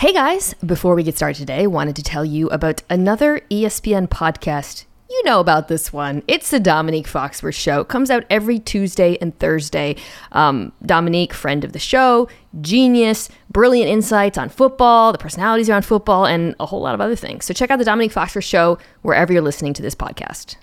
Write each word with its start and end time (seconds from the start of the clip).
Hey 0.00 0.14
guys, 0.14 0.54
before 0.64 0.94
we 0.94 1.02
get 1.02 1.18
started 1.18 1.38
today, 1.38 1.66
wanted 1.66 1.94
to 1.96 2.02
tell 2.02 2.24
you 2.24 2.48
about 2.48 2.82
another 2.88 3.40
ESPN 3.50 4.08
podcast. 4.08 4.86
You 5.10 5.22
know 5.24 5.40
about 5.40 5.68
this 5.68 5.92
one. 5.92 6.22
It's 6.26 6.48
the 6.48 6.58
Dominique 6.58 7.06
Foxworth 7.06 7.52
Show. 7.52 7.80
It 7.82 7.88
comes 7.88 8.10
out 8.10 8.24
every 8.30 8.58
Tuesday 8.58 9.18
and 9.20 9.38
Thursday. 9.38 9.96
Um, 10.32 10.72
Dominique, 10.86 11.34
friend 11.34 11.64
of 11.64 11.74
the 11.74 11.78
show, 11.78 12.30
genius, 12.62 13.28
brilliant 13.50 13.90
insights 13.90 14.38
on 14.38 14.48
football, 14.48 15.12
the 15.12 15.18
personalities 15.18 15.68
around 15.68 15.84
football, 15.84 16.24
and 16.24 16.54
a 16.58 16.64
whole 16.64 16.80
lot 16.80 16.94
of 16.94 17.02
other 17.02 17.14
things. 17.14 17.44
So 17.44 17.52
check 17.52 17.70
out 17.70 17.78
the 17.78 17.84
Dominique 17.84 18.12
Foxworth 18.14 18.42
Show 18.42 18.78
wherever 19.02 19.34
you're 19.34 19.42
listening 19.42 19.74
to 19.74 19.82
this 19.82 19.94
podcast. 19.94 20.56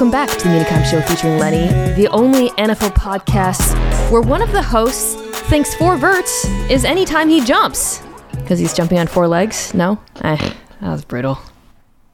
Welcome 0.00 0.12
back 0.12 0.30
to 0.30 0.44
the 0.44 0.54
Mina 0.54 0.64
Kimes 0.64 0.86
Show 0.86 1.02
featuring 1.02 1.36
Lenny, 1.36 1.66
the 1.92 2.08
only 2.08 2.48
NFL 2.52 2.94
podcast 2.94 3.74
where 4.10 4.22
one 4.22 4.40
of 4.40 4.50
the 4.50 4.62
hosts 4.62 5.14
thinks 5.50 5.74
four 5.74 5.98
verts 5.98 6.46
is 6.70 6.86
anytime 6.86 7.28
he 7.28 7.44
jumps. 7.44 8.00
Because 8.30 8.58
he's 8.58 8.72
jumping 8.72 8.98
on 8.98 9.08
four 9.08 9.28
legs? 9.28 9.74
No? 9.74 10.00
Eh, 10.22 10.54
that 10.80 10.90
was 10.90 11.04
brutal. 11.04 11.38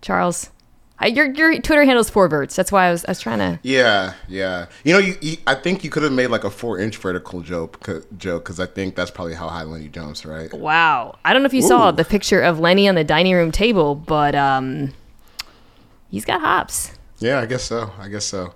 Charles, 0.03 0.51
I, 0.99 1.07
your, 1.07 1.27
your 1.27 1.61
Twitter 1.61 1.85
handle 1.85 2.01
is 2.01 2.11
four 2.11 2.27
verts. 2.27 2.57
That's 2.57 2.73
why 2.73 2.87
I 2.87 2.91
was, 2.91 3.05
I 3.05 3.13
was 3.13 3.21
trying 3.21 3.39
to. 3.39 3.61
Yeah, 3.63 4.15
yeah. 4.27 4.67
You 4.83 4.93
know, 4.93 4.99
you, 4.99 5.15
you 5.21 5.37
I 5.47 5.55
think 5.55 5.85
you 5.85 5.91
could 5.91 6.03
have 6.03 6.11
made 6.11 6.27
like 6.27 6.43
a 6.43 6.51
four-inch 6.51 6.97
vertical 6.97 7.41
joke, 7.41 7.87
because 7.87 8.59
I 8.59 8.67
think 8.67 8.97
that's 8.97 9.13
probably 9.13 9.35
how 9.35 9.47
high 9.47 9.63
Lenny 9.63 9.87
jumps, 9.87 10.27
right? 10.27 10.53
Wow. 10.53 11.19
I 11.25 11.33
don't 11.33 11.43
know 11.43 11.47
if 11.47 11.55
you 11.55 11.63
saw 11.63 11.93
the 11.93 12.05
picture 12.05 12.41
of 12.41 12.59
Lenny 12.59 12.89
on 12.89 12.97
the 12.97 13.05
dining 13.05 13.37
room 13.37 13.53
table, 13.53 13.95
but 13.95 14.35
um, 14.35 14.93
he's 16.11 16.25
got 16.25 16.41
hops. 16.41 16.96
Yeah, 17.19 17.41
I 17.41 17.47
guess 17.47 17.65
so. 17.65 17.91
I 17.99 18.09
guess 18.09 18.25
so. 18.25 18.53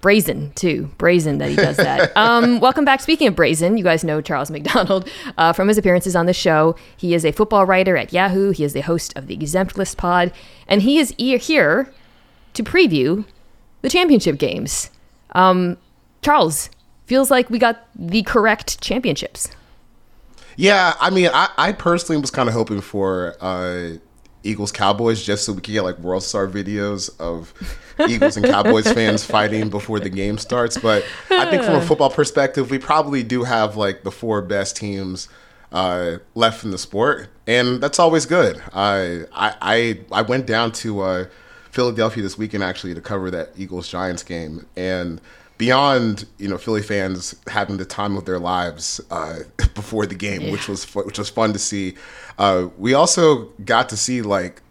brazen 0.00 0.52
too. 0.54 0.90
Brazen 0.98 1.38
that 1.38 1.50
he 1.50 1.56
does 1.56 1.76
that. 1.76 2.12
Um, 2.16 2.60
welcome 2.60 2.84
back. 2.84 3.00
Speaking 3.00 3.28
of 3.28 3.36
brazen 3.36 3.76
you 3.76 3.84
guys 3.84 4.02
know 4.04 4.20
charles 4.20 4.50
mcdonald 4.50 5.08
uh, 5.36 5.52
from 5.52 5.68
his 5.68 5.76
appearances 5.78 6.14
on 6.16 6.26
the 6.26 6.32
show. 6.32 6.74
He 6.96 7.14
is 7.14 7.24
a 7.24 7.32
football 7.32 7.66
writer 7.66 7.96
at 7.96 8.12
yahoo. 8.12 8.50
He 8.50 8.64
is 8.64 8.72
the 8.72 8.80
host 8.82 9.12
of 9.16 9.26
the 9.26 9.34
exempt 9.34 9.76
list 9.76 9.96
pod. 9.96 10.32
And 10.66 10.82
he 10.82 10.98
is 10.98 11.14
e- 11.18 11.38
here 11.38 11.92
to 12.54 12.62
preview 12.62 13.24
the 13.82 13.88
championship 13.88 14.38
games. 14.38 14.90
Um, 15.32 15.76
charles 16.22 16.70
feels 17.06 17.30
like 17.30 17.50
we 17.50 17.58
got 17.58 17.86
the 17.94 18.22
correct 18.22 18.80
championships. 18.80 19.50
Yeah, 20.56 20.94
I 21.00 21.10
mean, 21.10 21.30
I, 21.32 21.48
I 21.56 21.72
personally 21.72 22.20
was 22.20 22.30
kind 22.32 22.48
of 22.48 22.54
hoping 22.54 22.80
for 22.80 23.36
uh, 23.40 23.98
Eagles 24.48 24.72
Cowboys 24.72 25.22
just 25.22 25.44
so 25.44 25.52
we 25.52 25.60
could 25.60 25.72
get 25.72 25.82
like 25.82 25.98
World 25.98 26.22
Star 26.22 26.48
videos 26.48 27.10
of 27.20 27.52
Eagles 28.08 28.36
and 28.36 28.46
Cowboys 28.46 28.90
fans 28.92 29.24
fighting 29.24 29.68
before 29.68 30.00
the 30.00 30.08
game 30.08 30.38
starts. 30.38 30.78
But 30.78 31.04
I 31.30 31.50
think 31.50 31.62
from 31.62 31.74
a 31.74 31.82
football 31.82 32.10
perspective, 32.10 32.70
we 32.70 32.78
probably 32.78 33.22
do 33.22 33.44
have 33.44 33.76
like 33.76 34.02
the 34.02 34.10
four 34.10 34.40
best 34.40 34.76
teams 34.76 35.28
uh, 35.70 36.18
left 36.34 36.64
in 36.64 36.70
the 36.70 36.78
sport, 36.78 37.28
and 37.46 37.80
that's 37.82 37.98
always 37.98 38.26
good. 38.26 38.62
I 38.72 39.24
I 39.32 39.54
I, 39.60 40.00
I 40.12 40.22
went 40.22 40.46
down 40.46 40.72
to 40.72 41.00
uh, 41.02 41.24
Philadelphia 41.70 42.22
this 42.22 42.38
weekend 42.38 42.64
actually 42.64 42.94
to 42.94 43.00
cover 43.00 43.30
that 43.30 43.50
Eagles 43.56 43.88
Giants 43.88 44.22
game, 44.22 44.66
and 44.76 45.20
beyond 45.58 46.24
you 46.38 46.48
know 46.48 46.56
Philly 46.56 46.82
fans 46.82 47.34
having 47.48 47.76
the 47.76 47.84
time 47.84 48.16
of 48.16 48.24
their 48.24 48.38
lives 48.38 49.00
uh, 49.10 49.40
before 49.74 50.06
the 50.06 50.14
game, 50.14 50.50
which 50.50 50.68
was 50.68 50.84
fu- 50.84 51.02
which 51.02 51.18
was 51.18 51.28
fun 51.28 51.52
to 51.52 51.58
see. 51.58 51.94
Uh, 52.38 52.68
we 52.78 52.94
also 52.94 53.46
got 53.64 53.88
to 53.90 53.96
see 53.96 54.22
like 54.22 54.62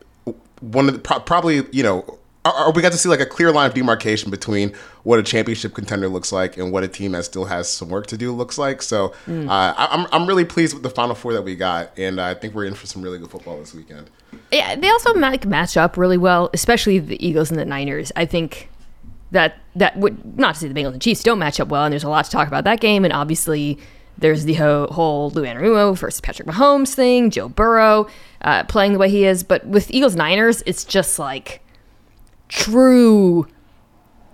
one 0.61 0.87
of 0.87 0.93
the 0.93 0.99
pro- 0.99 1.19
probably 1.19 1.63
you 1.71 1.83
know. 1.83 1.99
Or 2.45 2.67
or 2.67 2.71
we 2.71 2.81
got 2.81 2.93
to 2.93 2.97
see 2.97 3.09
like 3.09 3.19
a 3.19 3.25
clear 3.25 3.51
line 3.51 3.67
of 3.67 3.73
demarcation 3.73 4.31
between 4.31 4.73
what 5.03 5.19
a 5.19 5.23
championship 5.23 5.73
contender 5.73 6.07
looks 6.07 6.31
like 6.31 6.55
and 6.55 6.71
what 6.71 6.81
a 6.81 6.87
team 6.87 7.11
that 7.11 7.25
still 7.25 7.43
has 7.43 7.69
some 7.69 7.89
work 7.89 8.07
to 8.07 8.17
do 8.17 8.31
looks 8.31 8.57
like. 8.57 8.81
So 8.81 9.13
uh, 9.27 9.49
I, 9.49 9.89
I'm 9.91 10.07
I'm 10.13 10.25
really 10.25 10.45
pleased 10.45 10.73
with 10.73 10.81
the 10.81 10.89
final 10.89 11.13
four 11.13 11.33
that 11.33 11.41
we 11.41 11.57
got, 11.57 11.91
and 11.99 12.21
I 12.21 12.35
think 12.35 12.55
we're 12.55 12.63
in 12.63 12.73
for 12.73 12.87
some 12.87 13.01
really 13.01 13.19
good 13.19 13.29
football 13.29 13.59
this 13.59 13.73
weekend. 13.73 14.09
Yeah, 14.49 14.77
they 14.77 14.89
also 14.89 15.13
like, 15.13 15.45
match 15.45 15.75
up 15.75 15.97
really 15.97 16.17
well, 16.17 16.49
especially 16.53 16.99
the 16.99 17.25
Eagles 17.25 17.51
and 17.51 17.59
the 17.59 17.65
Niners. 17.65 18.13
I 18.15 18.25
think 18.25 18.69
that 19.31 19.57
that 19.75 19.97
would 19.97 20.37
not 20.37 20.55
to 20.55 20.61
say 20.61 20.67
the 20.67 20.73
Bengals 20.79 20.93
and 20.93 21.01
Chiefs 21.01 21.23
don't 21.23 21.39
match 21.39 21.59
up 21.59 21.67
well, 21.67 21.83
and 21.83 21.91
there's 21.91 22.03
a 22.03 22.09
lot 22.09 22.25
to 22.25 22.31
talk 22.31 22.47
about 22.47 22.63
that 22.63 22.79
game. 22.79 23.03
And 23.03 23.13
obviously, 23.13 23.77
there's 24.17 24.45
the 24.45 24.55
ho- 24.55 24.87
whole 24.91 25.29
Lou 25.31 25.43
Anarumo 25.43 25.97
versus 25.97 26.21
Patrick 26.21 26.47
Mahomes 26.47 26.93
thing, 26.93 27.29
Joe 27.29 27.49
Burrow 27.49 28.07
uh, 28.41 28.63
playing 28.63 28.93
the 28.93 28.99
way 28.99 29.09
he 29.09 29.25
is. 29.25 29.43
But 29.43 29.65
with 29.65 29.91
Eagles 29.91 30.15
Niners, 30.15 30.63
it's 30.65 30.83
just 30.83 31.19
like 31.19 31.61
true 32.47 33.47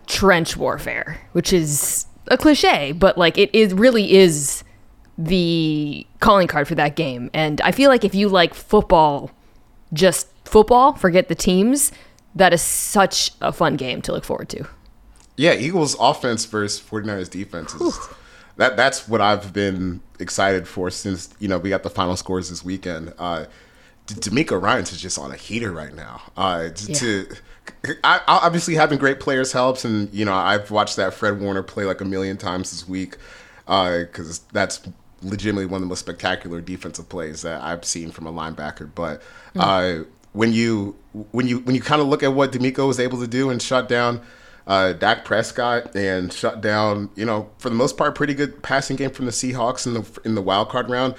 trench 0.08 0.56
warfare, 0.56 1.20
which 1.32 1.52
is 1.52 2.06
a 2.28 2.38
cliche, 2.38 2.92
but 2.92 3.18
like 3.18 3.38
it 3.38 3.54
is 3.54 3.74
really 3.74 4.14
is 4.14 4.64
the 5.18 6.06
calling 6.20 6.48
card 6.48 6.68
for 6.68 6.76
that 6.76 6.96
game. 6.96 7.30
And 7.34 7.62
I 7.62 7.72
feel 7.72 7.90
like 7.90 8.04
if 8.04 8.16
you 8.16 8.30
like 8.30 8.54
football, 8.54 9.32
just 9.92 10.28
football, 10.46 10.94
forget 10.94 11.28
the 11.28 11.36
teams, 11.36 11.92
that 12.36 12.54
is 12.54 12.62
such 12.62 13.32
a 13.42 13.52
fun 13.52 13.76
game 13.76 14.02
to 14.04 14.12
look 14.12 14.24
forward 14.24 14.50
to. 14.50 14.68
Yeah, 15.36 15.54
Eagles 15.54 15.96
offense 16.00 16.46
versus 16.46 16.80
49ers 16.82 17.30
defense 17.30 17.74
is 17.76 18.00
that 18.58 18.78
that's 18.78 19.08
what 19.08 19.20
I've 19.22 19.52
been 19.54 20.02
excited 20.20 20.68
for 20.68 20.90
since 20.92 21.30
you 21.40 21.48
know 21.48 21.58
we 21.58 21.70
got 21.70 21.84
the 21.84 21.90
final 21.90 22.16
scores 22.16 22.50
this 22.50 22.64
weekend. 22.64 23.14
Uh 23.18 23.46
DeMeco 24.08 24.62
Ryans 24.62 24.92
is 24.92 25.02
just 25.02 25.18
on 25.18 25.32
a 25.32 25.36
heater 25.38 25.72
right 25.72 25.96
now. 25.96 26.22
Uh, 26.36 26.68
to, 26.72 26.94
to 26.94 27.28
I, 28.04 28.18
I- 28.28 28.40
obviously 28.44 28.76
having 28.76 29.00
great 29.00 29.22
players 29.22 29.54
helps, 29.54 29.86
and 29.86 30.14
you 30.14 30.26
know 30.26 30.34
I've 30.34 30.70
watched 30.72 30.98
that 30.98 31.14
Fred 31.14 31.40
Warner 31.40 31.64
play 31.64 31.86
like 31.86 32.02
a 32.02 32.06
million 32.06 32.36
times 32.36 32.72
this 32.72 32.86
week 32.88 33.16
because 33.66 34.40
that's 34.52 34.82
legitimately 35.22 35.66
one 35.68 35.76
of 35.78 35.82
the 35.82 35.88
most 35.88 36.02
spectacular 36.02 36.60
defensive 36.60 37.08
plays 37.08 37.44
that 37.44 37.62
I've 37.62 37.86
seen 37.86 38.12
from 38.12 38.28
a 38.28 38.34
linebacker. 38.34 38.90
But 38.94 39.22
uh, 39.56 40.00
when 40.34 40.52
you 40.52 40.98
when 41.32 41.48
you 41.48 41.60
when 41.60 41.74
you 41.74 41.82
kind 41.82 42.02
of 42.02 42.08
look 42.10 42.24
at 42.24 42.34
what 42.34 42.52
DeMeco 42.52 42.86
was 42.86 43.00
able 43.00 43.22
to 43.22 43.28
do 43.28 43.50
and 43.52 43.62
shut 43.62 43.88
down 43.88 44.22
uh, 44.68 44.94
Dak 44.94 45.26
Prescott 45.26 45.96
and 45.96 46.32
shut 46.32 46.62
down, 46.62 47.10
you 47.16 47.26
know, 47.26 47.50
for 47.58 47.70
the 47.70 47.76
most 47.76 47.98
part, 47.98 48.16
pretty 48.16 48.34
good 48.34 48.62
passing 48.64 48.96
game 48.96 49.10
from 49.10 49.26
the 49.26 49.32
Seahawks 49.32 49.86
in 49.86 49.94
the 49.94 50.22
in 50.24 50.36
the 50.36 50.42
wild 50.42 50.70
card 50.70 50.90
round. 50.90 51.16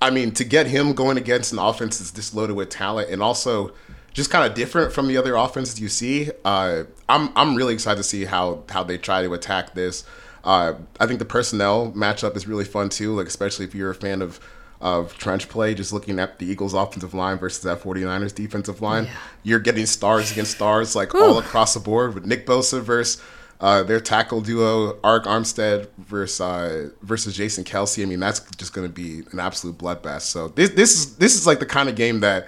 I 0.00 0.10
mean, 0.10 0.32
to 0.32 0.44
get 0.44 0.66
him 0.66 0.92
going 0.92 1.16
against 1.16 1.52
an 1.52 1.58
offense 1.58 1.98
that's 1.98 2.10
this 2.10 2.34
loaded 2.34 2.54
with 2.54 2.68
talent 2.68 3.10
and 3.10 3.22
also 3.22 3.72
just 4.12 4.30
kind 4.30 4.48
of 4.48 4.54
different 4.54 4.92
from 4.92 5.08
the 5.08 5.16
other 5.16 5.34
offenses 5.34 5.80
you 5.80 5.88
see, 5.88 6.30
uh, 6.44 6.84
I'm 7.08 7.30
I'm 7.34 7.54
really 7.54 7.74
excited 7.74 7.96
to 7.96 8.04
see 8.04 8.24
how 8.24 8.64
how 8.68 8.84
they 8.84 8.98
try 8.98 9.22
to 9.22 9.34
attack 9.34 9.74
this. 9.74 10.04
Uh, 10.44 10.74
I 11.00 11.06
think 11.06 11.18
the 11.18 11.24
personnel 11.24 11.90
matchup 11.92 12.36
is 12.36 12.46
really 12.46 12.64
fun 12.64 12.90
too, 12.90 13.16
like 13.16 13.26
especially 13.26 13.64
if 13.64 13.74
you're 13.74 13.90
a 13.90 13.94
fan 13.94 14.22
of 14.22 14.38
of 14.84 15.16
trench 15.16 15.48
play, 15.48 15.74
just 15.74 15.94
looking 15.94 16.20
at 16.20 16.38
the 16.38 16.44
Eagles 16.44 16.74
offensive 16.74 17.14
line 17.14 17.38
versus 17.38 17.62
that 17.62 17.80
49ers 17.80 18.34
defensive 18.34 18.82
line. 18.82 19.08
You're 19.42 19.58
getting 19.58 19.86
stars 19.86 20.30
against 20.30 20.52
stars 20.52 20.94
like 20.94 21.14
all 21.14 21.38
across 21.38 21.72
the 21.72 21.80
board 21.80 22.14
with 22.14 22.26
Nick 22.26 22.46
Bosa 22.46 22.82
versus 22.82 23.20
uh, 23.60 23.82
their 23.82 23.98
tackle 23.98 24.42
duo, 24.42 24.92
Arik 25.00 25.24
Armstead 25.24 25.88
versus 25.96 26.38
uh, 26.38 26.90
versus 27.00 27.34
Jason 27.34 27.64
Kelce. 27.64 28.02
I 28.02 28.04
mean, 28.06 28.20
that's 28.20 28.40
just 28.56 28.74
going 28.74 28.86
to 28.86 28.92
be 28.92 29.22
an 29.32 29.40
absolute 29.40 29.78
bloodbath. 29.78 30.20
So 30.20 30.48
this 30.48 30.70
this 30.70 30.94
is 30.94 31.16
this 31.16 31.34
is 31.34 31.46
like 31.46 31.60
the 31.60 31.66
kind 31.66 31.88
of 31.88 31.94
game 31.94 32.20
that 32.20 32.46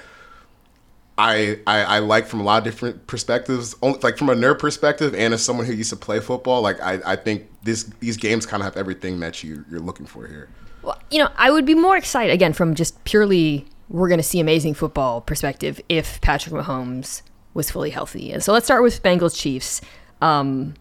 I, 1.17 1.61
I 1.67 1.85
I 1.85 1.99
like 2.01 2.27
from 2.27 2.41
a 2.41 2.45
lot 2.45 2.59
of 2.59 2.65
different 2.65 3.07
perspectives. 3.07 3.75
Only, 3.81 3.99
like 4.01 4.19
from 4.19 4.29
a 4.29 4.35
nerd 4.35 4.59
perspective, 4.59 5.15
and 5.15 5.33
as 5.33 5.43
someone 5.43 5.65
who 5.65 5.73
used 5.73 5.89
to 5.91 5.97
play 5.97 6.21
football, 6.21 6.61
like 6.61 6.83
I, 6.83 7.01
I 7.07 7.17
think 7.17 7.49
this 7.63 7.85
these 8.01 8.19
games 8.19 8.45
kind 8.45 8.61
of 8.61 8.67
have 8.67 8.77
everything 8.77 9.21
that 9.21 9.43
you 9.43 9.65
you're 9.71 9.81
looking 9.81 10.05
for 10.05 10.27
here. 10.27 10.51
Well, 10.87 11.03
you 11.11 11.19
know, 11.19 11.31
I 11.37 11.51
would 11.51 11.67
be 11.67 11.75
more 11.75 11.97
excited 11.97 12.33
again 12.33 12.53
from 12.53 12.77
just 12.77 13.03
purely 13.03 13.67
we're 13.89 14.07
going 14.09 14.21
to 14.21 14.25
see 14.25 14.39
amazing 14.39 14.75
football 14.75 15.21
perspective 15.21 15.81
if 15.89 16.21
Patrick 16.21 16.55
Mahomes 16.55 17.23
was 17.55 17.73
fully 17.73 17.91
healthy. 17.91 18.31
And 18.31 18.41
so 18.41 18.53
let's 18.53 18.67
start 18.67 18.85
with 18.85 19.03
Bengals 19.03 19.37
Chiefs. 19.37 19.81
Um, 20.23 20.75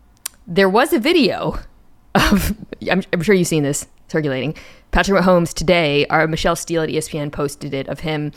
there 0.46 0.69
was 0.69 0.94
a 0.94 1.00
video 1.00 1.57
of 2.16 2.56
I'm, 2.90 3.02
I'm 3.12 3.24
sure 3.24 3.34
you've 3.34 3.48
seen 3.48 3.63
this 3.63 3.88
circulating. 4.07 4.56
Patrick 4.92 5.24
Mahomes 5.24 5.56
today, 5.56 6.06
our 6.06 6.28
Michele 6.28 6.56
Steele 6.56 6.84
at 6.84 6.90
ESPN 6.90 7.31
posted 7.31 7.74
it 7.74 7.88
of 7.88 8.01
him 8.01 8.31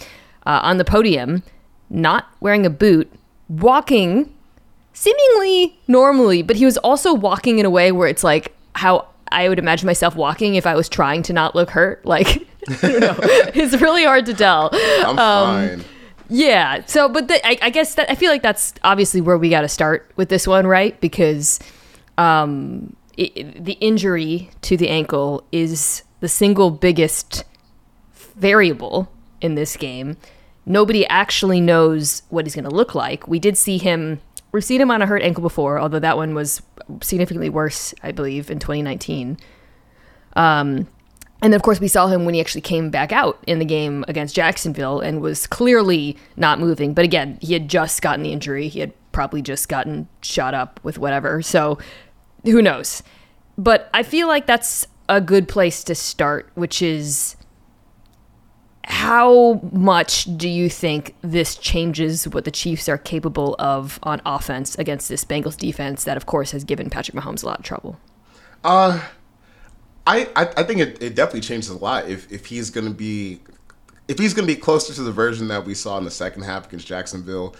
uh, 0.47 0.61
on 0.62 0.79
the 0.79 0.87
podium, 0.87 1.43
not 1.91 2.29
wearing 2.41 2.64
a 2.64 2.71
boot, 2.71 3.12
walking 3.50 4.35
seemingly 4.94 5.79
normally, 5.87 6.41
but 6.41 6.56
he 6.56 6.64
was 6.64 6.79
also 6.79 7.12
walking 7.12 7.59
in 7.59 7.67
a 7.67 7.71
way 7.71 7.93
where 7.93 8.09
it's 8.09 8.25
like 8.25 8.56
how 8.75 9.06
I 9.32 9.48
would 9.48 9.58
imagine 9.58 9.86
myself 9.86 10.16
walking 10.16 10.54
if 10.54 10.66
I 10.66 10.75
was 10.75 10.88
trying 10.88 11.22
to 11.25 11.32
not 11.32 11.54
look 11.54 11.70
hurt. 11.70 12.04
Like, 12.04 12.26
I 12.69 12.75
don't 12.82 13.00
know. 13.00 13.16
it's 13.54 13.80
really 13.80 14.04
hard 14.04 14.26
to 14.26 14.34
tell. 14.34 14.70
I'm 14.72 15.16
fine. 15.16 15.84
Yeah. 16.28 16.84
So, 16.86 17.08
but 17.08 17.28
the, 17.28 17.46
I, 17.46 17.58
I 17.62 17.70
guess 17.70 17.94
that 17.94 18.10
I 18.10 18.14
feel 18.14 18.30
like 18.30 18.42
that's 18.42 18.75
obviously 18.84 19.20
where 19.20 19.38
we 19.38 19.48
got 19.50 19.62
to 19.62 19.69
start 19.69 20.10
with 20.16 20.28
this 20.28 20.46
one, 20.46 20.66
right? 20.66 21.00
Because 21.00 21.58
um, 22.19 22.94
it- 23.16 23.64
the 23.64 23.75
injury 23.75 24.50
to 24.62 24.76
the 24.76 24.88
ankle 24.88 25.44
is 25.52 26.02
the 26.20 26.28
single 26.28 26.70
biggest 26.70 27.44
variable 28.14 29.10
in 29.40 29.54
this 29.54 29.76
game. 29.76 30.16
Nobody 30.66 31.06
actually 31.06 31.60
knows 31.60 32.22
what 32.28 32.44
he's 32.44 32.54
going 32.54 32.69
to 32.69 32.75
look 32.75 32.94
like. 32.94 33.26
We 33.26 33.38
did 33.38 33.56
see 33.56 33.78
him 33.78 34.20
we've 34.52 34.64
seen 34.64 34.80
him 34.80 34.90
on 34.90 35.02
a 35.02 35.06
hurt 35.06 35.22
ankle 35.22 35.42
before, 35.42 35.78
although 35.78 35.98
that 35.98 36.16
one 36.16 36.34
was 36.34 36.62
significantly 37.02 37.50
worse, 37.50 37.94
I 38.02 38.12
believe, 38.12 38.50
in 38.50 38.58
2019. 38.58 39.38
Um, 40.35 40.88
and 41.40 41.52
then, 41.52 41.55
of 41.55 41.62
course, 41.62 41.81
we 41.81 41.88
saw 41.88 42.08
him 42.08 42.25
when 42.25 42.35
he 42.35 42.40
actually 42.40 42.62
came 42.62 42.90
back 42.90 43.12
out 43.12 43.43
in 43.46 43.61
the 43.61 43.64
game 43.64 44.05
against 44.08 44.35
Jacksonville 44.35 45.00
and 45.00 45.20
was 45.20 45.46
clearly 45.46 46.17
not 46.37 46.58
moving. 46.58 46.94
But 46.94 47.05
again, 47.05 47.38
he 47.40 47.52
had 47.52 47.69
just 47.69 48.02
gotten 48.02 48.23
the 48.25 48.32
injury. 48.32 48.69
He 48.69 48.81
had 48.81 48.93
probably 49.12 49.43
just 49.43 49.69
gotten 49.69 50.08
shot 50.20 50.55
up 50.55 50.81
with 50.82 50.99
whatever. 50.99 51.40
So 51.43 51.79
who 52.44 52.61
knows? 52.61 53.02
But 53.56 53.88
I 53.94 54.02
feel 54.02 54.26
like 54.26 54.46
that's 54.46 54.87
a 55.08 55.20
good 55.20 55.49
place 55.49 55.85
to 55.85 55.94
start, 55.94 56.50
which 56.55 56.82
is 56.82 57.37
how 58.88 59.61
much 59.70 60.25
do 60.38 60.49
you 60.49 60.70
think 60.70 61.14
this 61.20 61.56
changes 61.56 62.26
what 62.26 62.46
the 62.46 62.50
Chiefs 62.50 62.88
are 62.88 62.96
capable 62.96 63.55
of 63.58 63.99
on 64.02 64.23
offense 64.25 64.76
against 64.76 65.11
this 65.11 65.26
Bengals 65.26 65.58
defense 65.58 66.05
that, 66.05 66.17
of 66.17 66.25
course, 66.25 66.52
has 66.52 66.64
given 66.64 66.88
Patrick 66.88 67.14
Mahomes 67.14 67.43
a 67.43 67.46
lot 67.46 67.58
of 67.58 67.64
trouble? 67.67 68.00
Uh, 68.64 69.02
I, 70.06 70.29
I, 70.35 70.62
think 70.62 70.81
it, 70.81 71.02
it 71.02 71.14
definitely 71.14 71.43
changes 71.43 71.69
a 71.69 71.76
lot 71.76 72.08
if, 72.08 72.32
if 72.32 72.46
he's 72.46 72.70
going 72.70 72.87
to 72.87 72.94
be 72.94 73.43
if 74.08 74.19
he's 74.19 74.32
going 74.32 74.49
to 74.49 74.55
be 74.55 74.58
closer 74.58 74.94
to 74.94 75.02
the 75.02 75.12
version 75.12 75.49
that 75.49 75.67
we 75.67 75.75
saw 75.75 75.99
in 75.99 76.05
the 76.05 76.11
second 76.11 76.44
half 76.44 76.67
against 76.67 76.87
Jacksonville. 76.87 77.55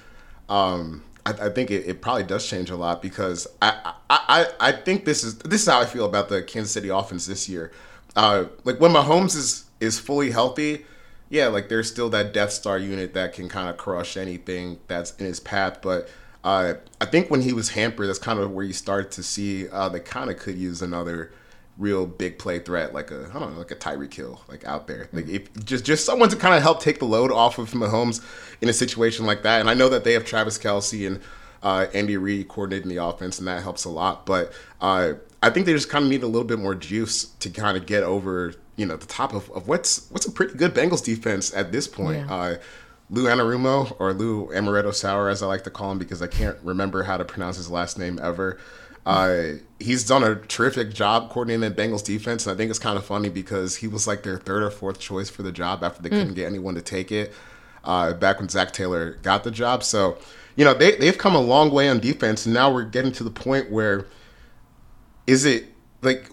Um, 0.49 1.05
I, 1.27 1.33
I 1.33 1.49
think 1.51 1.71
it, 1.71 1.87
it, 1.87 2.01
probably 2.01 2.23
does 2.23 2.49
change 2.49 2.71
a 2.71 2.77
lot 2.77 3.03
because 3.03 3.47
I, 3.61 3.93
I, 4.09 4.47
I 4.59 4.73
think 4.73 5.05
this 5.05 5.25
is 5.25 5.37
this 5.41 5.61
is 5.61 5.69
how 5.69 5.79
I 5.79 5.85
feel 5.85 6.07
about 6.07 6.31
the 6.31 6.43
Kansas 6.43 6.73
City 6.73 6.89
offense 6.89 7.27
this 7.27 7.51
year. 7.51 7.71
Uh, 8.17 8.47
like 8.65 8.81
when 8.81 8.93
Mahomes 8.93 9.37
is 9.37 9.67
is 9.79 10.01
fully 10.01 10.31
healthy, 10.31 10.87
yeah, 11.31 11.49
like 11.49 11.69
there's 11.69 11.91
still 11.91 12.09
that 12.11 12.33
Death 12.33 12.53
Star 12.53 12.79
unit 12.79 13.15
that 13.15 13.33
can 13.35 13.49
kind 13.49 13.69
of 13.69 13.77
crush 13.77 14.17
anything 14.17 14.79
that's 14.87 15.15
in 15.17 15.27
his 15.27 15.41
path. 15.41 15.81
But 15.83 16.09
uh, 16.43 16.75
I 17.01 17.05
think 17.07 17.31
when 17.31 17.43
he 17.43 17.53
was 17.53 17.71
hampered, 17.71 18.09
that's 18.09 18.19
kind 18.19 18.39
of 18.39 18.51
where 18.51 18.65
you 18.65 18.73
start 18.73 19.11
to 19.13 19.23
see 19.23 19.69
uh, 19.69 19.89
they 19.89 20.01
kind 20.01 20.31
of 20.31 20.39
could 20.39 20.57
use 20.57 20.81
another 20.81 21.33
real 21.77 22.07
big 22.07 22.39
play 22.39 22.59
threat, 22.59 22.95
like 22.95 23.11
a 23.11 23.31
I 23.35 23.39
don't 23.39 23.53
know, 23.53 23.59
like 23.59 23.71
a 23.71 23.77
Tyreek 23.77 24.13
Hill, 24.13 24.41
like 24.49 24.65
out 24.65 24.87
there, 24.87 25.09
like 25.13 25.29
if, 25.29 25.65
just 25.65 25.85
just 25.85 26.07
someone 26.07 26.29
to 26.31 26.37
kind 26.37 26.55
of 26.55 26.63
help 26.63 26.81
take 26.81 26.99
the 26.99 27.05
load 27.05 27.31
off 27.31 27.59
of 27.59 27.71
Mahomes 27.71 28.25
in 28.61 28.69
a 28.69 28.73
situation 28.73 29.27
like 29.27 29.43
that. 29.43 29.61
And 29.61 29.71
I 29.71 29.75
know 29.75 29.89
that 29.89 30.05
they 30.05 30.15
have 30.15 30.25
Travis 30.25 30.59
Kelce 30.59 31.07
and 31.07 31.21
uh, 31.63 31.87
Andy 31.93 32.17
Reid 32.17 32.49
coordinating 32.49 32.89
the 32.89 33.03
offense, 33.03 33.39
and 33.39 33.47
that 33.49 33.63
helps 33.63 33.85
a 33.85 33.91
lot. 33.91 34.27
But 34.27 34.53
uh, 34.81 35.15
I 35.43 35.51
think 35.51 35.67
they 35.67 35.73
just 35.73 35.89
kind 35.89 36.05
of 36.05 36.11
need 36.11 36.23
a 36.23 36.27
little 36.27 36.47
bit 36.47 36.59
more 36.59 36.75
juice 36.75 37.25
to 37.25 37.51
kind 37.51 37.77
of 37.77 37.87
get 37.87 38.03
over 38.03 38.55
you 38.79 38.87
know 38.87 38.97
the 38.97 39.07
top 39.07 39.35
of, 39.35 39.51
of 39.51 39.69
what's 39.69 40.09
what's 40.11 40.25
a 40.25 40.33
pretty 40.33 40.55
good 40.55 40.75
Bengals 40.75 41.05
defense 41.05 41.53
at 41.55 41.73
this 41.73 41.87
point. 41.87 42.27
Yeah. 42.27 42.35
Uh, 42.35 42.57
Lou 43.11 43.25
Anarumo 43.25 43.97
or 43.99 44.13
Lou 44.13 44.49
Amaretto 44.49 44.95
Sour, 44.95 45.31
as 45.31 45.43
I 45.43 45.47
like 45.47 45.65
to 45.65 45.71
call 45.71 45.93
him, 45.93 45.99
because 45.99 46.21
I 46.23 46.27
can't 46.27 46.59
remember 46.63 47.03
how 47.03 47.17
to 47.17 47.25
pronounce 47.25 47.57
his 47.57 47.71
last 47.71 47.99
name 47.99 48.19
ever. 48.23 48.59
Uh, 49.07 49.55
he's 49.81 50.05
done 50.05 50.23
a 50.23 50.35
terrific 50.35 50.93
job 50.93 51.31
coordinating 51.31 51.75
the 51.75 51.83
Bengals 51.83 52.05
defense, 52.05 52.47
and 52.47 52.55
I 52.55 52.57
think 52.57 52.69
it's 52.69 52.79
kind 52.79 52.99
of 52.99 53.07
funny 53.07 53.31
because 53.31 53.77
he 53.77 53.89
was 53.89 54.07
like 54.07 54.23
their 54.23 54.37
third 54.37 54.63
or 54.63 54.71
fourth 54.71 54.99
choice 54.99 55.31
for 55.31 55.43
the 55.43 55.53
job 55.53 55.83
after 55.83 56.03
they 56.03 56.11
mm. 56.11 56.19
couldn't 56.19 56.35
get 56.35 56.47
anyone 56.47 56.75
to 56.75 56.83
take 56.83 57.11
it. 57.11 57.33
Uh, 57.83 58.13
back 58.13 58.39
when 58.39 58.51
Zac 58.51 58.73
Taylor 58.73 59.13
got 59.23 59.45
the 59.45 59.51
job, 59.51 59.83
so 59.83 60.19
you 60.57 60.65
know 60.65 60.75
they 60.75 60.97
they've 60.97 61.17
come 61.17 61.35
a 61.35 61.41
long 61.41 61.71
way 61.71 61.89
on 61.89 62.01
defense, 62.01 62.45
and 62.45 62.55
now 62.55 62.71
we're 62.71 62.85
getting 62.85 63.13
to 63.13 63.25
the 63.25 63.31
point 63.31 63.71
where 63.71 64.07
is 65.27 65.47
it 65.47 65.65
like 66.03 66.29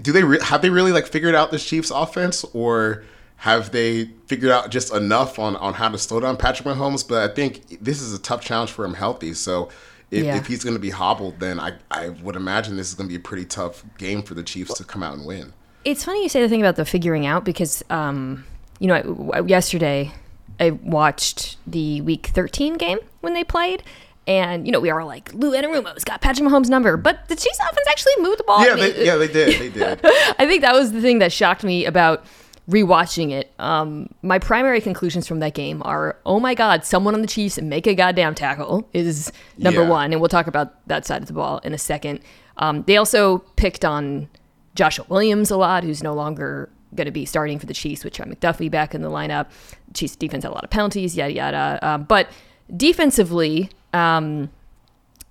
do 0.00 0.12
they 0.12 0.24
re- 0.24 0.40
have 0.42 0.62
they 0.62 0.70
really 0.70 0.92
like 0.92 1.06
figured 1.06 1.34
out 1.34 1.50
the 1.50 1.58
Chiefs 1.58 1.90
offense 1.90 2.44
or 2.52 3.04
have 3.36 3.70
they 3.70 4.06
figured 4.26 4.50
out 4.50 4.70
just 4.70 4.92
enough 4.94 5.38
on 5.38 5.56
on 5.56 5.74
how 5.74 5.88
to 5.88 5.98
slow 5.98 6.20
down 6.20 6.36
Patrick 6.36 6.66
Mahomes? 6.66 7.06
But 7.06 7.30
I 7.30 7.34
think 7.34 7.82
this 7.82 8.00
is 8.00 8.14
a 8.14 8.18
tough 8.18 8.42
challenge 8.42 8.70
for 8.70 8.84
him 8.84 8.94
healthy. 8.94 9.34
So 9.34 9.70
if, 10.10 10.24
yeah. 10.24 10.36
if 10.36 10.46
he's 10.46 10.62
going 10.62 10.74
to 10.76 10.80
be 10.80 10.90
hobbled, 10.90 11.40
then 11.40 11.58
I, 11.58 11.74
I 11.90 12.10
would 12.10 12.36
imagine 12.36 12.76
this 12.76 12.88
is 12.88 12.94
going 12.94 13.08
to 13.08 13.12
be 13.12 13.16
a 13.16 13.22
pretty 13.22 13.44
tough 13.44 13.84
game 13.98 14.22
for 14.22 14.34
the 14.34 14.42
Chiefs 14.42 14.74
to 14.74 14.84
come 14.84 15.02
out 15.02 15.14
and 15.14 15.26
win. 15.26 15.52
It's 15.84 16.04
funny 16.04 16.22
you 16.22 16.28
say 16.28 16.42
the 16.42 16.48
thing 16.48 16.60
about 16.60 16.76
the 16.76 16.84
figuring 16.84 17.26
out 17.26 17.44
because, 17.44 17.84
um, 17.90 18.44
you 18.78 18.88
know, 18.88 19.44
yesterday 19.46 20.12
I 20.58 20.70
watched 20.70 21.56
the 21.66 22.00
Week 22.00 22.26
13 22.26 22.74
game 22.74 22.98
when 23.20 23.34
they 23.34 23.44
played. 23.44 23.82
And 24.26 24.66
you 24.66 24.72
know 24.72 24.80
we 24.80 24.90
are 24.90 25.04
like 25.04 25.32
Lou 25.34 25.52
Anarumo's 25.52 26.02
got 26.02 26.20
Patrick 26.20 26.48
Mahomes' 26.48 26.68
number, 26.68 26.96
but 26.96 27.28
the 27.28 27.36
Chiefs 27.36 27.58
offense 27.60 27.86
actually 27.88 28.14
moved 28.18 28.40
the 28.40 28.44
ball. 28.44 28.64
Yeah, 28.64 28.74
they, 28.74 29.04
yeah, 29.04 29.16
they 29.16 29.28
did. 29.28 29.60
They 29.60 29.68
did. 29.70 30.00
I 30.04 30.46
think 30.46 30.62
that 30.62 30.74
was 30.74 30.92
the 30.92 31.00
thing 31.00 31.20
that 31.20 31.32
shocked 31.32 31.62
me 31.62 31.84
about 31.84 32.26
rewatching 32.68 33.30
it, 33.30 33.52
um, 33.58 34.08
my 34.22 34.38
primary 34.38 34.80
conclusions 34.80 35.26
from 35.26 35.40
that 35.40 35.54
game 35.54 35.82
are: 35.84 36.18
oh 36.26 36.40
my 36.40 36.54
god, 36.54 36.84
someone 36.84 37.14
on 37.14 37.22
the 37.22 37.26
Chiefs 37.26 37.60
make 37.60 37.86
a 37.86 37.94
goddamn 37.94 38.34
tackle 38.34 38.88
is 38.92 39.32
number 39.56 39.82
yeah. 39.82 39.88
one, 39.88 40.12
and 40.12 40.20
we'll 40.20 40.28
talk 40.28 40.46
about 40.46 40.86
that 40.88 41.06
side 41.06 41.22
of 41.22 41.28
the 41.28 41.34
ball 41.34 41.58
in 41.58 41.72
a 41.72 41.78
second. 41.78 42.20
Um, 42.56 42.82
they 42.86 42.96
also 42.96 43.38
picked 43.56 43.84
on 43.84 44.28
Joshua 44.74 45.06
Williams 45.08 45.50
a 45.50 45.56
lot, 45.56 45.84
who's 45.84 46.02
no 46.02 46.14
longer 46.14 46.70
going 46.94 47.06
to 47.06 47.12
be 47.12 47.24
starting 47.24 47.58
for 47.58 47.66
the 47.66 47.74
Chiefs 47.74 48.04
with 48.04 48.14
Trent 48.14 48.30
McDuffie 48.30 48.70
back 48.70 48.94
in 48.94 49.02
the 49.02 49.10
lineup. 49.10 49.46
Chiefs 49.94 50.16
defense 50.16 50.44
had 50.44 50.50
a 50.50 50.54
lot 50.54 50.64
of 50.64 50.70
penalties, 50.70 51.16
yada 51.16 51.32
yada. 51.32 51.78
Um, 51.82 52.04
but 52.04 52.28
defensively, 52.76 53.70
um, 53.92 54.50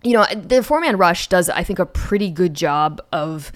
you 0.03 0.13
know, 0.13 0.25
the 0.35 0.61
four 0.63 0.79
man 0.79 0.97
rush 0.97 1.27
does, 1.27 1.49
I 1.49 1.63
think, 1.63 1.79
a 1.79 1.85
pretty 1.85 2.29
good 2.29 2.53
job 2.53 3.01
of 3.11 3.51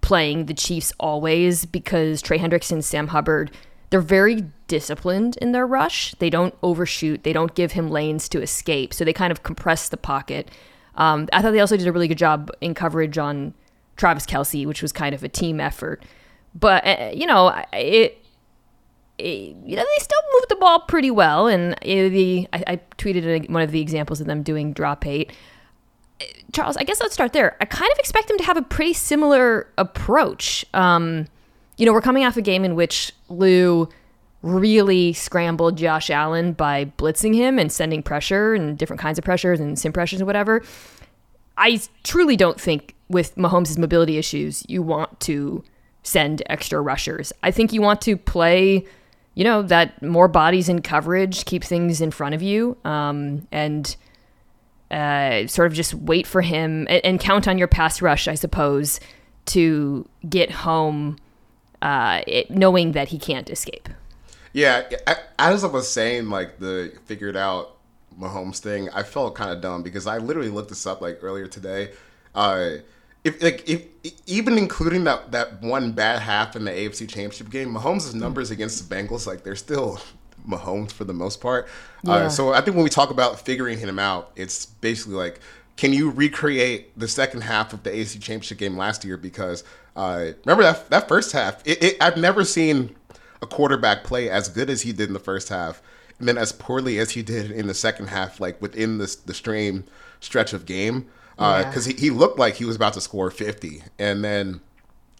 playing 0.00 0.46
the 0.46 0.54
Chiefs 0.54 0.92
always 0.98 1.64
because 1.64 2.20
Trey 2.20 2.38
Hendrickson, 2.38 2.82
Sam 2.82 3.08
Hubbard, 3.08 3.50
they're 3.90 4.00
very 4.00 4.46
disciplined 4.66 5.36
in 5.36 5.52
their 5.52 5.66
rush. 5.66 6.14
They 6.14 6.30
don't 6.30 6.54
overshoot. 6.62 7.22
They 7.22 7.32
don't 7.32 7.54
give 7.54 7.72
him 7.72 7.90
lanes 7.90 8.28
to 8.30 8.42
escape. 8.42 8.92
So 8.94 9.04
they 9.04 9.12
kind 9.12 9.30
of 9.30 9.42
compress 9.42 9.88
the 9.88 9.96
pocket. 9.96 10.50
Um, 10.96 11.28
I 11.32 11.40
thought 11.40 11.52
they 11.52 11.60
also 11.60 11.76
did 11.76 11.86
a 11.86 11.92
really 11.92 12.08
good 12.08 12.18
job 12.18 12.50
in 12.60 12.74
coverage 12.74 13.16
on 13.18 13.54
Travis 13.96 14.26
Kelce, 14.26 14.66
which 14.66 14.82
was 14.82 14.92
kind 14.92 15.14
of 15.14 15.22
a 15.22 15.28
team 15.28 15.60
effort. 15.60 16.02
But 16.54 16.86
uh, 16.86 17.10
you 17.14 17.26
know, 17.26 17.54
it, 17.72 18.21
you 19.18 19.76
know, 19.76 19.84
they 19.84 20.02
still 20.02 20.20
moved 20.34 20.48
the 20.48 20.56
ball 20.56 20.80
pretty 20.80 21.10
well. 21.10 21.46
And 21.46 21.74
uh, 21.74 21.78
the 21.82 22.48
I, 22.52 22.64
I 22.66 22.80
tweeted 22.98 23.50
one 23.50 23.62
of 23.62 23.70
the 23.70 23.80
examples 23.80 24.20
of 24.20 24.26
them 24.26 24.42
doing 24.42 24.72
drop 24.72 25.06
eight. 25.06 25.32
Charles, 26.52 26.76
I 26.76 26.84
guess 26.84 27.00
let's 27.00 27.14
start 27.14 27.32
there. 27.32 27.56
I 27.60 27.64
kind 27.64 27.90
of 27.90 27.98
expect 27.98 28.28
them 28.28 28.38
to 28.38 28.44
have 28.44 28.56
a 28.56 28.62
pretty 28.62 28.92
similar 28.92 29.68
approach. 29.78 30.64
Um, 30.72 31.26
you 31.76 31.86
know, 31.86 31.92
we're 31.92 32.00
coming 32.00 32.24
off 32.24 32.36
a 32.36 32.42
game 32.42 32.64
in 32.64 32.74
which 32.74 33.12
Lou 33.28 33.88
really 34.42 35.12
scrambled 35.12 35.76
Josh 35.76 36.10
Allen 36.10 36.52
by 36.52 36.84
blitzing 36.84 37.34
him 37.34 37.58
and 37.58 37.72
sending 37.72 38.02
pressure 38.02 38.54
and 38.54 38.76
different 38.76 39.00
kinds 39.00 39.18
of 39.18 39.24
pressures 39.24 39.60
and 39.60 39.78
sim 39.78 39.92
pressures 39.92 40.20
and 40.20 40.26
whatever. 40.26 40.62
I 41.56 41.80
truly 42.02 42.36
don't 42.36 42.60
think 42.60 42.94
with 43.08 43.34
Mahomes' 43.36 43.78
mobility 43.78 44.16
issues, 44.16 44.64
you 44.68 44.82
want 44.82 45.20
to 45.20 45.62
send 46.02 46.42
extra 46.46 46.80
rushers. 46.80 47.32
I 47.42 47.50
think 47.50 47.72
you 47.72 47.82
want 47.82 48.00
to 48.02 48.16
play, 48.16 48.84
you 49.34 49.44
know, 49.44 49.62
that 49.62 50.02
more 50.02 50.28
bodies 50.28 50.68
in 50.68 50.82
coverage, 50.82 51.44
keep 51.44 51.64
things 51.64 52.00
in 52.00 52.10
front 52.10 52.34
of 52.34 52.42
you, 52.42 52.76
um, 52.84 53.46
and– 53.50 53.96
uh, 54.92 55.46
sort 55.46 55.66
of 55.66 55.72
just 55.72 55.94
wait 55.94 56.26
for 56.26 56.42
him 56.42 56.86
and, 56.90 57.04
and, 57.04 57.18
count 57.18 57.48
on 57.48 57.56
your 57.56 57.66
pass 57.66 58.02
rush, 58.02 58.28
I 58.28 58.34
suppose, 58.34 59.00
to 59.46 60.06
get 60.28 60.50
home, 60.50 61.16
uh, 61.80 62.20
it, 62.26 62.50
knowing 62.50 62.92
that 62.92 63.08
he 63.08 63.18
can't 63.18 63.48
escape. 63.48 63.88
Yeah, 64.52 64.82
as 65.38 65.64
I 65.64 65.68
was 65.68 65.90
saying, 65.90 66.28
like 66.28 66.58
the 66.58 66.92
figured 67.06 67.38
out 67.38 67.78
Mahomes 68.20 68.58
thing, 68.58 68.90
I 68.90 69.02
felt 69.02 69.34
kind 69.34 69.50
of 69.50 69.62
dumb 69.62 69.82
because 69.82 70.06
I 70.06 70.18
literally 70.18 70.50
looked 70.50 70.68
this 70.68 70.86
up 70.86 71.00
like 71.00 71.20
earlier 71.22 71.46
today. 71.46 71.92
Uh, 72.34 72.72
if 73.24 73.40
like 73.42 73.68
if 73.68 73.86
even 74.26 74.58
including 74.58 75.04
that 75.04 75.30
that 75.32 75.62
one 75.62 75.92
bad 75.92 76.20
half 76.20 76.56
in 76.56 76.64
the 76.64 76.70
AFC 76.70 77.08
Championship 77.08 77.50
game, 77.50 77.74
Mahomes' 77.74 78.14
numbers 78.14 78.50
against 78.50 78.88
the 78.88 78.94
Bengals 78.94 79.26
like 79.26 79.44
they're 79.44 79.56
still 79.56 80.00
Mahomes 80.48 80.90
for 80.90 81.04
the 81.04 81.12
most 81.12 81.40
part. 81.40 81.66
Uh, 82.06 82.10
yeah. 82.10 82.14
Uh, 82.14 82.28
so 82.28 82.52
I 82.52 82.60
think 82.60 82.76
when 82.76 82.84
we 82.84 82.90
talk 82.90 83.10
about 83.10 83.40
figuring 83.40 83.78
him 83.78 83.98
out, 83.98 84.32
it's 84.34 84.66
basically 84.66 85.14
like, 85.14 85.40
can 85.76 85.92
you 85.92 86.10
recreate 86.10 86.98
the 86.98 87.08
second 87.08 87.42
half 87.42 87.72
of 87.72 87.82
the 87.84 87.90
AFC 87.90 88.14
Championship 88.14 88.58
game 88.58 88.76
last 88.76 89.04
year? 89.04 89.16
Because 89.16 89.62
uh, 89.94 90.32
remember 90.44 90.64
that 90.64 90.90
that 90.90 91.08
first 91.08 91.32
half, 91.32 91.64
it, 91.66 91.82
it, 91.82 91.96
I've 92.00 92.16
never 92.16 92.44
seen 92.44 92.96
a 93.40 93.46
quarterback 93.46 94.04
play 94.04 94.30
as 94.30 94.48
good 94.48 94.68
as 94.70 94.82
he 94.82 94.92
did 94.92 95.08
in 95.08 95.12
the 95.12 95.20
first 95.20 95.48
half, 95.48 95.80
and 96.18 96.26
then 96.26 96.38
as 96.38 96.52
poorly 96.52 96.98
as 96.98 97.12
he 97.12 97.22
did 97.22 97.50
in 97.50 97.66
the 97.68 97.74
second 97.74 98.08
half, 98.08 98.40
like 98.40 98.60
within 98.60 98.98
the 98.98 99.16
the 99.26 99.34
stream 99.34 99.84
stretch 100.20 100.52
of 100.52 100.66
game. 100.66 101.08
Because 101.42 101.86
uh, 101.86 101.90
yeah. 101.90 101.96
he, 101.96 102.06
he 102.06 102.10
looked 102.10 102.38
like 102.38 102.54
he 102.54 102.64
was 102.64 102.76
about 102.76 102.92
to 102.94 103.00
score 103.00 103.30
50, 103.30 103.82
and 103.98 104.24
then 104.24 104.60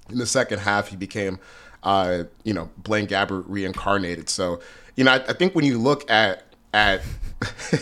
in 0.08 0.18
the 0.18 0.26
second 0.26 0.60
half 0.60 0.88
he 0.88 0.96
became, 0.96 1.38
uh, 1.82 2.24
you 2.44 2.54
know, 2.54 2.70
Blaine 2.78 3.06
Gabbert 3.06 3.44
reincarnated. 3.46 4.28
So 4.28 4.60
you 4.96 5.04
know, 5.04 5.12
I, 5.12 5.16
I 5.16 5.32
think 5.32 5.54
when 5.54 5.64
you 5.64 5.78
look 5.78 6.08
at 6.10 6.44
at 6.74 7.02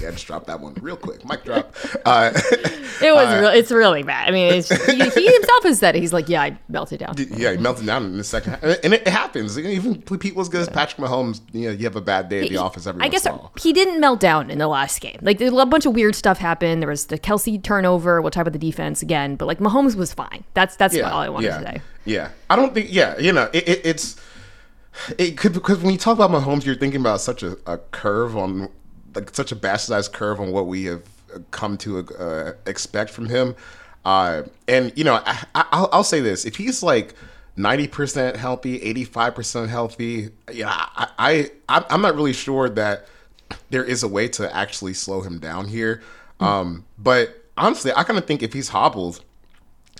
yeah, 0.00 0.10
just 0.10 0.26
drop 0.26 0.46
that 0.46 0.60
one 0.60 0.74
real 0.80 0.96
quick. 0.96 1.24
Mic 1.24 1.44
drop. 1.44 1.74
Uh, 2.04 2.32
it 3.02 3.14
was. 3.14 3.28
Uh, 3.28 3.38
real, 3.40 3.50
it's 3.50 3.70
really 3.70 4.02
bad. 4.02 4.28
I 4.28 4.32
mean, 4.32 4.52
he, 4.52 4.60
he, 4.62 5.32
himself 5.32 5.64
has 5.64 5.78
said 5.78 5.96
it. 5.96 6.00
He's 6.00 6.12
like, 6.12 6.28
yeah, 6.28 6.42
I 6.42 6.58
melted 6.68 7.00
down. 7.00 7.14
Yeah, 7.18 7.52
he 7.52 7.58
melted 7.58 7.86
down 7.86 8.04
in 8.04 8.16
the 8.16 8.24
second, 8.24 8.58
and 8.62 8.94
it, 8.94 9.06
happens. 9.08 9.58
Even 9.58 10.00
people 10.02 10.40
as 10.40 10.48
good 10.48 10.62
as 10.62 10.68
Patrick 10.68 11.06
Mahomes, 11.06 11.40
you 11.52 11.68
know, 11.68 11.74
you 11.74 11.84
have 11.84 11.96
a 11.96 12.00
bad 12.00 12.28
day 12.28 12.38
at 12.38 12.42
the 12.42 12.50
he, 12.50 12.56
office 12.56 12.86
every. 12.86 13.02
I 13.02 13.08
guess 13.08 13.26
he 13.60 13.72
didn't 13.72 14.00
melt 14.00 14.20
down 14.20 14.50
in 14.50 14.58
the 14.58 14.68
last 14.68 15.00
game. 15.00 15.18
Like 15.22 15.40
a 15.40 15.66
bunch 15.66 15.86
of 15.86 15.94
weird 15.94 16.14
stuff 16.14 16.38
happened. 16.38 16.82
There 16.82 16.88
was 16.88 17.06
the 17.06 17.18
Kelce 17.18 17.62
turnover. 17.62 18.20
We'll 18.20 18.30
talk 18.30 18.42
about 18.42 18.52
the 18.52 18.58
defense 18.58 19.02
again, 19.02 19.36
but 19.36 19.46
like 19.46 19.58
Mahomes 19.58 19.94
was 19.94 20.12
fine. 20.12 20.44
That's 20.54 20.76
that's 20.76 20.94
yeah, 20.94 21.10
all 21.10 21.20
I 21.20 21.28
wanted 21.28 21.46
yeah, 21.46 21.58
to 21.58 21.64
say. 21.64 21.82
Yeah, 22.04 22.30
I 22.50 22.56
don't 22.56 22.74
think. 22.74 22.88
Yeah, 22.90 23.18
you 23.18 23.32
know, 23.32 23.48
it, 23.52 23.68
it, 23.68 23.80
it's. 23.84 24.20
It 25.16 25.38
could 25.38 25.54
because 25.54 25.78
when 25.78 25.92
you 25.92 25.98
talk 25.98 26.18
about 26.18 26.30
Mahomes, 26.30 26.66
you're 26.66 26.74
thinking 26.74 27.00
about 27.00 27.22
such 27.22 27.42
a, 27.42 27.56
a 27.66 27.78
curve 27.78 28.36
on 28.36 28.68
like 29.14 29.34
such 29.34 29.52
a 29.52 29.56
bastardized 29.56 30.12
curve 30.12 30.40
on 30.40 30.52
what 30.52 30.66
we 30.66 30.84
have 30.84 31.02
come 31.50 31.76
to 31.78 31.98
uh, 32.16 32.52
expect 32.66 33.10
from 33.10 33.26
him. 33.26 33.54
Uh, 34.04 34.42
and 34.68 34.92
you 34.96 35.04
know, 35.04 35.22
I, 35.54 35.86
will 35.92 36.04
say 36.04 36.20
this: 36.20 36.44
if 36.44 36.56
he's 36.56 36.82
like 36.82 37.14
ninety 37.56 37.86
percent 37.86 38.36
healthy, 38.36 38.82
eighty 38.82 39.04
five 39.04 39.34
percent 39.34 39.70
healthy, 39.70 40.30
yeah, 40.50 40.68
I, 40.68 41.08
I 41.18 41.50
I'm 41.68 42.02
not 42.02 42.14
really 42.16 42.32
sure 42.32 42.68
that 42.70 43.06
there 43.70 43.84
is 43.84 44.02
a 44.02 44.08
way 44.08 44.28
to 44.28 44.54
actually 44.54 44.94
slow 44.94 45.20
him 45.20 45.38
down 45.38 45.68
here. 45.68 46.02
Mm. 46.40 46.46
Um, 46.46 46.84
but 46.98 47.44
honestly, 47.56 47.92
I 47.94 48.02
kind 48.02 48.18
of 48.18 48.26
think 48.26 48.42
if 48.42 48.52
he's 48.52 48.68
hobbled, 48.68 49.22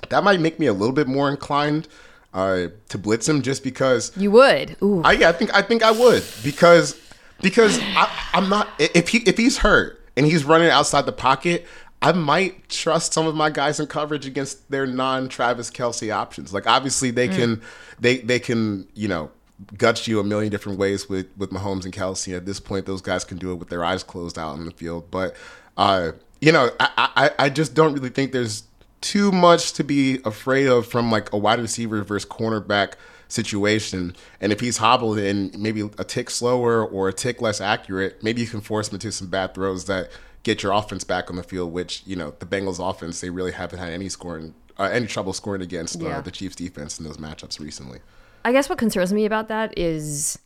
that 0.08 0.24
might 0.24 0.40
make 0.40 0.58
me 0.58 0.66
a 0.66 0.72
little 0.72 0.94
bit 0.94 1.06
more 1.06 1.28
inclined 1.30 1.86
uh, 2.34 2.68
to 2.88 2.98
blitz 2.98 3.28
him, 3.28 3.42
just 3.42 3.62
because 3.62 4.12
you 4.16 4.30
would. 4.30 4.76
Ooh. 4.82 5.02
I, 5.04 5.12
yeah, 5.12 5.28
I 5.28 5.32
think 5.32 5.54
I 5.54 5.62
think 5.62 5.82
I 5.82 5.90
would 5.90 6.24
because 6.42 6.98
because 7.42 7.78
I, 7.80 8.10
I'm 8.34 8.48
not 8.48 8.68
if 8.78 9.08
he 9.08 9.18
if 9.18 9.36
he's 9.36 9.58
hurt 9.58 10.00
and 10.16 10.26
he's 10.26 10.44
running 10.44 10.68
outside 10.68 11.06
the 11.06 11.12
pocket, 11.12 11.66
I 12.00 12.12
might 12.12 12.68
trust 12.68 13.12
some 13.12 13.26
of 13.26 13.34
my 13.34 13.50
guys 13.50 13.78
in 13.78 13.86
coverage 13.86 14.26
against 14.26 14.70
their 14.70 14.86
non 14.86 15.28
Travis 15.28 15.70
Kelce 15.70 16.14
options. 16.14 16.52
Like 16.52 16.66
obviously 16.66 17.10
they 17.10 17.28
mm. 17.28 17.36
can 17.36 17.62
they 18.00 18.18
they 18.18 18.38
can 18.38 18.88
you 18.94 19.08
know 19.08 19.30
gut 19.78 20.06
you 20.06 20.18
a 20.18 20.24
million 20.24 20.50
different 20.50 20.78
ways 20.78 21.08
with 21.08 21.28
with 21.36 21.50
Mahomes 21.50 21.84
and 21.84 21.92
Kelce. 21.92 22.36
At 22.36 22.46
this 22.46 22.60
point, 22.60 22.86
those 22.86 23.02
guys 23.02 23.24
can 23.24 23.38
do 23.38 23.52
it 23.52 23.56
with 23.56 23.68
their 23.68 23.84
eyes 23.84 24.02
closed 24.02 24.38
out 24.38 24.58
in 24.58 24.64
the 24.64 24.70
field. 24.70 25.10
But 25.10 25.36
uh, 25.76 26.12
you 26.40 26.52
know, 26.52 26.70
I, 26.80 27.10
I 27.16 27.30
I 27.38 27.48
just 27.48 27.74
don't 27.74 27.92
really 27.92 28.10
think 28.10 28.32
there's 28.32 28.64
too 29.00 29.32
much 29.32 29.72
to 29.74 29.84
be 29.84 30.20
afraid 30.24 30.68
of 30.68 30.86
from 30.86 31.10
like 31.10 31.32
a 31.32 31.38
wide 31.38 31.60
receiver 31.60 32.02
versus 32.02 32.28
cornerback 32.28 32.94
situation. 33.32 34.14
And 34.40 34.52
if 34.52 34.60
he's 34.60 34.76
hobbled 34.76 35.18
and 35.18 35.56
maybe 35.58 35.88
a 35.98 36.04
tick 36.04 36.30
slower 36.30 36.84
or 36.84 37.08
a 37.08 37.12
tick 37.12 37.40
less 37.40 37.60
accurate, 37.60 38.22
maybe 38.22 38.40
you 38.42 38.46
can 38.46 38.60
force 38.60 38.88
him 38.88 38.94
into 38.94 39.10
some 39.12 39.28
bad 39.28 39.54
throws 39.54 39.86
that 39.86 40.10
get 40.42 40.62
your 40.62 40.72
offense 40.72 41.04
back 41.04 41.30
on 41.30 41.36
the 41.36 41.42
field. 41.42 41.72
Which 41.72 42.02
you 42.06 42.16
know 42.16 42.34
the 42.38 42.46
Bengals 42.46 42.78
offense 42.78 43.20
they 43.20 43.30
really 43.30 43.52
haven't 43.52 43.78
had 43.78 43.92
any 43.92 44.08
scoring, 44.08 44.54
uh, 44.78 44.84
any 44.84 45.06
trouble 45.06 45.32
scoring 45.32 45.62
against 45.62 46.00
uh, 46.00 46.06
yeah. 46.06 46.20
the 46.20 46.30
Chiefs 46.30 46.56
defense 46.56 46.98
in 46.98 47.04
those 47.04 47.16
matchups 47.16 47.58
recently. 47.58 48.00
I 48.44 48.52
guess 48.52 48.68
what 48.68 48.78
concerns 48.78 49.12
me 49.12 49.24
about 49.24 49.48
that 49.48 49.78
is 49.78 50.38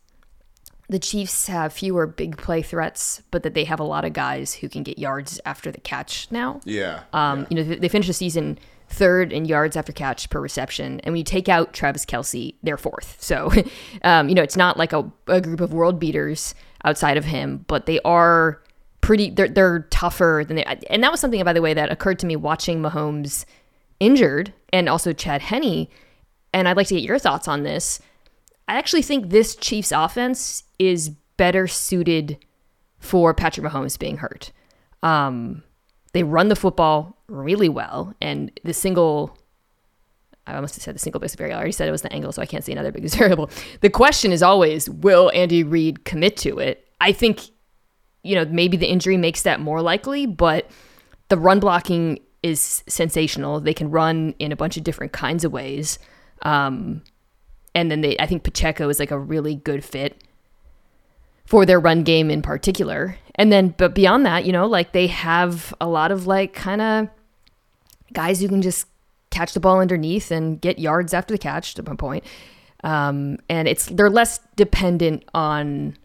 the 0.88 0.98
Chiefs 0.98 1.48
have 1.48 1.72
fewer 1.72 2.06
big 2.06 2.36
play 2.36 2.62
threats, 2.62 3.22
but 3.30 3.42
that 3.42 3.54
they 3.54 3.64
have 3.64 3.80
a 3.80 3.84
lot 3.84 4.04
of 4.04 4.12
guys 4.12 4.54
who 4.54 4.68
can 4.68 4.82
get 4.82 4.98
yards 4.98 5.40
after 5.44 5.72
the 5.72 5.80
catch 5.80 6.28
now. 6.30 6.60
Yeah. 6.64 7.02
Um, 7.12 7.40
yeah. 7.40 7.46
You 7.50 7.56
know, 7.56 7.74
they 7.76 7.88
finished 7.88 8.08
the 8.08 8.14
season 8.14 8.58
third 8.96 9.32
in 9.32 9.44
yards 9.44 9.76
after 9.76 9.92
catch 9.92 10.28
per 10.30 10.40
reception. 10.40 11.00
And 11.00 11.12
when 11.12 11.18
you 11.18 11.24
take 11.24 11.48
out 11.48 11.74
Travis 11.74 12.06
Kelce, 12.06 12.54
they're 12.62 12.78
fourth. 12.78 13.16
So, 13.20 13.52
um, 14.02 14.28
you 14.28 14.34
know, 14.34 14.42
it's 14.42 14.56
not 14.56 14.76
like 14.78 14.92
a, 14.92 15.10
a, 15.26 15.40
group 15.40 15.60
of 15.60 15.72
world 15.72 16.00
beaters 16.00 16.54
outside 16.84 17.16
of 17.16 17.24
him, 17.24 17.64
but 17.68 17.86
they 17.86 18.00
are 18.00 18.62
pretty, 19.02 19.30
they're, 19.30 19.48
they're 19.48 19.80
tougher 19.90 20.44
than 20.46 20.56
they, 20.56 20.64
and 20.88 21.02
that 21.02 21.12
was 21.12 21.20
something, 21.20 21.42
by 21.44 21.52
the 21.52 21.62
way, 21.62 21.74
that 21.74 21.92
occurred 21.92 22.18
to 22.20 22.26
me 22.26 22.36
watching 22.36 22.80
Mahomes 22.80 23.44
injured 24.00 24.52
and 24.72 24.88
also 24.88 25.12
Chad 25.12 25.42
Henne. 25.42 25.88
And 26.54 26.66
I'd 26.66 26.76
like 26.76 26.86
to 26.88 26.94
get 26.94 27.04
your 27.04 27.18
thoughts 27.18 27.46
on 27.46 27.62
this. 27.62 28.00
I 28.66 28.76
actually 28.76 29.02
think 29.02 29.28
this 29.28 29.54
Chiefs 29.54 29.92
offense 29.92 30.64
is 30.78 31.10
better 31.36 31.66
suited 31.66 32.38
for 32.98 33.34
Patrick 33.34 33.66
Mahomes 33.66 33.98
being 33.98 34.16
hurt. 34.16 34.52
Um, 35.02 35.62
they 36.16 36.22
run 36.22 36.48
the 36.48 36.56
football 36.56 37.18
really 37.28 37.68
well, 37.68 38.14
and 38.22 38.50
the 38.64 38.72
single. 38.72 39.36
I 40.46 40.54
almost 40.54 40.76
said 40.76 40.94
the 40.94 41.00
single 41.00 41.20
biggest 41.20 41.36
variable. 41.36 41.56
I 41.56 41.58
already 41.58 41.72
said 41.72 41.88
it 41.88 41.92
was 41.92 42.02
the 42.02 42.12
angle, 42.12 42.30
so 42.32 42.40
I 42.40 42.46
can't 42.46 42.64
see 42.64 42.72
another 42.72 42.92
biggest 42.92 43.16
variable. 43.18 43.50
The 43.80 43.90
question 43.90 44.32
is 44.32 44.42
always, 44.42 44.88
will 44.88 45.30
Andy 45.34 45.62
Reid 45.62 46.04
commit 46.04 46.36
to 46.38 46.58
it? 46.58 46.86
I 47.00 47.12
think, 47.12 47.40
you 48.22 48.36
know, 48.36 48.44
maybe 48.44 48.76
the 48.76 48.86
injury 48.86 49.16
makes 49.16 49.42
that 49.42 49.60
more 49.60 49.82
likely, 49.82 50.24
but 50.24 50.70
the 51.28 51.36
run 51.36 51.58
blocking 51.58 52.20
is 52.44 52.84
sensational. 52.86 53.60
They 53.60 53.74
can 53.74 53.90
run 53.90 54.34
in 54.38 54.52
a 54.52 54.56
bunch 54.56 54.76
of 54.76 54.84
different 54.84 55.12
kinds 55.12 55.44
of 55.44 55.52
ways. 55.52 55.98
Um, 56.42 57.02
and 57.74 57.90
then 57.90 58.00
they, 58.00 58.16
I 58.18 58.26
think 58.26 58.44
Pacheco 58.44 58.88
is 58.88 59.00
like 59.00 59.10
a 59.10 59.18
really 59.18 59.56
good 59.56 59.84
fit 59.84 60.22
for 61.44 61.66
their 61.66 61.80
run 61.80 62.04
game 62.04 62.30
in 62.30 62.40
particular. 62.40 63.16
And 63.36 63.52
then, 63.52 63.74
but 63.76 63.94
beyond 63.94 64.26
that, 64.26 64.44
you 64.44 64.52
know, 64.52 64.66
like 64.66 64.92
they 64.92 65.06
have 65.06 65.72
a 65.80 65.86
lot 65.86 66.10
of 66.10 66.26
like 66.26 66.54
kind 66.54 66.80
of 66.80 67.08
guys 68.12 68.40
who 68.40 68.48
can 68.48 68.62
just 68.62 68.86
catch 69.30 69.52
the 69.52 69.60
ball 69.60 69.80
underneath 69.80 70.30
and 70.30 70.60
get 70.60 70.78
yards 70.78 71.12
after 71.14 71.34
the 71.34 71.38
catch 71.38 71.74
to 71.74 71.82
my 71.82 71.94
point. 71.94 72.24
Um, 72.82 73.38
and 73.48 73.68
it's 73.68 73.86
they're 73.86 74.10
less 74.10 74.40
dependent 74.56 75.24
on 75.34 75.96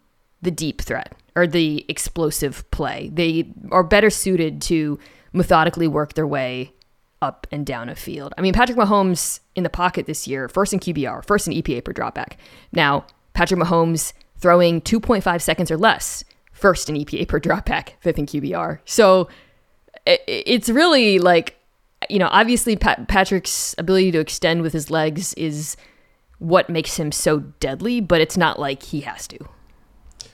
the 0.41 0.51
deep 0.51 0.81
threat 0.81 1.13
or 1.35 1.47
the 1.47 1.85
explosive 1.87 2.69
play. 2.71 3.09
They 3.13 3.53
are 3.71 3.83
better 3.83 4.09
suited 4.09 4.61
to 4.63 4.99
methodically 5.33 5.87
work 5.87 6.13
their 6.13 6.27
way 6.27 6.73
up 7.21 7.47
and 7.51 7.65
down 7.65 7.87
a 7.87 7.95
field. 7.95 8.33
I 8.37 8.41
mean, 8.41 8.53
Patrick 8.53 8.77
Mahomes 8.77 9.39
in 9.55 9.63
the 9.63 9.69
pocket 9.69 10.07
this 10.07 10.27
year, 10.27 10.49
first 10.49 10.73
in 10.73 10.79
QBR, 10.79 11.25
first 11.25 11.47
in 11.47 11.53
EPA 11.53 11.85
per 11.85 11.93
dropback. 11.93 12.33
Now, 12.71 13.05
Patrick 13.33 13.59
Mahomes 13.59 14.13
throwing 14.37 14.81
2.5 14.81 15.41
seconds 15.41 15.69
or 15.69 15.77
less, 15.77 16.23
first 16.61 16.89
in 16.89 16.95
EPA 16.95 17.27
per 17.27 17.39
dropback, 17.39 17.93
fifth 17.99 18.19
in 18.19 18.25
QBR. 18.27 18.79
So 18.85 19.27
it's 20.05 20.69
really 20.69 21.19
like, 21.19 21.57
you 22.09 22.19
know, 22.19 22.29
obviously 22.31 22.75
Pat- 22.75 23.07
Patrick's 23.07 23.75
ability 23.77 24.11
to 24.11 24.19
extend 24.19 24.61
with 24.61 24.73
his 24.73 24.89
legs 24.89 25.33
is 25.33 25.75
what 26.39 26.69
makes 26.69 26.97
him 26.97 27.11
so 27.11 27.39
deadly, 27.39 27.99
but 27.99 28.21
it's 28.21 28.37
not 28.37 28.59
like 28.59 28.83
he 28.83 29.01
has 29.01 29.27
to. 29.27 29.39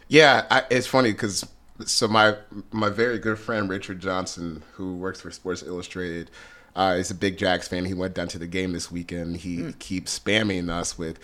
Yeah, 0.07 0.45
I, 0.49 0.63
it's 0.69 0.87
funny 0.87 1.11
because 1.11 1.45
so 1.85 2.07
my 2.07 2.35
my 2.71 2.89
very 2.89 3.19
good 3.19 3.37
friend 3.37 3.69
Richard 3.69 3.99
Johnson, 3.99 4.63
who 4.73 4.95
works 4.95 5.21
for 5.21 5.31
Sports 5.31 5.63
Illustrated, 5.63 6.31
uh, 6.75 6.95
is 6.97 7.11
a 7.11 7.15
big 7.15 7.37
Jags 7.37 7.67
fan. 7.67 7.85
He 7.85 7.93
went 7.93 8.13
down 8.13 8.29
to 8.29 8.39
the 8.39 8.47
game 8.47 8.71
this 8.71 8.89
weekend. 8.89 9.37
He 9.37 9.57
mm. 9.57 9.79
keeps 9.79 10.17
spamming 10.17 10.69
us 10.69 10.97
with 10.97 11.19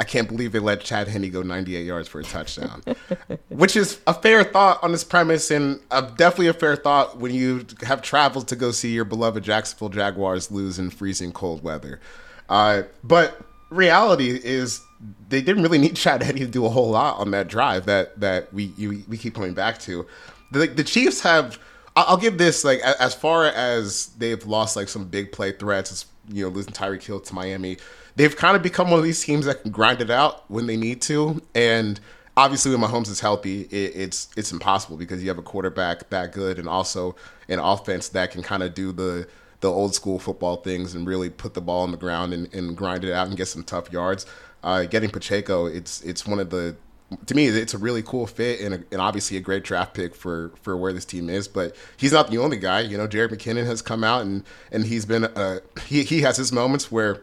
I 0.00 0.04
can't 0.04 0.28
believe 0.28 0.52
they 0.52 0.60
let 0.60 0.80
Chad 0.80 1.08
Henne 1.08 1.28
go 1.30 1.42
98 1.42 1.84
yards 1.84 2.08
for 2.08 2.20
a 2.20 2.24
touchdown, 2.24 2.82
which 3.48 3.76
is 3.76 4.00
a 4.06 4.14
fair 4.14 4.44
thought 4.44 4.82
on 4.82 4.92
this 4.92 5.02
premise, 5.02 5.50
and 5.50 5.80
a, 5.90 6.02
definitely 6.02 6.46
a 6.46 6.54
fair 6.54 6.76
thought 6.76 7.18
when 7.18 7.34
you 7.34 7.66
have 7.82 8.00
traveled 8.00 8.46
to 8.48 8.56
go 8.56 8.70
see 8.70 8.92
your 8.92 9.04
beloved 9.04 9.42
Jacksonville 9.42 9.88
Jaguars 9.88 10.52
lose 10.52 10.78
in 10.78 10.90
freezing 10.90 11.32
cold 11.32 11.64
weather. 11.64 12.00
Uh, 12.48 12.82
but 13.02 13.40
reality 13.70 14.40
is 14.42 14.80
they 15.28 15.42
didn't 15.42 15.64
really 15.64 15.78
need 15.78 15.96
Chad 15.96 16.22
Henne 16.22 16.36
to 16.36 16.46
do 16.46 16.64
a 16.64 16.68
whole 16.68 16.90
lot 16.90 17.18
on 17.18 17.32
that 17.32 17.48
drive 17.48 17.86
that 17.86 18.18
that 18.20 18.52
we 18.54 18.72
you, 18.76 19.02
we 19.08 19.18
keep 19.18 19.34
coming 19.34 19.54
back 19.54 19.78
to. 19.80 20.06
The, 20.52 20.66
the 20.68 20.84
Chiefs 20.84 21.20
have. 21.22 21.58
I'll 21.96 22.16
give 22.16 22.38
this 22.38 22.62
like 22.62 22.78
as 22.78 23.12
far 23.12 23.46
as 23.46 24.06
they've 24.18 24.46
lost 24.46 24.76
like 24.76 24.88
some 24.88 25.06
big 25.06 25.32
play 25.32 25.50
threats, 25.50 26.06
you 26.28 26.44
know, 26.44 26.48
losing 26.48 26.72
Tyreek 26.72 27.02
Hill 27.02 27.18
to 27.18 27.34
Miami 27.34 27.78
they've 28.18 28.36
kind 28.36 28.56
of 28.56 28.62
become 28.62 28.90
one 28.90 28.98
of 28.98 29.04
these 29.04 29.24
teams 29.24 29.46
that 29.46 29.62
can 29.62 29.70
grind 29.70 30.02
it 30.02 30.10
out 30.10 30.48
when 30.50 30.66
they 30.66 30.76
need 30.76 31.00
to. 31.02 31.40
And 31.54 31.98
obviously, 32.36 32.74
when 32.74 32.80
Mahomes 32.80 33.08
is 33.08 33.20
healthy, 33.20 33.62
it, 33.62 33.92
it's 33.94 34.28
it's 34.36 34.52
impossible 34.52 34.96
because 34.98 35.22
you 35.22 35.28
have 35.28 35.38
a 35.38 35.42
quarterback 35.42 36.10
that 36.10 36.32
good 36.32 36.58
and 36.58 36.68
also 36.68 37.16
an 37.48 37.60
offense 37.60 38.10
that 38.10 38.30
can 38.32 38.42
kind 38.42 38.62
of 38.62 38.74
do 38.74 38.92
the 38.92 39.26
the 39.60 39.70
old 39.70 39.94
school 39.94 40.18
football 40.18 40.56
things 40.56 40.94
and 40.94 41.06
really 41.06 41.30
put 41.30 41.54
the 41.54 41.60
ball 41.60 41.82
on 41.82 41.90
the 41.90 41.96
ground 41.96 42.32
and, 42.32 42.52
and 42.54 42.76
grind 42.76 43.04
it 43.04 43.12
out 43.12 43.26
and 43.26 43.36
get 43.36 43.46
some 43.46 43.64
tough 43.64 43.90
yards. 43.92 44.26
Uh, 44.62 44.84
getting 44.84 45.10
Pacheco, 45.10 45.66
it's 45.66 46.02
it's 46.02 46.26
one 46.26 46.40
of 46.40 46.50
the 46.50 46.76
to 47.24 47.34
me, 47.34 47.46
it's 47.46 47.72
a 47.72 47.78
really 47.78 48.02
cool 48.02 48.26
fit 48.26 48.60
and, 48.60 48.74
a, 48.74 48.84
and 48.92 49.00
obviously 49.00 49.38
a 49.38 49.40
great 49.40 49.64
draft 49.64 49.94
pick 49.94 50.14
for 50.14 50.52
for 50.60 50.76
where 50.76 50.92
this 50.92 51.04
team 51.04 51.30
is. 51.30 51.46
But 51.46 51.76
he's 51.96 52.12
not 52.12 52.30
the 52.30 52.38
only 52.38 52.56
guy. 52.56 52.80
You 52.80 52.98
know, 52.98 53.06
Jerick 53.06 53.30
McKinnon 53.30 53.64
has 53.66 53.80
come 53.80 54.02
out 54.02 54.22
and 54.22 54.42
and 54.72 54.84
he's 54.84 55.06
been 55.06 55.24
uh, 55.24 55.60
he 55.86 56.02
he 56.02 56.22
has 56.22 56.36
his 56.36 56.50
moments 56.50 56.90
where 56.90 57.22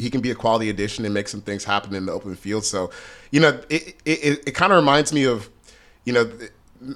he 0.00 0.10
can 0.10 0.20
be 0.20 0.30
a 0.30 0.34
quality 0.34 0.70
addition 0.70 1.04
and 1.04 1.12
make 1.14 1.28
some 1.28 1.42
things 1.42 1.64
happen 1.64 1.94
in 1.94 2.06
the 2.06 2.12
open 2.12 2.34
field. 2.34 2.64
So, 2.64 2.90
you 3.30 3.40
know, 3.40 3.60
it 3.68 3.96
it, 4.04 4.48
it 4.48 4.54
kind 4.54 4.72
of 4.72 4.76
reminds 4.76 5.12
me 5.12 5.24
of, 5.24 5.48
you 6.04 6.12
know, 6.12 6.30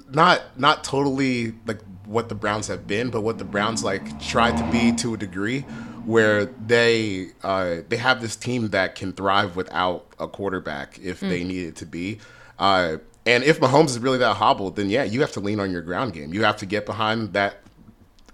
not 0.09 0.41
not 0.57 0.83
totally 0.83 1.53
like 1.67 1.81
what 2.05 2.27
the 2.29 2.35
Browns 2.35 2.67
have 2.67 2.87
been, 2.87 3.09
but 3.09 3.21
what 3.21 3.37
the 3.37 3.45
Browns 3.45 3.83
like 3.83 4.19
tried 4.19 4.57
to 4.57 4.71
be 4.71 4.91
to 5.01 5.13
a 5.13 5.17
degree, 5.17 5.61
where 6.05 6.45
they 6.45 7.29
uh, 7.43 7.77
they 7.89 7.97
have 7.97 8.21
this 8.21 8.35
team 8.35 8.69
that 8.69 8.95
can 8.95 9.13
thrive 9.13 9.55
without 9.55 10.05
a 10.19 10.27
quarterback 10.27 10.99
if 10.99 11.21
mm. 11.21 11.29
they 11.29 11.43
need 11.43 11.67
it 11.67 11.75
to 11.77 11.85
be. 11.85 12.19
Uh, 12.59 12.97
And 13.27 13.43
if 13.43 13.59
Mahomes 13.59 13.89
is 13.89 13.99
really 13.99 14.19
that 14.19 14.35
hobbled, 14.35 14.75
then 14.75 14.89
yeah, 14.89 15.03
you 15.03 15.21
have 15.21 15.31
to 15.31 15.39
lean 15.39 15.59
on 15.59 15.71
your 15.71 15.81
ground 15.81 16.13
game. 16.13 16.31
You 16.31 16.43
have 16.43 16.57
to 16.57 16.65
get 16.65 16.85
behind 16.85 17.33
that 17.33 17.53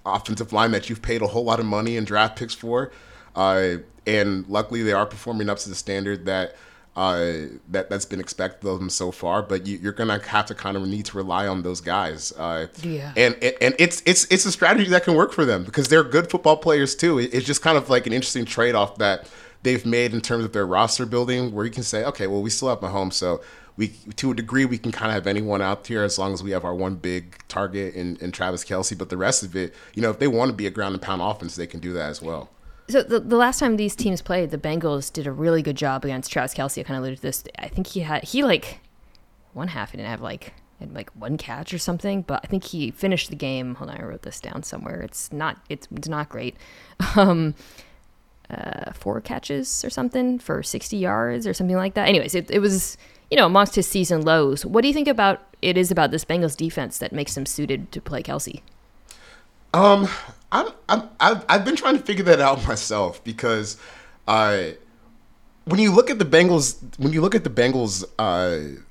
offensive 0.03 0.51
line 0.51 0.71
that 0.71 0.89
you've 0.89 1.01
paid 1.01 1.21
a 1.21 1.27
whole 1.27 1.45
lot 1.45 1.59
of 1.59 1.65
money 1.65 1.95
and 1.97 2.05
draft 2.05 2.37
picks 2.37 2.53
for. 2.53 2.91
Uh, 3.33 3.77
and 4.05 4.48
luckily, 4.48 4.84
they 4.84 4.93
are 4.93 5.05
performing 5.05 5.50
up 5.50 5.60
to 5.60 5.70
the 5.70 5.75
standard 5.75 6.25
that 6.25 6.55
uh, 6.96 7.46
that 7.70 7.89
that's 7.89 8.05
been 8.05 8.20
expected 8.20 8.67
of 8.67 8.79
them 8.79 8.89
so 8.89 9.12
far. 9.12 9.41
But 9.41 9.65
you, 9.65 9.88
are 9.88 9.93
gonna 9.93 10.20
have 10.20 10.46
to 10.48 10.55
kind 10.55 10.75
of 10.75 10.88
need 10.88 11.05
to 11.05 11.17
rely 11.17 11.48
on 11.48 11.63
those 11.63 11.81
guys. 11.81 12.34
Uh, 12.34 12.67
yeah. 12.81 13.13
And 13.15 13.36
and 13.62 13.75
it's 13.79 14.01
it's 14.05 14.25
it's 14.25 14.46
a 14.46 14.51
strategy 14.51 14.89
that 14.89 15.03
can 15.03 15.15
work 15.15 15.31
for 15.31 15.46
them 15.46 15.63
because 15.63 15.88
they're 15.88 16.03
good 16.03 16.29
football 16.29 16.58
players 16.58 16.96
too. 16.96 17.20
It's 17.20 17.46
just 17.46 17.62
kind 17.62 17.77
of 17.77 17.89
like 17.89 18.08
an 18.08 18.13
interesting 18.13 18.46
trade 18.46 18.75
off 18.75 18.98
that 18.98 19.29
they've 19.63 19.86
made 19.86 20.13
in 20.13 20.22
terms 20.22 20.43
of 20.43 20.53
their 20.53 20.65
roster 20.65 21.05
building, 21.05 21.53
where 21.53 21.65
you 21.65 21.72
can 21.72 21.84
say, 21.84 22.03
okay, 22.05 22.27
well, 22.27 22.41
we 22.41 22.50
still 22.50 22.70
have 22.70 22.79
Mahomes, 22.79 23.13
so 23.13 23.41
we 23.77 23.89
to 24.17 24.31
a 24.31 24.36
degree 24.36 24.65
we 24.65 24.77
can 24.77 24.91
kind 24.91 25.12
of 25.12 25.15
have 25.15 25.27
anyone 25.27 25.62
out 25.62 25.88
here 25.88 26.03
as 26.03 26.20
long 26.20 26.34
as 26.34 26.43
we 26.43 26.51
have 26.51 26.65
our 26.65 26.75
one 26.75 26.96
big 26.96 27.38
target 27.48 27.96
in, 27.96 28.17
in 28.17 28.31
Travis 28.31 28.65
Kelce. 28.65 28.98
But 28.98 29.10
the 29.10 29.17
rest 29.17 29.43
of 29.43 29.55
it, 29.55 29.74
you 29.93 30.01
know, 30.01 30.10
if 30.10 30.20
they 30.20 30.27
want 30.27 30.50
to 30.50 30.55
be 30.55 30.67
a 30.67 30.72
ground 30.72 30.93
and 30.93 31.01
pound 31.01 31.22
offense, 31.22 31.55
they 31.55 31.67
can 31.67 31.79
do 31.79 31.93
that 31.93 32.10
as 32.10 32.22
well. 32.22 32.50
So 32.91 33.03
the, 33.03 33.21
the 33.21 33.38
last 33.38 33.60
time 33.60 33.77
these 33.77 33.95
teams 33.95 34.21
played, 34.21 34.51
the 34.51 34.57
Bengals 34.57 35.12
did 35.13 35.25
a 35.25 35.31
really 35.31 35.62
good 35.62 35.77
job 35.77 36.03
against 36.03 36.31
Travis 36.31 36.53
Kelce. 36.53 36.79
I 36.79 36.83
kind 36.83 36.98
of 36.98 37.03
alluded 37.03 37.19
to 37.19 37.21
this. 37.21 37.43
I 37.57 37.69
think 37.69 37.88
he 37.88 38.01
had 38.01 38.24
he 38.24 38.43
like 38.43 38.79
one 39.53 39.69
half 39.69 39.91
he 39.91 39.98
didn't 39.98 40.10
have 40.10 40.21
like 40.21 40.53
had 40.79 40.93
like 40.93 41.10
one 41.12 41.38
catch 41.38 41.74
or 41.74 41.77
something, 41.77 42.21
but 42.21 42.41
I 42.43 42.48
think 42.48 42.65
he 42.65 42.91
finished 42.91 43.29
the 43.29 43.36
game. 43.36 43.75
Hold 43.75 43.91
on, 43.91 43.98
I 43.98 44.03
wrote 44.03 44.24
this 44.24 44.41
down 44.41 44.63
somewhere. 44.63 45.01
It's 45.01 45.31
not 45.31 45.57
it's, 45.69 45.88
it's 45.95 46.10
not 46.10 46.29
great. 46.29 46.55
Um, 47.15 47.55
uh, 48.50 48.91
four 48.91 49.21
catches 49.21 49.86
or 49.86 49.89
something 49.89 50.38
for 50.38 50.62
60 50.62 50.98
yards 50.98 51.48
or 51.48 51.53
something 51.53 51.77
like 51.77 51.93
that. 51.93 52.10
Anyways, 52.10 52.36
it, 52.36 52.51
it 52.51 52.60
was 52.60 52.98
you 53.29 53.38
know 53.38 53.45
amongst 53.45 53.75
his 53.75 53.88
season 53.88 54.21
lows. 54.21 54.65
What 54.65 54.81
do 54.81 54.89
you 54.89 54.93
think 54.93 55.07
about 55.07 55.55
it 55.62 55.77
is 55.77 55.89
about 55.91 56.12
this 56.12 56.25
Bengals 56.25 56.57
defense 56.57 56.98
that 56.98 57.13
makes 57.13 57.36
them 57.36 57.45
suited 57.45 57.91
to 57.93 58.01
play 58.01 58.21
Kelce? 58.21 58.62
Um, 59.73 60.07
I'm, 60.51 60.67
I'm 60.89 61.09
I've, 61.19 61.45
I've 61.47 61.65
been 61.65 61.75
trying 61.75 61.97
to 61.97 62.03
figure 62.03 62.23
that 62.25 62.39
out 62.39 62.65
myself 62.67 63.23
because, 63.23 63.77
uh, 64.27 64.63
when 65.65 65.79
you 65.79 65.91
look 65.91 66.09
at 66.09 66.19
the 66.19 66.25
Bengals, 66.25 66.77
when 66.97 67.13
you 67.13 67.21
look 67.21 67.35
at 67.35 67.43
the 67.43 67.49
Bengals, 67.49 68.03
uh, 68.17 68.81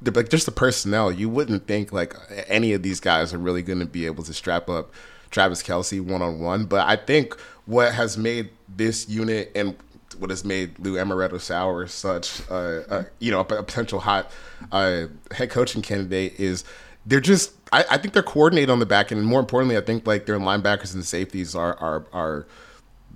the, 0.00 0.10
like 0.12 0.28
just 0.28 0.46
the 0.46 0.52
personnel, 0.52 1.10
you 1.10 1.28
wouldn't 1.28 1.66
think 1.66 1.92
like 1.92 2.14
any 2.46 2.72
of 2.72 2.82
these 2.82 3.00
guys 3.00 3.34
are 3.34 3.38
really 3.38 3.62
going 3.62 3.80
to 3.80 3.86
be 3.86 4.06
able 4.06 4.22
to 4.24 4.32
strap 4.32 4.68
up 4.68 4.92
Travis 5.30 5.62
Kelce 5.62 6.00
one 6.00 6.22
on 6.22 6.40
one. 6.40 6.64
But 6.66 6.86
I 6.86 6.96
think 6.96 7.38
what 7.66 7.92
has 7.94 8.16
made 8.16 8.50
this 8.68 9.08
unit 9.08 9.50
and 9.54 9.76
what 10.18 10.30
has 10.30 10.44
made 10.44 10.78
Lou 10.78 10.94
Anarumo-Sanchez 10.94 11.92
such, 11.92 12.48
uh, 12.50 12.82
uh, 12.88 13.04
you 13.18 13.30
know, 13.30 13.40
a 13.40 13.44
potential 13.44 14.00
hot 14.00 14.30
uh, 14.72 15.06
head 15.32 15.50
coaching 15.50 15.82
candidate 15.82 16.38
is 16.38 16.64
they're 17.06 17.20
just 17.20 17.52
I, 17.72 17.84
I, 17.92 17.98
think 17.98 18.14
they're 18.14 18.22
coordinated 18.22 18.68
on 18.68 18.80
the 18.80 18.86
back 18.86 19.12
end 19.12 19.20
and 19.20 19.28
more 19.28 19.40
importantly 19.40 19.76
I 19.76 19.80
think 19.80 20.06
like 20.06 20.26
their 20.26 20.38
linebackers 20.38 20.94
and 20.94 21.04
safeties 21.04 21.54
are 21.54 21.76
are 21.78 22.04
are 22.12 22.46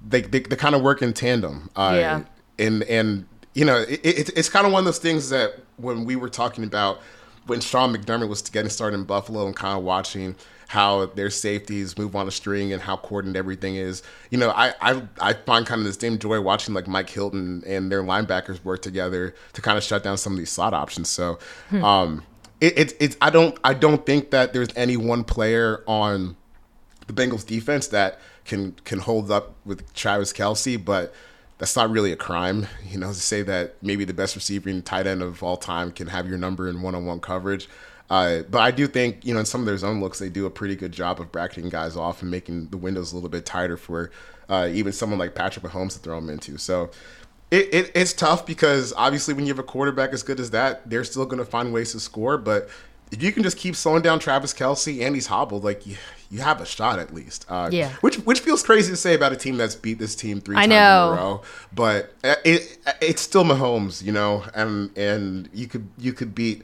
they 0.06 0.22
they, 0.22 0.40
they 0.40 0.56
kind 0.56 0.74
of 0.74 0.82
work 0.82 1.02
in 1.02 1.12
tandem. 1.12 1.70
Uh, 1.76 1.96
yeah. 1.96 2.22
And 2.58 2.82
and 2.84 3.26
you 3.54 3.64
know 3.64 3.78
it, 3.78 4.00
it, 4.02 4.30
it's 4.36 4.48
kind 4.48 4.66
of 4.66 4.72
one 4.72 4.80
of 4.80 4.84
those 4.84 4.98
things 4.98 5.30
that 5.30 5.54
when 5.76 6.04
we 6.04 6.16
were 6.16 6.28
talking 6.28 6.64
about 6.64 7.00
when 7.46 7.60
Sean 7.60 7.94
McDermott 7.94 8.28
was 8.28 8.42
getting 8.42 8.70
started 8.70 8.98
in 8.98 9.04
Buffalo 9.04 9.46
and 9.46 9.56
kind 9.56 9.76
of 9.76 9.82
watching 9.82 10.36
how 10.68 11.06
their 11.06 11.30
safeties 11.30 11.98
move 11.98 12.14
on 12.14 12.28
a 12.28 12.30
string 12.30 12.72
and 12.72 12.80
how 12.80 12.96
coordinated 12.96 13.36
everything 13.36 13.74
is. 13.74 14.04
You 14.30 14.38
know, 14.38 14.50
I 14.50 14.72
I, 14.80 15.02
I 15.20 15.32
find 15.32 15.66
kind 15.66 15.80
of 15.80 15.86
the 15.86 15.92
same 15.92 16.18
joy 16.18 16.40
watching 16.40 16.74
like 16.74 16.86
Mike 16.86 17.10
Hilton 17.10 17.64
and 17.66 17.90
their 17.90 18.02
linebackers 18.02 18.62
work 18.64 18.82
together 18.82 19.34
to 19.54 19.62
kind 19.62 19.76
of 19.76 19.82
shut 19.82 20.04
down 20.04 20.16
some 20.16 20.34
of 20.34 20.38
these 20.38 20.52
slot 20.52 20.72
options. 20.72 21.08
So, 21.08 21.40
hmm. 21.70 21.84
um, 21.84 22.22
it, 22.60 22.78
it, 22.78 22.96
it's 23.00 23.16
I 23.20 23.30
don't 23.30 23.58
I 23.64 23.74
don't 23.74 24.04
think 24.04 24.30
that 24.30 24.52
there's 24.52 24.68
any 24.76 24.96
one 24.96 25.24
player 25.24 25.82
on 25.86 26.36
the 27.06 27.12
Bengals 27.12 27.46
defense 27.46 27.88
that 27.88 28.18
can 28.44 28.72
can 28.84 28.98
hold 28.98 29.30
up 29.30 29.54
with 29.64 29.92
Travis 29.94 30.32
Kelce, 30.32 30.82
but 30.82 31.14
that's 31.58 31.76
not 31.76 31.90
really 31.90 32.10
a 32.10 32.16
crime, 32.16 32.66
you 32.88 32.98
know, 32.98 33.08
to 33.08 33.14
say 33.14 33.42
that 33.42 33.74
maybe 33.82 34.04
the 34.04 34.14
best 34.14 34.34
receiving 34.34 34.82
tight 34.82 35.06
end 35.06 35.20
of 35.20 35.42
all 35.42 35.58
time 35.58 35.92
can 35.92 36.06
have 36.06 36.26
your 36.26 36.38
number 36.38 36.68
in 36.68 36.80
one-on-one 36.80 37.20
coverage. 37.20 37.68
Uh, 38.08 38.42
but 38.50 38.60
I 38.60 38.70
do 38.70 38.86
think, 38.86 39.24
you 39.26 39.34
know, 39.34 39.40
in 39.40 39.46
some 39.46 39.60
of 39.60 39.66
their 39.66 39.76
zone 39.76 40.00
looks, 40.00 40.18
they 40.18 40.30
do 40.30 40.46
a 40.46 40.50
pretty 40.50 40.74
good 40.74 40.90
job 40.90 41.20
of 41.20 41.30
bracketing 41.30 41.68
guys 41.68 41.96
off 41.96 42.22
and 42.22 42.30
making 42.30 42.68
the 42.68 42.76
windows 42.78 43.12
a 43.12 43.14
little 43.14 43.28
bit 43.28 43.44
tighter 43.44 43.76
for 43.76 44.10
uh, 44.48 44.68
even 44.72 44.92
someone 44.92 45.18
like 45.18 45.34
Patrick 45.34 45.64
Mahomes 45.64 45.92
to 45.92 45.98
throw 45.98 46.16
them 46.18 46.30
into. 46.30 46.56
So 46.56 46.90
it, 47.50 47.74
it, 47.74 47.92
it's 47.94 48.12
tough 48.12 48.46
because 48.46 48.92
obviously 48.96 49.34
when 49.34 49.44
you 49.44 49.52
have 49.52 49.58
a 49.58 49.64
quarterback 49.64 50.12
as 50.12 50.22
good 50.22 50.38
as 50.38 50.50
that, 50.50 50.88
they're 50.88 51.04
still 51.04 51.26
going 51.26 51.38
to 51.38 51.44
find 51.44 51.72
ways 51.72 51.92
to 51.92 52.00
score. 52.00 52.38
But 52.38 52.68
if 53.10 53.22
you 53.22 53.32
can 53.32 53.42
just 53.42 53.56
keep 53.56 53.74
slowing 53.74 54.02
down 54.02 54.20
Travis 54.20 54.54
Kelce 54.54 55.04
and 55.04 55.14
he's 55.14 55.26
hobbled, 55.26 55.64
like 55.64 55.86
you, 55.86 55.96
you 56.30 56.40
have 56.40 56.60
a 56.60 56.66
shot 56.66 56.98
at 57.00 57.12
least. 57.12 57.44
Uh, 57.48 57.68
yeah. 57.72 57.92
Which 58.02 58.16
which 58.18 58.40
feels 58.40 58.62
crazy 58.62 58.92
to 58.92 58.96
say 58.96 59.14
about 59.14 59.32
a 59.32 59.36
team 59.36 59.56
that's 59.56 59.74
beat 59.74 59.98
this 59.98 60.14
team 60.14 60.40
three 60.40 60.56
I 60.56 60.60
times 60.60 60.70
know. 60.70 61.12
in 61.12 61.18
a 61.18 61.22
row, 61.22 61.42
but 61.74 62.14
it, 62.44 62.78
it's 63.00 63.20
still 63.20 63.44
Mahomes, 63.44 64.02
you 64.02 64.12
know, 64.12 64.44
and 64.54 64.96
and 64.96 65.48
you 65.52 65.66
could 65.66 65.88
you 65.98 66.12
could 66.12 66.34
beat 66.34 66.62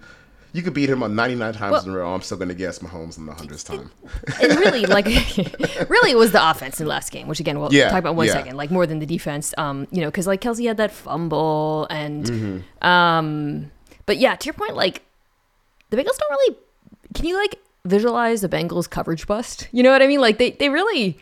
you 0.57 0.63
could 0.63 0.75
beat 0.75 0.89
him 0.89 1.03
on 1.03 1.15
99 1.15 1.53
times 1.53 1.73
well, 1.73 1.85
in 1.85 1.91
a 1.91 1.97
row. 1.97 2.15
I'm 2.15 2.23
still 2.23 2.39
going 2.39 2.49
to 2.49 2.55
guess 2.55 2.79
Mahomes 2.79 3.19
in 3.19 3.27
the 3.27 3.35
hundredth 3.35 3.65
time. 3.65 3.91
and 4.43 4.59
really, 4.59 4.87
like, 4.87 5.05
really, 5.89 6.13
it 6.13 6.17
was 6.17 6.33
the 6.33 6.51
offense 6.51 6.81
in 6.81 6.87
the 6.87 6.91
last 6.91 7.13
game, 7.13 7.29
which 7.29 7.41
again 7.41 7.61
we'll 7.61 7.73
yeah, 7.73 7.91
talk 7.91 7.99
about 7.99 8.17
one 8.17 8.27
yeah. 8.27 8.33
second, 8.33 8.57
like 8.57 8.71
more 8.71 8.87
than 8.87 8.99
the 8.99 9.07
defense. 9.07 9.53
Um, 9.59 9.87
you 9.91 10.01
know, 10.01 10.09
because 10.09 10.27
like 10.27 10.41
Kelce 10.41 10.67
had 10.67 10.79
that 10.79 10.93
fumble, 10.93 11.87
and 11.91 12.25
mm-hmm. 12.25 12.87
um, 12.87 13.71
but 14.07 14.17
yeah, 14.17 14.35
to 14.35 14.47
your 14.47 14.55
point, 14.55 14.75
like 14.75 15.03
the 15.91 15.97
Bengals 15.97 16.17
don't 16.19 16.31
really. 16.31 16.57
Can 17.15 17.27
you 17.27 17.37
like 17.39 17.57
visualize 17.85 18.41
the 18.41 18.49
Bengals 18.49 18.89
coverage 18.89 19.27
bust? 19.27 19.69
You 19.73 19.83
know 19.83 19.91
what 19.91 20.03
I 20.03 20.07
mean? 20.07 20.21
Like 20.21 20.39
they 20.39 20.53
they 20.53 20.71
really 20.71 21.19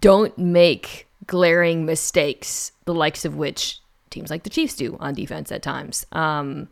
don't 0.00 0.36
make 0.36 1.06
glaring 1.26 1.86
mistakes, 1.86 2.72
the 2.84 2.94
likes 2.94 3.24
of 3.24 3.36
which 3.36 3.80
teams 4.10 4.30
like 4.30 4.42
the 4.42 4.50
Chiefs 4.50 4.74
do 4.74 4.96
on 4.98 5.14
defense 5.14 5.52
at 5.52 5.62
times. 5.62 6.06
Um, 6.12 6.68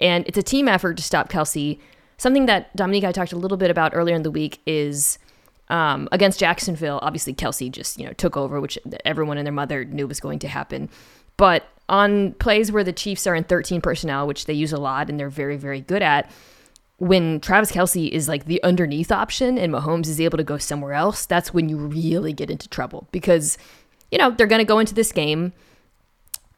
and 0.00 0.26
it's 0.26 0.38
a 0.38 0.42
team 0.42 0.68
effort 0.68 0.96
to 0.96 1.02
stop 1.02 1.30
Kelce. 1.30 1.78
Something 2.16 2.46
that 2.46 2.74
Dominique 2.76 3.04
I 3.04 3.12
talked 3.12 3.32
a 3.32 3.36
little 3.36 3.56
bit 3.56 3.70
about 3.70 3.92
earlier 3.94 4.14
in 4.14 4.22
the 4.22 4.30
week 4.30 4.60
is 4.66 5.18
um, 5.68 6.08
against 6.12 6.38
Jacksonville. 6.38 6.98
Obviously, 7.02 7.34
Kelce 7.34 7.70
just 7.70 7.98
you 7.98 8.06
know 8.06 8.12
took 8.12 8.36
over, 8.36 8.60
which 8.60 8.78
everyone 9.04 9.38
and 9.38 9.46
their 9.46 9.52
mother 9.52 9.84
knew 9.84 10.06
was 10.06 10.20
going 10.20 10.38
to 10.40 10.48
happen. 10.48 10.88
But 11.36 11.64
on 11.88 12.32
plays 12.34 12.70
where 12.70 12.84
the 12.84 12.92
Chiefs 12.92 13.26
are 13.26 13.34
in 13.34 13.44
13 13.44 13.80
personnel, 13.80 14.26
which 14.26 14.46
they 14.46 14.54
use 14.54 14.72
a 14.72 14.78
lot 14.78 15.10
and 15.10 15.18
they're 15.18 15.30
very 15.30 15.56
very 15.56 15.80
good 15.80 16.02
at, 16.02 16.30
when 16.98 17.40
Travis 17.40 17.72
Kelce 17.72 18.08
is 18.08 18.28
like 18.28 18.46
the 18.46 18.62
underneath 18.62 19.10
option 19.10 19.58
and 19.58 19.72
Mahomes 19.72 20.06
is 20.06 20.20
able 20.20 20.38
to 20.38 20.44
go 20.44 20.58
somewhere 20.58 20.92
else, 20.94 21.26
that's 21.26 21.52
when 21.52 21.68
you 21.68 21.76
really 21.76 22.32
get 22.32 22.50
into 22.50 22.68
trouble 22.68 23.08
because 23.10 23.58
you 24.10 24.18
know 24.18 24.30
they're 24.30 24.46
going 24.46 24.60
to 24.60 24.64
go 24.64 24.78
into 24.78 24.94
this 24.94 25.12
game 25.12 25.52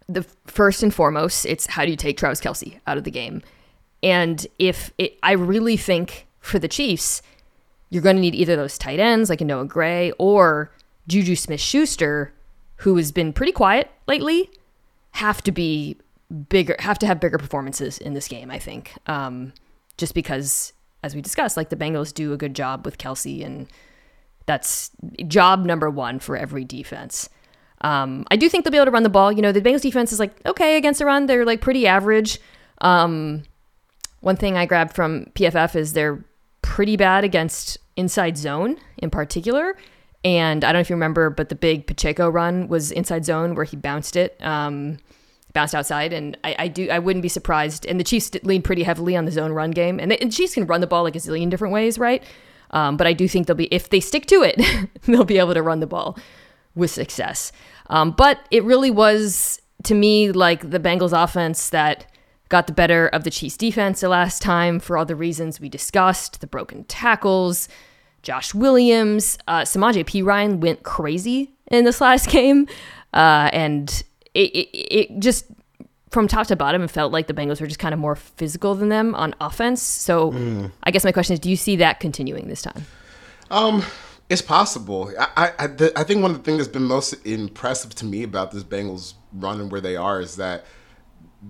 the 0.08 0.22
first 0.46 0.82
and 0.82 0.94
foremost, 0.94 1.46
it's 1.46 1.66
how 1.66 1.84
do 1.84 1.90
you 1.90 1.96
take 1.96 2.16
Travis 2.16 2.40
Kelce 2.40 2.80
out 2.86 2.96
of 2.96 3.04
the 3.04 3.10
game? 3.10 3.42
And 4.02 4.46
if 4.58 4.92
it, 4.98 5.18
I 5.22 5.32
really 5.32 5.76
think 5.76 6.26
for 6.40 6.58
the 6.58 6.68
Chiefs, 6.68 7.22
you're 7.90 8.02
going 8.02 8.16
to 8.16 8.22
need 8.22 8.34
either 8.34 8.56
those 8.56 8.78
tight 8.78 9.00
ends 9.00 9.30
like 9.30 9.40
a 9.40 9.44
Noah 9.44 9.64
Gray 9.64 10.12
or 10.12 10.70
Juju 11.08 11.36
Smith 11.36 11.60
Schuster, 11.60 12.32
who 12.76 12.96
has 12.96 13.12
been 13.12 13.32
pretty 13.32 13.52
quiet 13.52 13.90
lately, 14.06 14.50
have 15.12 15.42
to 15.42 15.52
be 15.52 15.96
bigger, 16.48 16.76
have 16.78 16.98
to 16.98 17.06
have 17.06 17.20
bigger 17.20 17.38
performances 17.38 17.98
in 17.98 18.14
this 18.14 18.28
game, 18.28 18.50
I 18.50 18.58
think. 18.58 18.92
Um, 19.06 19.52
just 19.96 20.14
because, 20.14 20.72
as 21.02 21.14
we 21.14 21.22
discussed, 21.22 21.56
like 21.56 21.70
the 21.70 21.76
Bengals 21.76 22.12
do 22.12 22.32
a 22.32 22.36
good 22.36 22.54
job 22.54 22.84
with 22.84 22.98
Kelce, 22.98 23.44
and 23.44 23.68
that's 24.46 24.90
job 25.26 25.64
number 25.64 25.88
one 25.88 26.18
for 26.18 26.36
every 26.36 26.64
defense. 26.64 27.28
Um, 27.82 28.26
I 28.30 28.36
do 28.36 28.48
think 28.48 28.64
they'll 28.64 28.72
be 28.72 28.78
able 28.78 28.86
to 28.86 28.90
run 28.90 29.02
the 29.02 29.08
ball. 29.08 29.30
You 29.30 29.42
know, 29.42 29.52
the 29.52 29.60
Bengals 29.60 29.82
defense 29.82 30.12
is 30.12 30.18
like 30.18 30.34
okay 30.46 30.76
against 30.76 30.98
the 30.98 31.06
run. 31.06 31.26
They're 31.26 31.44
like 31.44 31.60
pretty 31.60 31.86
average. 31.86 32.38
Um, 32.80 33.44
one 34.20 34.36
thing 34.36 34.56
I 34.56 34.66
grabbed 34.66 34.94
from 34.94 35.26
PFF 35.34 35.76
is 35.76 35.92
they're 35.92 36.24
pretty 36.62 36.96
bad 36.96 37.24
against 37.24 37.78
inside 37.96 38.36
zone 38.36 38.78
in 38.98 39.10
particular. 39.10 39.76
And 40.24 40.64
I 40.64 40.68
don't 40.68 40.78
know 40.78 40.80
if 40.80 40.90
you 40.90 40.96
remember, 40.96 41.30
but 41.30 41.48
the 41.48 41.54
big 41.54 41.86
Pacheco 41.86 42.28
run 42.28 42.66
was 42.66 42.90
inside 42.90 43.24
zone 43.24 43.54
where 43.54 43.64
he 43.64 43.76
bounced 43.76 44.16
it, 44.16 44.36
um, 44.42 44.98
bounced 45.52 45.74
outside. 45.74 46.12
And 46.12 46.36
I, 46.42 46.56
I, 46.58 46.68
do, 46.68 46.90
I 46.90 46.98
wouldn't 46.98 47.22
be 47.22 47.28
surprised. 47.28 47.86
And 47.86 48.00
the 48.00 48.04
Chiefs 48.04 48.32
lean 48.42 48.62
pretty 48.62 48.82
heavily 48.82 49.16
on 49.16 49.24
the 49.24 49.30
zone 49.30 49.52
run 49.52 49.70
game, 49.70 50.00
and 50.00 50.10
the, 50.10 50.20
and 50.20 50.32
Chiefs 50.32 50.54
can 50.54 50.66
run 50.66 50.80
the 50.80 50.86
ball 50.88 51.04
like 51.04 51.14
a 51.14 51.20
zillion 51.20 51.48
different 51.48 51.72
ways, 51.72 51.96
right? 51.98 52.24
Um, 52.72 52.96
but 52.96 53.06
I 53.06 53.12
do 53.12 53.28
think 53.28 53.46
they'll 53.46 53.54
be, 53.54 53.72
if 53.72 53.90
they 53.90 54.00
stick 54.00 54.26
to 54.26 54.42
it, 54.42 54.60
they'll 55.02 55.24
be 55.24 55.38
able 55.38 55.54
to 55.54 55.62
run 55.62 55.78
the 55.78 55.86
ball 55.86 56.18
with 56.76 56.90
success. 56.90 57.50
Um, 57.88 58.12
but 58.12 58.40
it 58.50 58.62
really 58.62 58.90
was, 58.90 59.60
to 59.84 59.94
me, 59.94 60.30
like 60.30 60.70
the 60.70 60.78
Bengals 60.78 61.12
offense 61.12 61.70
that 61.70 62.06
got 62.48 62.68
the 62.68 62.72
better 62.72 63.08
of 63.08 63.24
the 63.24 63.30
Chiefs 63.30 63.56
defense 63.56 64.00
the 64.00 64.08
last 64.08 64.40
time 64.40 64.78
for 64.78 64.96
all 64.96 65.04
the 65.04 65.16
reasons 65.16 65.60
we 65.60 65.68
discussed 65.68 66.40
the 66.40 66.46
broken 66.46 66.84
tackles, 66.84 67.68
Josh 68.22 68.54
Williams, 68.54 69.38
uh, 69.48 69.62
Perine 69.62 70.58
went 70.58 70.82
crazy 70.82 71.50
in 71.70 71.84
this 71.84 72.00
last 72.00 72.28
game. 72.28 72.68
Uh, 73.12 73.50
and 73.52 74.02
it, 74.34 74.50
it, 74.52 74.94
it 74.94 75.18
just 75.18 75.46
from 76.10 76.28
top 76.28 76.46
to 76.46 76.56
bottom, 76.56 76.82
it 76.82 76.90
felt 76.90 77.12
like 77.12 77.26
the 77.26 77.34
Bengals 77.34 77.60
were 77.60 77.66
just 77.66 77.78
kind 77.78 77.92
of 77.92 78.00
more 78.00 78.16
physical 78.16 78.74
than 78.74 78.88
them 78.88 79.14
on 79.14 79.34
offense. 79.40 79.82
So 79.82 80.32
mm. 80.32 80.70
I 80.82 80.90
guess 80.90 81.04
my 81.04 81.12
question 81.12 81.34
is, 81.34 81.40
do 81.40 81.50
you 81.50 81.56
see 81.56 81.76
that 81.76 82.00
continuing 82.00 82.48
this 82.48 82.62
time? 82.62 82.86
Um, 83.50 83.84
it's 84.28 84.42
possible. 84.42 85.12
I 85.18 85.52
I, 85.58 85.90
I 85.96 86.04
think 86.04 86.22
one 86.22 86.30
of 86.30 86.38
the 86.38 86.42
things 86.42 86.58
that's 86.58 86.68
been 86.68 86.84
most 86.84 87.14
impressive 87.26 87.94
to 87.96 88.04
me 88.04 88.22
about 88.22 88.50
this 88.50 88.64
Bengals 88.64 89.14
run 89.32 89.60
and 89.60 89.70
where 89.70 89.80
they 89.80 89.96
are 89.96 90.20
is 90.20 90.36
that 90.36 90.64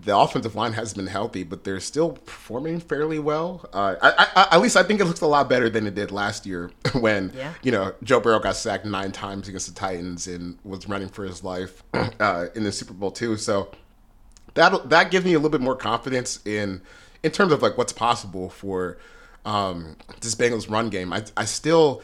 the 0.03 0.17
offensive 0.17 0.55
line 0.55 0.73
has 0.75 0.93
been 0.93 1.07
healthy, 1.07 1.43
but 1.43 1.65
they're 1.65 1.81
still 1.81 2.11
performing 2.13 2.81
fairly 2.81 3.19
well. 3.19 3.69
Uh, 3.73 3.95
I, 4.03 4.27
I, 4.35 4.49
at 4.57 4.61
least 4.61 4.77
I 4.77 4.83
think 4.83 5.01
it 5.01 5.05
looks 5.05 5.21
a 5.21 5.27
lot 5.27 5.49
better 5.49 5.71
than 5.71 5.87
it 5.87 5.95
did 5.95 6.11
last 6.11 6.45
year 6.45 6.71
when 6.93 7.33
yeah. 7.35 7.55
you 7.63 7.73
know 7.73 7.95
Joe 8.03 8.21
Burrow 8.21 8.41
got 8.41 8.57
sacked 8.57 8.85
nine 8.85 9.13
times 9.13 9.49
against 9.49 9.69
the 9.69 9.75
Titans 9.75 10.27
and 10.27 10.59
was 10.65 10.89
running 10.89 11.09
for 11.09 11.25
his 11.25 11.43
life 11.43 11.83
uh, 12.21 12.47
in 12.55 12.65
the 12.65 12.73
Super 12.73 12.93
Bowl 12.93 13.11
too. 13.11 13.37
So 13.37 13.71
that 14.55 14.91
that 14.91 15.11
gives 15.11 15.25
me 15.25 15.35
a 15.35 15.39
little 15.39 15.51
bit 15.51 15.61
more 15.61 15.77
confidence 15.77 16.45
in 16.45 16.83
in 17.23 17.31
terms 17.31 17.53
of 17.53 17.63
like 17.63 17.79
what's 17.79 17.93
possible 17.93 18.51
for 18.51 18.99
um, 19.45 19.97
this 20.21 20.35
Bengals 20.35 20.69
run 20.71 20.91
game. 20.91 21.13
I 21.13 21.25
I 21.37 21.45
still 21.45 22.03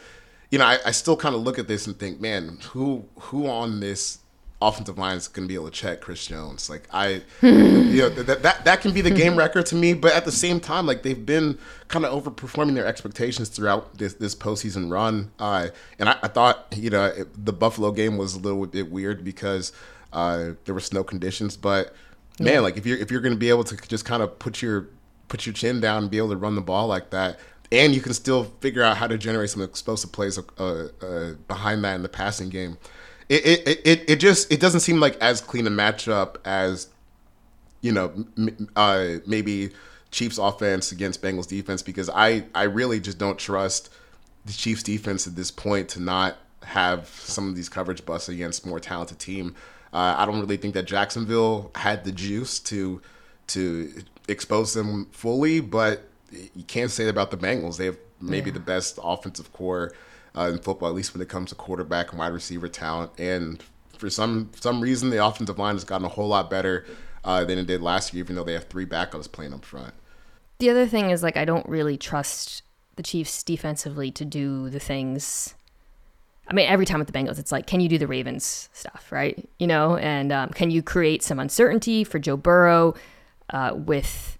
you 0.52 0.58
know 0.58 0.66
I, 0.66 0.78
I 0.86 0.90
still 0.92 1.16
kind 1.16 1.34
of 1.34 1.40
look 1.40 1.58
at 1.58 1.66
this 1.66 1.88
and 1.88 1.98
think, 1.98 2.20
man, 2.20 2.58
who 2.70 3.06
who 3.18 3.48
on 3.48 3.80
this 3.80 4.18
offensive 4.60 4.96
line 4.96 5.16
is 5.16 5.26
going 5.26 5.46
to 5.46 5.48
be 5.48 5.54
able 5.54 5.64
to 5.66 5.72
check 5.72 6.00
Chris 6.00 6.26
Jones. 6.26 6.70
Like 6.70 6.86
I, 6.92 7.22
you 7.42 8.02
know, 8.02 8.08
that, 8.10 8.42
that 8.42 8.64
that 8.64 8.80
can 8.80 8.92
be 8.92 9.00
the 9.00 9.10
game 9.10 9.34
record 9.34 9.66
to 9.66 9.74
me. 9.74 9.94
But 9.94 10.12
at 10.12 10.24
the 10.24 10.30
same 10.30 10.60
time, 10.60 10.86
like 10.86 11.02
they've 11.02 11.26
been 11.26 11.58
kind 11.88 12.04
of 12.04 12.22
overperforming 12.22 12.74
their 12.74 12.86
expectations 12.86 13.48
throughout 13.48 13.98
this 13.98 14.14
this 14.14 14.34
postseason 14.34 14.90
run. 14.90 15.32
Uh, 15.38 15.68
and 15.98 16.08
I, 16.10 16.18
I 16.22 16.28
thought, 16.28 16.66
you 16.76 16.90
know, 16.90 17.06
it, 17.06 17.44
the 17.44 17.52
Buffalo 17.52 17.90
game 17.90 18.18
was 18.18 18.34
a 18.34 18.38
little 18.38 18.66
bit 18.66 18.90
weird 18.90 19.24
because 19.24 19.72
uh, 20.12 20.50
there 20.66 20.74
were 20.74 20.80
snow 20.80 21.02
conditions. 21.02 21.56
But 21.56 21.94
man, 22.38 22.54
yeah. 22.54 22.60
like 22.60 22.76
if 22.76 22.86
you're 22.86 22.98
if 22.98 23.10
you're 23.10 23.22
going 23.22 23.34
to 23.34 23.40
be 23.40 23.48
able 23.48 23.64
to 23.64 23.76
just 23.88 24.04
kind 24.04 24.22
of 24.22 24.38
put 24.38 24.60
your 24.60 24.88
put 25.28 25.46
your 25.46 25.54
chin 25.54 25.80
down 25.80 26.02
and 26.02 26.10
be 26.10 26.18
able 26.18 26.28
to 26.28 26.36
run 26.36 26.54
the 26.54 26.60
ball 26.60 26.86
like 26.86 27.08
that. 27.08 27.40
And 27.72 27.94
you 27.94 28.00
can 28.00 28.14
still 28.14 28.44
figure 28.60 28.82
out 28.82 28.98
how 28.98 29.08
to 29.08 29.18
generate 29.18 29.50
some 29.50 29.62
explosive 29.62 30.12
plays 30.12 30.38
uh, 30.38 30.88
uh 31.00 31.32
behind 31.48 31.82
that 31.84 31.96
in 31.96 32.02
the 32.02 32.08
passing 32.08 32.48
game 32.48 32.76
it, 33.32 33.66
it, 33.66 33.80
it, 33.84 34.10
it 34.10 34.16
just 34.16 34.52
it 34.52 34.60
doesn't 34.60 34.80
seem 34.80 35.00
like 35.00 35.16
as 35.16 35.40
clean 35.40 35.66
a 35.66 35.70
matchup 35.70 36.36
as 36.44 36.88
you 37.80 37.92
know 37.92 38.26
uh, 38.76 39.06
maybe 39.26 39.70
Chiefs 40.10 40.36
offense 40.36 40.92
against 40.92 41.22
Bengals 41.22 41.48
defense 41.48 41.82
because 41.82 42.10
I 42.10 42.44
I 42.54 42.64
really 42.64 43.00
just 43.00 43.16
don't 43.18 43.38
trust 43.38 43.88
the 44.44 44.52
Chiefs 44.52 44.82
defense 44.82 45.26
at 45.26 45.34
this 45.34 45.50
point 45.50 45.88
to 45.90 46.00
not 46.00 46.36
have 46.62 47.08
some 47.08 47.48
of 47.48 47.56
these 47.56 47.68
coverage 47.70 48.04
busts 48.04 48.28
against 48.28 48.66
more 48.66 48.78
talented 48.78 49.18
team. 49.18 49.54
Uh, 49.92 50.14
I 50.18 50.26
don't 50.26 50.40
really 50.40 50.56
think 50.58 50.74
that 50.74 50.84
Jacksonville 50.84 51.70
had 51.74 52.04
the 52.04 52.12
juice 52.12 52.58
to 52.60 53.00
to 53.48 54.02
expose 54.28 54.74
them 54.74 55.06
fully, 55.12 55.60
but 55.60 56.02
you 56.54 56.64
can't 56.64 56.90
say 56.90 57.04
that 57.04 57.10
about 57.10 57.30
the 57.30 57.36
Bengals. 57.36 57.76
They 57.76 57.86
have 57.86 57.98
maybe 58.20 58.50
yeah. 58.50 58.54
the 58.54 58.60
best 58.60 58.98
offensive 59.02 59.52
core 59.52 59.92
uh, 60.36 60.50
in 60.52 60.58
football, 60.58 60.88
at 60.88 60.94
least 60.94 61.14
when 61.14 61.22
it 61.22 61.28
comes 61.28 61.50
to 61.50 61.54
quarterback 61.54 62.10
and 62.10 62.18
wide 62.18 62.32
receiver 62.32 62.68
talent. 62.68 63.12
And 63.18 63.62
for 63.96 64.10
some 64.10 64.50
some 64.60 64.80
reason, 64.80 65.10
the 65.10 65.24
offensive 65.24 65.58
line 65.58 65.74
has 65.74 65.84
gotten 65.84 66.04
a 66.04 66.10
whole 66.10 66.28
lot 66.28 66.50
better 66.50 66.86
uh, 67.24 67.44
than 67.44 67.58
it 67.58 67.66
did 67.66 67.82
last 67.82 68.12
year, 68.12 68.24
even 68.24 68.36
though 68.36 68.44
they 68.44 68.54
have 68.54 68.64
three 68.64 68.86
backups 68.86 69.30
playing 69.30 69.52
up 69.54 69.64
front. 69.64 69.94
The 70.58 70.70
other 70.70 70.86
thing 70.86 71.10
is 71.10 71.22
like 71.22 71.36
I 71.36 71.44
don't 71.44 71.68
really 71.68 71.96
trust 71.96 72.62
the 72.96 73.02
Chiefs 73.02 73.42
defensively 73.42 74.10
to 74.12 74.24
do 74.24 74.70
the 74.70 74.80
things. 74.80 75.54
I 76.48 76.54
mean, 76.54 76.68
every 76.68 76.84
time 76.84 76.98
with 76.98 77.10
the 77.10 77.18
Bengals, 77.18 77.38
it's 77.38 77.52
like, 77.52 77.66
can 77.66 77.80
you 77.80 77.88
do 77.88 77.98
the 77.98 78.06
Ravens 78.06 78.68
stuff, 78.72 79.10
right? 79.10 79.48
You 79.58 79.66
know, 79.66 79.96
and 79.96 80.32
um, 80.32 80.50
can 80.50 80.70
you 80.70 80.82
create 80.82 81.22
some 81.22 81.38
uncertainty 81.38 82.04
for 82.04 82.18
Joe 82.18 82.36
Burrow 82.36 82.94
uh, 83.50 83.72
with, 83.74 84.38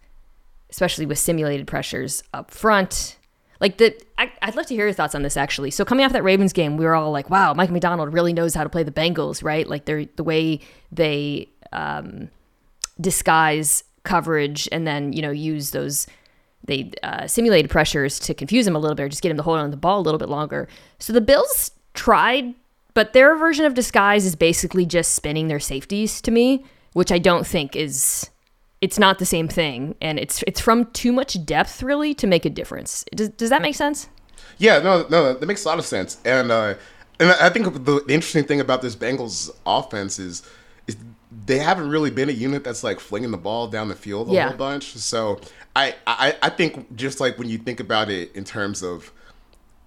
especially 0.72 1.06
with 1.06 1.18
simulated 1.18 1.68
pressures 1.68 2.24
up 2.34 2.50
front? 2.50 3.16
Like 3.60 3.78
the, 3.78 3.94
I, 4.18 4.28
would 4.44 4.56
love 4.56 4.66
to 4.66 4.74
hear 4.74 4.86
your 4.86 4.92
thoughts 4.92 5.14
on 5.14 5.22
this 5.22 5.36
actually. 5.36 5.70
So 5.70 5.84
coming 5.84 6.04
off 6.04 6.12
that 6.12 6.24
Ravens 6.24 6.52
game, 6.52 6.76
we 6.76 6.84
were 6.84 6.96
all 6.96 7.12
like, 7.12 7.30
"Wow, 7.30 7.54
Mike 7.54 7.70
Macdonald 7.70 8.12
really 8.12 8.32
knows 8.32 8.54
how 8.54 8.64
to 8.64 8.68
play 8.68 8.82
the 8.82 8.90
Bengals, 8.90 9.44
right? 9.44 9.68
Like 9.68 9.84
they're 9.84 10.06
the 10.16 10.24
way 10.24 10.58
they 10.90 11.48
um, 11.72 12.28
disguise 13.00 13.84
coverage 14.02 14.68
and 14.72 14.84
then 14.84 15.12
you 15.12 15.22
know 15.22 15.30
use 15.30 15.70
those 15.70 16.08
they 16.64 16.90
uh, 17.02 17.26
simulated 17.26 17.70
pressures 17.70 18.18
to 18.20 18.34
confuse 18.34 18.66
him 18.66 18.74
a 18.74 18.78
little 18.78 18.94
bit, 18.94 19.04
or 19.04 19.08
just 19.08 19.22
get 19.22 19.30
him 19.30 19.36
to 19.36 19.42
hold 19.42 19.58
on 19.58 19.70
the 19.70 19.76
ball 19.76 20.00
a 20.00 20.02
little 20.02 20.18
bit 20.18 20.28
longer. 20.28 20.68
So 20.98 21.12
the 21.12 21.20
Bills 21.20 21.72
tried, 21.94 22.54
but 22.94 23.12
their 23.12 23.36
version 23.36 23.64
of 23.64 23.74
disguise 23.74 24.24
is 24.24 24.36
basically 24.36 24.86
just 24.86 25.14
spinning 25.14 25.48
their 25.48 25.60
safeties 25.60 26.20
to 26.22 26.30
me, 26.30 26.64
which 26.92 27.10
I 27.10 27.18
don't 27.18 27.46
think 27.46 27.74
is 27.76 28.30
it's 28.82 28.98
not 28.98 29.18
the 29.18 29.24
same 29.24 29.48
thing 29.48 29.94
and 30.02 30.18
it's 30.18 30.42
it's 30.46 30.60
from 30.60 30.86
too 30.86 31.12
much 31.12 31.42
depth 31.46 31.82
really 31.82 32.12
to 32.14 32.26
make 32.26 32.44
a 32.44 32.50
difference. 32.50 33.04
Does, 33.14 33.30
does 33.30 33.48
that 33.48 33.62
make 33.62 33.76
sense? 33.76 34.08
Yeah 34.58 34.80
no 34.80 35.06
no 35.08 35.32
that 35.32 35.46
makes 35.46 35.64
a 35.64 35.68
lot 35.68 35.78
of 35.78 35.86
sense. 35.86 36.18
And 36.24 36.50
uh 36.50 36.74
and 37.20 37.30
i 37.30 37.48
think 37.48 37.72
the, 37.72 38.02
the 38.06 38.12
interesting 38.12 38.44
thing 38.44 38.60
about 38.60 38.82
this 38.82 38.96
bengals 38.96 39.50
offense 39.64 40.18
is 40.18 40.42
is 40.86 40.96
they 41.46 41.58
haven't 41.58 41.88
really 41.88 42.10
been 42.10 42.28
a 42.28 42.32
unit 42.32 42.64
that's 42.64 42.84
like 42.84 43.00
flinging 43.00 43.30
the 43.30 43.38
ball 43.38 43.68
down 43.68 43.88
the 43.88 43.94
field 43.94 44.28
a 44.28 44.32
yeah. 44.32 44.48
whole 44.48 44.56
bunch. 44.56 44.94
So 44.96 45.40
I, 45.74 45.94
I 46.06 46.36
i 46.42 46.50
think 46.50 46.94
just 46.96 47.20
like 47.20 47.38
when 47.38 47.48
you 47.48 47.58
think 47.58 47.80
about 47.80 48.10
it 48.10 48.34
in 48.34 48.44
terms 48.44 48.82
of 48.82 49.12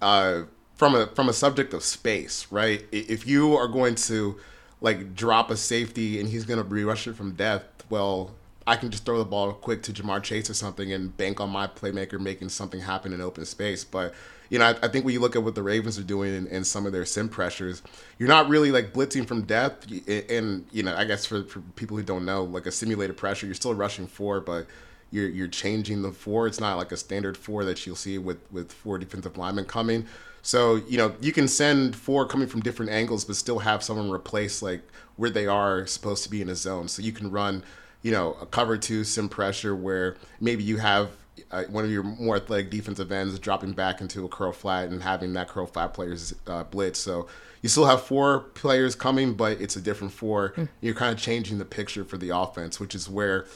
uh 0.02 0.42
from 0.74 0.94
a 0.94 1.06
from 1.08 1.28
a 1.28 1.32
subject 1.32 1.74
of 1.74 1.84
space 1.84 2.46
right? 2.50 2.84
If 2.90 3.26
you 3.26 3.54
are 3.56 3.68
going 3.68 3.94
to 4.10 4.40
like 4.80 5.14
drop 5.14 5.50
a 5.50 5.56
safety 5.56 6.18
and 6.18 6.28
he's 6.28 6.44
going 6.44 6.58
to 6.58 6.64
be 6.64 6.82
rushing 6.82 7.12
from 7.12 7.32
depth 7.32 7.84
well 7.90 8.32
I 8.66 8.76
can 8.76 8.90
just 8.90 9.04
throw 9.04 9.18
the 9.18 9.24
ball 9.24 9.52
quick 9.52 9.82
to 9.84 9.92
Ja'Marr 9.92 10.22
Chase 10.22 10.50
or 10.50 10.54
something 10.54 10.92
and 10.92 11.16
bank 11.16 11.40
on 11.40 11.50
my 11.50 11.68
playmaker 11.68 12.18
making 12.18 12.48
something 12.48 12.80
happen 12.80 13.12
in 13.12 13.20
open 13.20 13.44
space. 13.44 13.84
But 13.84 14.12
you 14.50 14.58
know, 14.58 14.66
I, 14.66 14.70
I 14.82 14.88
think 14.88 15.04
when 15.04 15.14
you 15.14 15.20
look 15.20 15.36
at 15.36 15.42
what 15.42 15.54
the 15.54 15.62
Ravens 15.62 15.98
are 15.98 16.04
doing 16.04 16.34
and, 16.34 16.46
and, 16.48 16.66
some 16.66 16.86
of 16.86 16.92
their 16.92 17.04
sim 17.04 17.28
pressures, 17.28 17.82
you're 18.18 18.28
not 18.28 18.48
really 18.48 18.70
like 18.70 18.92
blitzing 18.92 19.26
from 19.26 19.42
depth. 19.42 19.90
And 20.30 20.66
you 20.72 20.82
know, 20.82 20.94
I 20.96 21.04
guess 21.04 21.26
for, 21.26 21.44
for 21.44 21.60
people 21.76 21.96
who 21.96 22.02
don't 22.02 22.24
know, 22.24 22.44
like 22.44 22.66
a 22.66 22.72
simulated 22.72 23.16
pressure, 23.16 23.46
you're 23.46 23.54
still 23.54 23.74
rushing 23.74 24.06
four, 24.06 24.40
but 24.40 24.66
you're 25.10 25.28
you're 25.28 25.48
changing 25.48 26.02
the 26.02 26.12
four. 26.12 26.46
It's 26.46 26.60
not 26.60 26.76
like 26.76 26.92
a 26.92 26.96
standard 26.96 27.36
four 27.36 27.64
that 27.64 27.86
you'll 27.86 27.96
see 27.96 28.18
with 28.18 28.38
with 28.50 28.72
four 28.72 28.98
defensive 28.98 29.36
linemen 29.36 29.64
coming. 29.64 30.06
So 30.42 30.76
you 30.88 30.98
know, 30.98 31.14
you 31.20 31.32
can 31.32 31.48
send 31.48 31.96
four 31.96 32.26
coming 32.26 32.48
from 32.48 32.60
different 32.60 32.90
angles, 32.92 33.24
but 33.24 33.36
still 33.36 33.60
have 33.60 33.82
someone 33.82 34.10
replace 34.10 34.62
like 34.62 34.82
where 35.16 35.30
they 35.30 35.46
are 35.46 35.86
supposed 35.86 36.24
to 36.24 36.30
be 36.30 36.42
in 36.42 36.48
a 36.48 36.54
zone. 36.54 36.88
So 36.88 37.02
you 37.02 37.12
can 37.12 37.30
run 37.30 37.62
you 38.06 38.12
know, 38.12 38.36
a 38.40 38.46
cover 38.46 38.78
two, 38.78 39.02
some 39.02 39.28
pressure 39.28 39.74
where 39.74 40.16
maybe 40.40 40.62
you 40.62 40.76
have 40.76 41.10
uh, 41.50 41.64
one 41.64 41.84
of 41.84 41.90
your 41.90 42.04
more 42.04 42.36
athletic 42.36 42.70
defensive 42.70 43.10
ends 43.10 43.36
dropping 43.40 43.72
back 43.72 44.00
into 44.00 44.24
a 44.24 44.28
curl 44.28 44.52
flat 44.52 44.90
and 44.90 45.02
having 45.02 45.32
that 45.32 45.48
curl 45.48 45.66
flat 45.66 45.92
players 45.92 46.32
uh, 46.46 46.62
blitz. 46.62 47.00
So 47.00 47.26
you 47.62 47.68
still 47.68 47.86
have 47.86 48.00
four 48.00 48.42
players 48.54 48.94
coming, 48.94 49.34
but 49.34 49.60
it's 49.60 49.74
a 49.74 49.80
different 49.80 50.12
four. 50.12 50.50
Mm. 50.50 50.68
You're 50.80 50.94
kind 50.94 51.12
of 51.12 51.20
changing 51.20 51.58
the 51.58 51.64
picture 51.64 52.04
for 52.04 52.16
the 52.16 52.30
offense, 52.30 52.78
which 52.78 52.94
is 52.94 53.10
where 53.10 53.46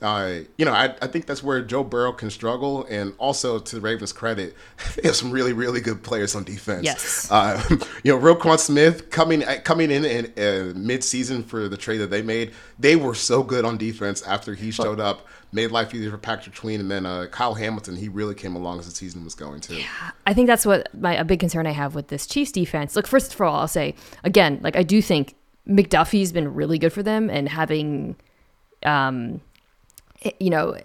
uh, 0.00 0.40
you 0.56 0.64
know, 0.64 0.72
I, 0.72 0.94
I 1.02 1.08
think 1.08 1.26
that's 1.26 1.42
where 1.42 1.60
Joe 1.60 1.82
Burrow 1.82 2.12
can 2.12 2.30
struggle. 2.30 2.84
And 2.88 3.14
also, 3.18 3.58
to 3.58 3.74
the 3.74 3.80
Ravens' 3.80 4.12
credit, 4.12 4.54
they 4.96 5.08
have 5.08 5.16
some 5.16 5.30
really, 5.30 5.52
really 5.52 5.80
good 5.80 6.02
players 6.02 6.36
on 6.36 6.44
defense. 6.44 6.84
Yes. 6.84 7.28
Uh, 7.30 7.60
you 8.04 8.12
know, 8.12 8.18
Roquan 8.18 8.58
Smith 8.58 9.10
coming 9.10 9.42
coming 9.64 9.90
in 9.90 10.04
in 10.04 10.26
uh, 10.36 10.72
mid-season 10.78 11.42
for 11.42 11.68
the 11.68 11.76
trade 11.76 11.98
that 11.98 12.10
they 12.10 12.22
made, 12.22 12.52
they 12.78 12.94
were 12.94 13.14
so 13.14 13.42
good 13.42 13.64
on 13.64 13.76
defense 13.76 14.22
after 14.22 14.54
he 14.54 14.70
showed 14.70 15.00
up, 15.00 15.26
made 15.50 15.72
life 15.72 15.92
easier 15.92 16.10
for 16.10 16.18
Patrick 16.18 16.54
Queen, 16.54 16.78
and 16.78 16.90
then 16.90 17.04
uh, 17.04 17.26
Kyle 17.30 17.54
Hamilton. 17.54 17.96
He 17.96 18.08
really 18.08 18.36
came 18.36 18.54
along 18.54 18.78
as 18.78 18.86
the 18.86 18.92
season 18.92 19.24
was 19.24 19.34
going 19.34 19.60
too. 19.60 19.76
Yeah, 19.76 20.10
I 20.26 20.32
think 20.32 20.46
that's 20.46 20.64
what 20.64 20.94
my 20.94 21.14
a 21.14 21.24
big 21.24 21.40
concern 21.40 21.66
I 21.66 21.72
have 21.72 21.96
with 21.96 22.06
this 22.06 22.24
Chiefs 22.24 22.52
defense. 22.52 22.94
Look, 22.94 23.08
first 23.08 23.34
of 23.34 23.40
all, 23.40 23.56
I'll 23.56 23.68
say 23.68 23.96
again, 24.22 24.60
like 24.62 24.76
I 24.76 24.84
do 24.84 25.02
think 25.02 25.34
McDuffie's 25.68 26.30
been 26.30 26.54
really 26.54 26.78
good 26.78 26.92
for 26.92 27.02
them, 27.02 27.28
and 27.30 27.48
having. 27.48 28.14
Um, 28.84 29.40
you 30.38 30.50
know, 30.50 30.76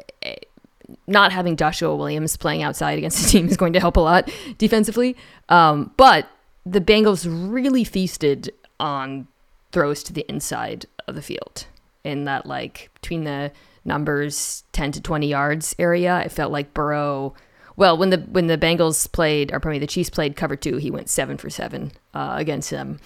not 1.07 1.31
having 1.31 1.55
Joshua 1.55 1.95
Williams 1.95 2.37
playing 2.37 2.63
outside 2.63 2.97
against 2.97 3.23
the 3.23 3.29
team 3.29 3.47
is 3.47 3.57
going 3.57 3.73
to 3.73 3.79
help 3.79 3.97
a 3.97 4.01
lot 4.01 4.31
defensively. 4.57 5.15
Um, 5.49 5.91
but 5.97 6.27
the 6.65 6.81
Bengals 6.81 7.27
really 7.29 7.83
feasted 7.83 8.53
on 8.79 9.27
throws 9.71 10.03
to 10.03 10.13
the 10.13 10.25
inside 10.29 10.85
of 11.07 11.15
the 11.15 11.21
field 11.21 11.67
in 12.03 12.25
that 12.25 12.45
like 12.45 12.89
between 12.95 13.23
the 13.23 13.51
numbers 13.85 14.63
10 14.71 14.93
to 14.93 15.01
20 15.01 15.27
yards 15.27 15.75
area. 15.79 16.21
It 16.21 16.31
felt 16.31 16.51
like 16.51 16.73
Burrow. 16.73 17.33
Well, 17.75 17.97
when 17.97 18.11
the 18.11 18.17
when 18.17 18.47
the 18.47 18.57
Bengals 18.57 19.11
played, 19.11 19.51
or 19.51 19.59
probably 19.59 19.79
the 19.79 19.87
Chiefs 19.87 20.11
played 20.11 20.35
cover 20.35 20.55
two, 20.55 20.77
he 20.77 20.91
went 20.91 21.09
seven 21.09 21.37
for 21.37 21.49
seven 21.49 21.91
uh, 22.13 22.35
against 22.37 22.69
them, 22.69 22.99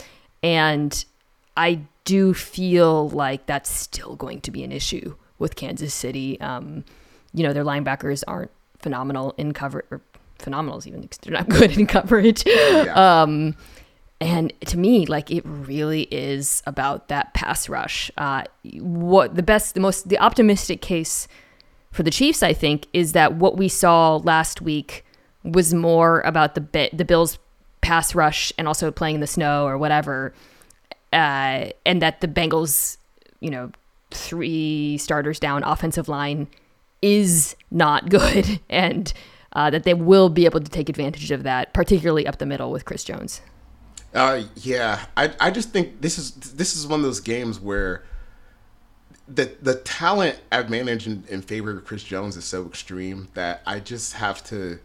and 0.43 1.05
I 1.55 1.83
do 2.03 2.33
feel 2.33 3.07
like 3.09 3.45
that's 3.45 3.69
still 3.69 4.17
going 4.17 4.41
to 4.41 4.51
be 4.51 4.65
an 4.65 4.73
issue 4.73 5.15
with 5.39 5.55
Kansas 5.55 5.93
City. 5.93 6.39
Um, 6.41 6.83
you 7.33 7.43
know, 7.43 7.53
their 7.53 7.63
linebackers 7.63 8.23
aren't 8.27 8.51
phenomenal 8.79 9.33
in 9.37 9.53
cover 9.53 9.85
or 9.91 10.01
phenomenal 10.39 10.81
even 10.85 11.07
they're 11.21 11.33
not 11.33 11.49
good 11.49 11.77
in 11.77 11.87
coverage. 11.87 12.43
Yeah. 12.45 12.93
Um, 13.23 13.55
And 14.19 14.51
to 14.61 14.77
me, 14.79 15.05
like 15.05 15.29
it 15.29 15.43
really 15.45 16.03
is 16.09 16.63
about 16.65 17.07
that 17.09 17.35
pass 17.35 17.69
rush. 17.69 18.09
Uh, 18.17 18.43
what 18.79 19.35
the 19.35 19.43
best, 19.43 19.75
the 19.75 19.79
most, 19.79 20.09
the 20.09 20.17
optimistic 20.17 20.81
case 20.81 21.27
for 21.91 22.01
the 22.01 22.09
Chiefs, 22.09 22.41
I 22.41 22.53
think, 22.53 22.87
is 22.93 23.11
that 23.11 23.35
what 23.35 23.57
we 23.57 23.67
saw 23.69 24.15
last 24.15 24.59
week 24.59 25.05
was 25.43 25.71
more 25.73 26.21
about 26.21 26.55
the 26.55 26.89
the 26.93 27.05
Bills 27.05 27.37
pass 27.81 28.15
rush 28.15 28.51
and 28.57 28.67
also 28.67 28.89
playing 28.91 29.15
in 29.15 29.21
the 29.21 29.27
snow 29.27 29.67
or 29.67 29.77
whatever, 29.77 30.33
uh, 31.13 31.69
and 31.85 32.01
that 32.01 32.21
the 32.21 32.27
Bengals, 32.27 32.97
you 33.39 33.51
know, 33.51 33.71
three 34.11 34.97
starters 34.97 35.39
down 35.39 35.63
offensive 35.63 36.07
line 36.07 36.47
is 37.01 37.55
not 37.71 38.09
good, 38.09 38.59
and 38.69 39.13
uh, 39.53 39.69
that 39.69 39.83
they 39.83 39.93
will 39.93 40.29
be 40.29 40.45
able 40.45 40.59
to 40.59 40.69
take 40.69 40.89
advantage 40.89 41.31
of 41.31 41.43
that, 41.43 41.73
particularly 41.73 42.27
up 42.27 42.37
the 42.37 42.45
middle 42.45 42.71
with 42.71 42.85
Chris 42.85 43.03
Jones. 43.03 43.41
Uh, 44.13 44.43
yeah, 44.55 45.05
I 45.15 45.31
I 45.39 45.51
just 45.51 45.71
think 45.71 46.01
this 46.01 46.17
is 46.17 46.31
this 46.31 46.75
is 46.75 46.87
one 46.87 46.99
of 46.99 47.05
those 47.05 47.19
games 47.19 47.59
where 47.59 48.03
the 49.27 49.51
the 49.61 49.75
talent 49.75 50.39
advantage 50.51 51.07
in, 51.07 51.23
in 51.29 51.41
favor 51.41 51.71
of 51.77 51.85
Chris 51.85 52.03
Jones 52.03 52.37
is 52.37 52.45
so 52.45 52.65
extreme 52.65 53.27
that 53.33 53.61
I 53.65 53.79
just 53.79 54.13
have 54.13 54.43
to 54.45 54.79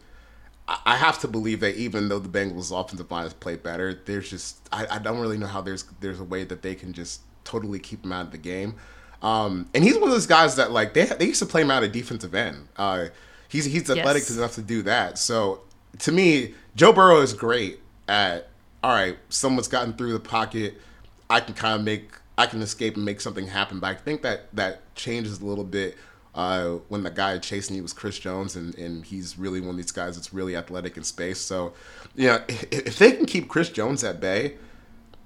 I 0.67 0.95
have 0.95 1.19
to 1.19 1.27
believe 1.27 1.59
that 1.59 1.75
even 1.75 2.07
though 2.07 2.19
the 2.19 2.29
Bengals 2.29 2.77
offensive 2.77 3.11
line 3.11 3.23
has 3.23 3.33
played 3.33 3.63
better, 3.63 3.93
there's 4.05 4.29
just 4.29 4.67
I, 4.71 4.87
I 4.91 4.99
don't 4.99 5.19
really 5.19 5.37
know 5.37 5.47
how 5.47 5.61
there's 5.61 5.83
there's 5.99 6.19
a 6.19 6.23
way 6.23 6.43
that 6.45 6.61
they 6.61 6.75
can 6.75 6.93
just 6.93 7.21
totally 7.43 7.79
keep 7.79 8.05
him 8.05 8.11
out 8.11 8.25
of 8.25 8.31
the 8.31 8.37
game. 8.37 8.75
Um, 9.23 9.69
and 9.73 9.83
he's 9.83 9.95
one 9.95 10.03
of 10.03 10.11
those 10.11 10.27
guys 10.27 10.57
that 10.57 10.71
like 10.71 10.93
they 10.93 11.05
they 11.05 11.25
used 11.25 11.39
to 11.39 11.45
play 11.45 11.61
him 11.61 11.71
out 11.71 11.83
of 11.83 11.91
defensive 11.91 12.35
end. 12.35 12.67
Uh, 12.77 13.05
he's 13.47 13.65
he's 13.65 13.89
athletic 13.89 14.23
yes. 14.23 14.37
enough 14.37 14.55
to 14.55 14.61
do 14.61 14.81
that. 14.83 15.17
So 15.17 15.61
to 15.99 16.11
me, 16.11 16.53
Joe 16.75 16.91
Burrow 16.91 17.21
is 17.21 17.33
great 17.33 17.79
at 18.07 18.49
all 18.83 18.91
right. 18.93 19.17
Someone's 19.29 19.69
gotten 19.69 19.93
through 19.93 20.13
the 20.13 20.19
pocket. 20.19 20.79
I 21.29 21.39
can 21.39 21.53
kind 21.53 21.79
of 21.79 21.85
make 21.85 22.11
I 22.37 22.47
can 22.47 22.61
escape 22.61 22.95
and 22.95 23.05
make 23.05 23.21
something 23.21 23.47
happen. 23.47 23.79
But 23.79 23.87
I 23.87 23.95
think 23.95 24.23
that 24.23 24.53
that 24.55 24.93
changes 24.95 25.39
a 25.39 25.45
little 25.45 25.63
bit 25.63 25.97
uh, 26.35 26.77
when 26.89 27.03
the 27.03 27.11
guy 27.11 27.37
chasing 27.37 27.75
you 27.75 27.81
was 27.83 27.93
Chris 27.93 28.19
Jones, 28.19 28.55
and, 28.55 28.75
and 28.75 29.05
he's 29.05 29.37
really 29.37 29.61
one 29.61 29.71
of 29.71 29.77
these 29.77 29.91
guys 29.91 30.15
that's 30.15 30.33
really 30.33 30.55
athletic 30.55 30.97
in 30.97 31.03
space. 31.03 31.39
So, 31.39 31.73
you 32.15 32.27
know, 32.27 32.41
if, 32.47 32.63
if 32.71 32.97
they 32.97 33.11
can 33.11 33.25
keep 33.25 33.47
Chris 33.47 33.69
Jones 33.69 34.03
at 34.03 34.19
bay, 34.19 34.55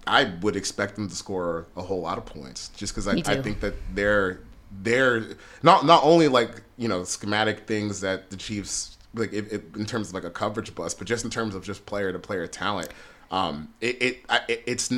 I 0.08 0.34
would 0.42 0.56
expect 0.56 0.96
them 0.96 1.10
to 1.10 1.16
score 1.16 1.68
a 1.76 1.82
whole 1.82 2.02
lot 2.02 2.18
of 2.18 2.26
points, 2.26 2.70
just 2.70 2.94
because 2.94 3.08
I, 3.08 3.14
I 3.14 3.42
think 3.42 3.60
that 3.62 3.74
they're 3.94 4.40
they're 4.82 5.24
not 5.64 5.86
not 5.86 6.04
only 6.04 6.28
like 6.28 6.62
you 6.78 6.88
know 6.88 7.04
schematic 7.04 7.68
things 7.68 8.02
that 8.02 8.30
the 8.30 8.38
Chiefs 8.38 8.98
like 9.14 9.34
in 9.34 9.86
terms 9.86 10.10
of 10.10 10.14
like 10.14 10.24
a 10.24 10.30
coverage 10.30 10.74
bust, 10.76 10.98
but 10.98 11.08
just 11.08 11.26
in 11.26 11.32
terms 11.32 11.56
of 11.56 11.64
just 11.64 11.86
player 11.86 12.12
to 12.12 12.20
player 12.20 12.48
talent. 12.48 12.90
Um, 13.30 13.74
it, 13.82 14.02
it, 14.02 14.26
it 14.48 14.64
it's 14.66 14.92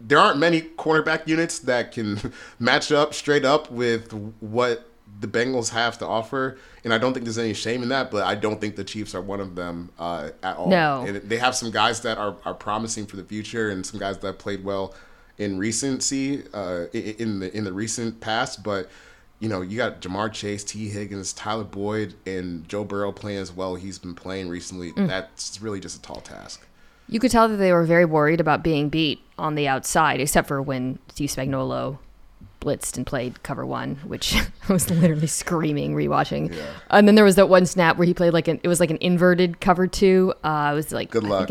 there 0.00 0.18
aren't 0.18 0.38
many 0.38 0.62
cornerback 0.62 1.26
units 1.26 1.60
that 1.60 1.92
can 1.92 2.32
match 2.58 2.92
up 2.92 3.14
straight 3.14 3.44
up 3.44 3.70
with 3.70 4.12
what 4.40 4.88
the 5.20 5.28
Bengals 5.28 5.70
have 5.70 5.98
to 5.98 6.06
offer, 6.06 6.58
and 6.84 6.92
I 6.92 6.98
don't 6.98 7.12
think 7.12 7.24
there's 7.24 7.38
any 7.38 7.54
shame 7.54 7.82
in 7.82 7.88
that. 7.88 8.10
But 8.10 8.24
I 8.24 8.34
don't 8.34 8.60
think 8.60 8.76
the 8.76 8.84
Chiefs 8.84 9.14
are 9.14 9.22
one 9.22 9.40
of 9.40 9.54
them 9.54 9.90
uh, 9.98 10.30
at 10.42 10.56
all. 10.56 10.68
No, 10.68 11.04
and 11.06 11.16
they 11.16 11.38
have 11.38 11.54
some 11.54 11.70
guys 11.70 12.00
that 12.02 12.18
are, 12.18 12.36
are 12.44 12.54
promising 12.54 13.06
for 13.06 13.16
the 13.16 13.24
future, 13.24 13.70
and 13.70 13.84
some 13.84 13.98
guys 13.98 14.18
that 14.18 14.38
played 14.38 14.64
well 14.64 14.94
in 15.38 15.58
recency, 15.58 16.44
uh, 16.52 16.86
in 16.92 17.40
the 17.40 17.56
in 17.56 17.64
the 17.64 17.72
recent 17.72 18.20
past. 18.20 18.62
But 18.62 18.90
you 19.40 19.48
know, 19.48 19.60
you 19.60 19.76
got 19.76 20.00
Ja'Marr 20.00 20.32
Chase, 20.32 20.64
Tee 20.64 20.88
Higgins, 20.88 21.32
Tyler 21.32 21.64
Boyd, 21.64 22.14
and 22.26 22.68
Joe 22.68 22.84
Burrow 22.84 23.12
playing 23.12 23.38
as 23.38 23.52
well. 23.52 23.74
He's 23.74 23.98
been 23.98 24.14
playing 24.14 24.48
recently. 24.48 24.92
Mm. 24.92 25.08
That's 25.08 25.60
really 25.60 25.80
just 25.80 25.98
a 25.98 26.02
tall 26.02 26.20
task. 26.20 26.66
You 27.08 27.20
could 27.20 27.30
tell 27.30 27.48
that 27.48 27.56
they 27.56 27.72
were 27.72 27.84
very 27.84 28.04
worried 28.04 28.40
about 28.40 28.64
being 28.64 28.88
beat 28.88 29.20
on 29.38 29.54
the 29.54 29.68
outside, 29.68 30.20
except 30.20 30.48
for 30.48 30.60
when 30.60 30.98
Steve 31.08 31.30
Spagnuolo 31.30 31.98
blitzed 32.66 32.96
and 32.96 33.06
played 33.06 33.42
cover 33.42 33.64
one, 33.64 33.96
which 34.04 34.34
I 34.68 34.72
was 34.72 34.90
literally 34.90 35.26
screaming 35.26 35.94
rewatching. 35.94 36.54
Yeah. 36.54 36.66
And 36.90 37.06
then 37.06 37.14
there 37.14 37.24
was 37.24 37.36
that 37.36 37.48
one 37.48 37.66
snap 37.66 37.96
where 37.96 38.06
he 38.06 38.14
played 38.14 38.32
like 38.32 38.48
an 38.48 38.60
it 38.62 38.68
was 38.68 38.80
like 38.80 38.90
an 38.90 38.98
inverted 39.00 39.60
cover 39.60 39.86
two. 39.86 40.34
Uh, 40.42 40.70
it 40.72 40.74
was 40.74 40.92
like 40.92 41.10
good 41.10 41.24
luck. 41.24 41.50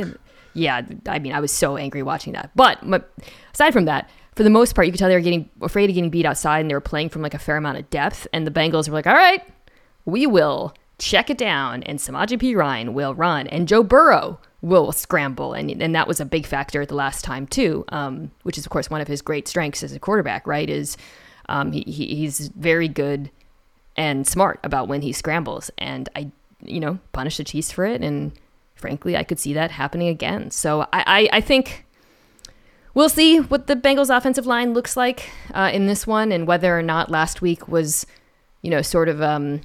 yeah, 0.54 0.82
I 1.08 1.20
mean, 1.20 1.34
I 1.34 1.40
was 1.40 1.52
so 1.52 1.78
angry 1.78 2.04
watching 2.04 2.34
that. 2.34 2.52
But, 2.56 2.80
but 2.84 3.12
aside 3.54 3.72
from 3.72 3.86
that, 3.86 4.10
for 4.36 4.44
the 4.44 4.50
most 4.50 4.76
part, 4.76 4.86
you 4.86 4.92
could 4.92 5.00
tell 5.00 5.08
they 5.08 5.16
were 5.16 5.22
getting 5.22 5.50
afraid 5.62 5.90
of 5.90 5.96
getting 5.96 6.10
beat 6.10 6.26
outside, 6.26 6.60
and 6.60 6.70
they 6.70 6.74
were 6.76 6.82
playing 6.82 7.10
from 7.10 7.22
like 7.22 7.34
a 7.34 7.40
fair 7.40 7.56
amount 7.56 7.78
of 7.78 7.90
depth. 7.90 8.28
And 8.34 8.46
the 8.46 8.52
Bengals 8.52 8.90
were 8.90 8.96
like, 8.96 9.08
"All 9.08 9.14
right, 9.14 9.42
we 10.04 10.28
will 10.28 10.74
check 10.98 11.30
it 11.30 11.38
down, 11.38 11.84
and 11.84 12.00
Samaje 12.00 12.40
Perine 12.40 12.94
will 12.94 13.14
run, 13.14 13.48
and 13.48 13.68
Joe 13.68 13.84
Burrow 13.84 14.40
will 14.62 14.92
scramble, 14.92 15.54
and 15.54 15.70
and 15.82 15.94
that 15.96 16.08
was 16.08 16.20
a 16.20 16.26
big 16.26 16.46
factor 16.46 16.86
the 16.86 16.96
last 16.96 17.24
time 17.24 17.48
too, 17.48 17.86
um, 17.90 18.32
which 18.44 18.58
is 18.58 18.66
of 18.66 18.72
course 18.72 18.90
one 18.90 19.02
of 19.02 19.08
his 19.08 19.22
great 19.22 19.48
strengths 19.48 19.84
as 19.84 19.94
a 19.94 20.00
quarterback. 20.00 20.48
Right, 20.48 20.70
is 20.70 20.98
um, 21.50 21.72
he, 21.72 21.82
he 21.82 22.16
he's 22.16 22.48
very 22.50 22.88
good 22.88 23.30
and 23.98 24.28
smart 24.28 24.60
about 24.64 24.88
when 24.88 25.02
he 25.02 25.14
scrambles, 25.14 25.70
and 25.78 26.10
I 26.16 26.32
you 26.62 26.80
know 26.80 27.00
punish 27.12 27.38
the 27.38 27.44
Chiefs 27.44 27.72
for 27.72 27.86
it, 27.86 28.02
and 28.02 28.32
frankly, 28.76 29.16
I 29.16 29.24
could 29.24 29.40
see 29.40 29.54
that 29.54 29.72
happening 29.72 30.08
again. 30.08 30.52
So 30.52 30.82
I 30.94 31.04
I, 31.06 31.30
I 31.34 31.42
think. 31.42 31.84
We'll 32.94 33.10
see 33.10 33.42
what 33.42 33.68
the 33.68 33.76
Bengals 33.76 34.16
offensive 34.16 34.46
line 34.46 34.74
looks 34.74 34.96
like 34.96 35.30
uh, 35.54 35.70
in 35.74 35.86
this 35.86 36.08
one, 36.08 36.32
and 36.32 36.48
whether 36.48 36.80
or 36.80 36.82
not 36.82 37.12
last 37.12 37.42
week 37.42 37.68
was, 37.68 38.06
you 38.62 38.70
know, 38.72 38.82
sort 38.82 39.10
of 39.10 39.22
um, 39.22 39.60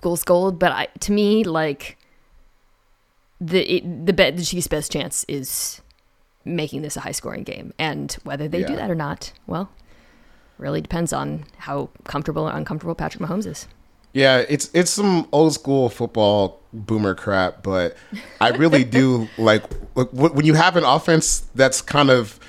fool's 0.00 0.24
gold. 0.24 0.58
But 0.58 0.72
I, 0.72 0.88
to 1.00 1.12
me, 1.12 1.44
like 1.44 1.98
the 3.40 3.76
it, 3.76 4.06
the 4.06 4.12
bet 4.12 4.36
the 4.36 4.44
Chiefs' 4.44 4.66
best 4.66 4.92
chance 4.92 5.24
is 5.28 5.80
making 6.44 6.82
this 6.82 6.96
a 6.96 7.00
high 7.00 7.12
scoring 7.12 7.44
game, 7.44 7.72
and 7.78 8.12
whether 8.24 8.48
they 8.48 8.60
yeah. 8.60 8.66
do 8.66 8.76
that 8.76 8.90
or 8.90 8.94
not, 8.94 9.32
well, 9.46 9.70
really 10.58 10.80
depends 10.80 11.12
on 11.12 11.44
how 11.58 11.90
comfortable 12.04 12.48
or 12.48 12.52
uncomfortable 12.52 12.94
Patrick 12.94 13.22
Mahomes 13.22 13.46
is. 13.46 13.66
Yeah, 14.12 14.44
it's 14.48 14.70
it's 14.74 14.90
some 14.90 15.28
old 15.32 15.54
school 15.54 15.88
football 15.88 16.60
boomer 16.72 17.14
crap, 17.14 17.62
but 17.62 17.96
I 18.40 18.50
really 18.50 18.84
do 18.84 19.28
like 19.38 19.62
when 19.94 20.44
you 20.44 20.54
have 20.54 20.76
an 20.76 20.84
offense 20.84 21.46
that's 21.54 21.80
kind 21.80 22.10
of 22.10 22.40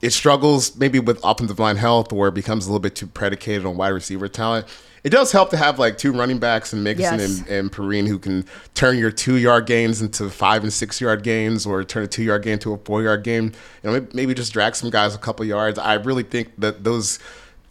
it 0.00 0.10
struggles 0.10 0.76
maybe 0.76 0.98
with 0.98 1.20
offensive 1.24 1.58
line 1.58 1.76
health 1.76 2.12
or 2.12 2.28
it 2.28 2.34
becomes 2.34 2.66
a 2.66 2.68
little 2.68 2.80
bit 2.80 2.94
too 2.94 3.06
predicated 3.06 3.66
on 3.66 3.76
wide 3.76 3.88
receiver 3.88 4.28
talent 4.28 4.66
it 5.02 5.10
does 5.10 5.32
help 5.32 5.50
to 5.50 5.56
have 5.56 5.78
like 5.78 5.98
two 5.98 6.12
running 6.12 6.38
backs 6.38 6.72
and 6.72 6.84
Mixon 6.84 7.18
yes. 7.18 7.40
and, 7.40 7.48
and 7.48 7.72
Perine 7.72 8.06
who 8.06 8.18
can 8.18 8.44
turn 8.74 8.98
your 8.98 9.10
two 9.10 9.36
yard 9.36 9.66
gains 9.66 10.02
into 10.02 10.28
five 10.28 10.62
and 10.62 10.72
six 10.72 11.00
yard 11.00 11.22
gains 11.22 11.66
or 11.66 11.82
turn 11.84 12.04
a 12.04 12.06
two 12.06 12.22
yard 12.22 12.42
gain 12.42 12.58
to 12.60 12.74
a 12.74 12.78
four 12.78 13.02
yard 13.02 13.24
game. 13.24 13.52
You 13.82 13.90
know, 13.90 14.06
maybe 14.12 14.34
just 14.34 14.52
drag 14.52 14.76
some 14.76 14.90
guys 14.90 15.14
a 15.14 15.18
couple 15.18 15.44
yards. 15.46 15.78
I 15.78 15.94
really 15.94 16.22
think 16.22 16.52
that 16.58 16.84
those. 16.84 17.18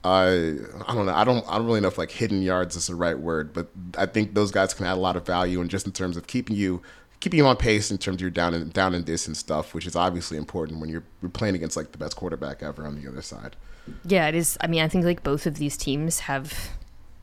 Uh, 0.02 0.54
I 0.88 0.96
don't 0.96 1.08
know. 1.08 1.14
I 1.14 1.26
don't. 1.26 1.46
I 1.50 1.58
don't 1.58 1.66
really 1.66 1.82
know 1.82 1.90
if 1.90 1.98
like 1.98 2.10
hidden 2.10 2.42
yards 2.42 2.78
is 2.78 2.88
the 2.88 2.96
right 2.96 3.20
word, 3.20 3.52
but 3.52 3.68
I 3.98 4.06
think 4.06 4.34
those 4.34 4.50
guys 4.50 4.74
can 4.74 4.86
add 4.86 4.94
a 4.94 5.02
lot 5.02 5.18
of 5.18 5.26
value, 5.26 5.60
and 5.60 5.70
just 5.70 5.86
in 5.86 5.92
terms 5.92 6.16
of 6.16 6.26
keeping 6.26 6.56
you 6.56 6.82
keeping 7.20 7.38
you 7.38 7.46
on 7.46 7.58
pace 7.58 7.92
in 7.92 7.98
terms 7.98 8.16
of 8.16 8.22
your 8.22 8.30
down 8.30 8.54
and 8.54 8.72
down 8.72 8.94
and 8.94 9.06
distance 9.06 9.40
stuff, 9.40 9.74
which 9.74 9.86
is 9.86 9.96
obviously 9.96 10.38
important 10.38 10.80
when 10.80 10.90
you're, 10.90 11.04
you're 11.22 11.30
playing 11.30 11.56
against 11.56 11.76
like 11.76 11.92
the 11.92 11.98
best 11.98 12.16
quarterback 12.16 12.64
ever 12.64 12.86
on 12.86 13.02
the 13.02 13.08
other 13.10 13.22
side. 13.22 13.56
Yeah, 14.06 14.28
it 14.28 14.36
is. 14.36 14.58
I 14.62 14.68
mean, 14.68 14.82
I 14.82 14.88
think 14.88 15.06
like 15.06 15.24
both 15.24 15.46
of 15.46 15.56
these 15.56 15.76
teams 15.76 16.22
have 16.22 16.72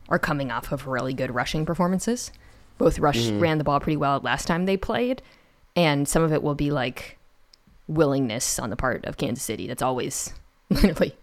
are 0.09 0.19
coming 0.19 0.51
off 0.51 0.71
of 0.71 0.87
really 0.87 1.13
good 1.13 1.33
rushing 1.33 1.65
performances. 1.65 2.31
Both 2.77 2.99
rush 2.99 3.17
mm-hmm. 3.17 3.39
ran 3.39 3.57
the 3.57 3.63
ball 3.63 3.79
pretty 3.79 3.97
well 3.97 4.19
last 4.19 4.47
time 4.47 4.65
they 4.65 4.77
played, 4.77 5.21
and 5.75 6.07
some 6.07 6.23
of 6.23 6.31
it 6.31 6.43
will 6.43 6.55
be 6.55 6.71
like 6.71 7.17
willingness 7.87 8.59
on 8.59 8.69
the 8.69 8.75
part 8.75 9.05
of 9.05 9.17
Kansas 9.17 9.43
City. 9.43 9.67
That's 9.67 9.81
always 9.81 10.33
literally. 10.69 11.15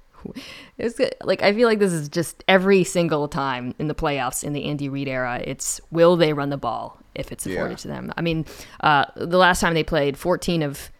It's 0.79 0.99
like 1.23 1.43
I 1.43 1.53
feel 1.53 1.69
like 1.69 1.79
this 1.79 1.93
is 1.93 2.09
just 2.09 2.43
every 2.49 2.83
single 2.83 3.29
time 3.29 3.75
in 3.79 3.89
the 3.89 3.95
playoffs 3.95 4.43
in 4.43 4.55
the 4.55 4.65
Andy 4.65 4.89
Reid 4.89 5.07
era. 5.07 5.41
It's 5.45 5.81
will 5.91 6.17
they 6.17 6.33
run 6.33 6.49
the 6.49 6.57
ball 6.57 6.99
if 7.14 7.33
it's 7.33 7.46
afforded 7.46 7.72
yeah. 7.72 7.77
to 7.77 7.88
them? 7.88 8.12
I 8.16 8.22
mean, 8.22 8.46
uh, 8.81 9.07
the 9.16 9.38
last 9.38 9.61
time 9.61 9.74
they 9.74 9.85
played, 9.85 10.16
fourteen 10.16 10.62
of 10.62 10.90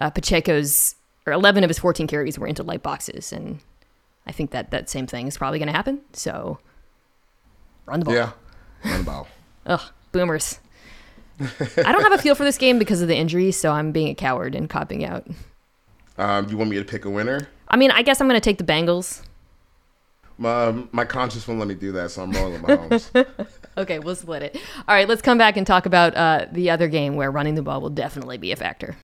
uh, 0.00 0.10
Pacheco's 0.10 0.94
or 1.26 1.32
eleven 1.32 1.64
of 1.64 1.70
his 1.70 1.78
fourteen 1.78 2.06
carries 2.06 2.38
were 2.38 2.46
into 2.46 2.62
light 2.62 2.82
boxes, 2.82 3.32
and 3.32 3.60
I 4.26 4.32
think 4.32 4.50
that 4.50 4.70
that 4.70 4.88
same 4.88 5.06
thing 5.06 5.26
is 5.26 5.36
probably 5.36 5.58
going 5.58 5.68
to 5.68 5.76
happen. 5.76 6.00
So 6.12 6.58
Run 7.88 8.00
the 8.00 8.06
ball. 8.06 8.14
Yeah. 8.14 8.32
Run 8.84 8.98
the 8.98 9.04
ball. 9.04 9.28
Ugh, 9.66 9.80
boomers. 10.12 10.58
I 11.40 11.92
don't 11.92 12.02
have 12.02 12.12
a 12.12 12.18
feel 12.18 12.34
for 12.34 12.44
this 12.44 12.58
game 12.58 12.78
because 12.78 13.00
of 13.00 13.08
the 13.08 13.16
injury, 13.16 13.50
so 13.50 13.72
I'm 13.72 13.92
being 13.92 14.08
a 14.08 14.14
coward 14.14 14.54
and 14.54 14.68
copping 14.68 15.04
out. 15.04 15.26
Um, 16.18 16.48
you 16.50 16.58
want 16.58 16.68
me 16.68 16.76
to 16.76 16.84
pick 16.84 17.06
a 17.06 17.10
winner? 17.10 17.48
I 17.68 17.76
mean, 17.76 17.90
I 17.90 18.02
guess 18.02 18.20
I'm 18.20 18.28
going 18.28 18.38
to 18.38 18.44
take 18.44 18.58
the 18.58 18.64
Bengals. 18.64 19.22
My, 20.36 20.74
my 20.92 21.04
conscience 21.04 21.48
won't 21.48 21.60
let 21.60 21.68
me 21.68 21.74
do 21.74 21.92
that, 21.92 22.10
so 22.10 22.22
I'm 22.22 22.32
rolling 22.32 22.60
Mahomes. 22.60 23.10
okay, 23.78 23.98
we'll 23.98 24.16
split 24.16 24.42
it. 24.42 24.56
All 24.86 24.94
right, 24.94 25.08
let's 25.08 25.22
come 25.22 25.38
back 25.38 25.56
and 25.56 25.66
talk 25.66 25.86
about 25.86 26.14
uh, 26.14 26.46
the 26.52 26.70
other 26.70 26.88
game 26.88 27.16
where 27.16 27.30
running 27.30 27.54
the 27.54 27.62
ball 27.62 27.80
will 27.80 27.90
definitely 27.90 28.38
be 28.38 28.52
a 28.52 28.56
factor. 28.56 28.96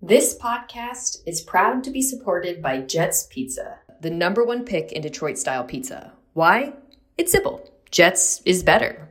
This 0.00 0.36
podcast 0.38 1.18
is 1.26 1.40
proud 1.40 1.82
to 1.84 1.90
be 1.90 2.02
supported 2.02 2.62
by 2.62 2.80
Jets 2.80 3.26
Pizza, 3.30 3.78
the 4.00 4.10
number 4.10 4.44
one 4.44 4.64
pick 4.64 4.92
in 4.92 5.02
Detroit 5.02 5.38
style 5.38 5.64
pizza. 5.64 6.12
Why? 6.34 6.74
It's 7.18 7.32
simple. 7.32 7.68
Jets 7.90 8.42
is 8.44 8.62
better. 8.62 9.08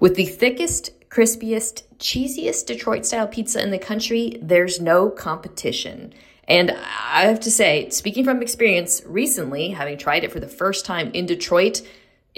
With 0.00 0.14
the 0.14 0.26
thickest, 0.26 0.92
crispiest, 1.10 1.82
cheesiest 1.98 2.66
Detroit 2.66 3.04
style 3.04 3.26
pizza 3.26 3.60
in 3.60 3.72
the 3.72 3.78
country, 3.78 4.38
there's 4.40 4.80
no 4.80 5.10
competition. 5.10 6.14
And 6.46 6.70
I 6.70 7.26
have 7.26 7.40
to 7.40 7.50
say, 7.50 7.90
speaking 7.90 8.24
from 8.24 8.40
experience 8.40 9.02
recently, 9.04 9.70
having 9.70 9.98
tried 9.98 10.24
it 10.24 10.32
for 10.32 10.40
the 10.40 10.48
first 10.48 10.86
time 10.86 11.10
in 11.12 11.26
Detroit, 11.26 11.82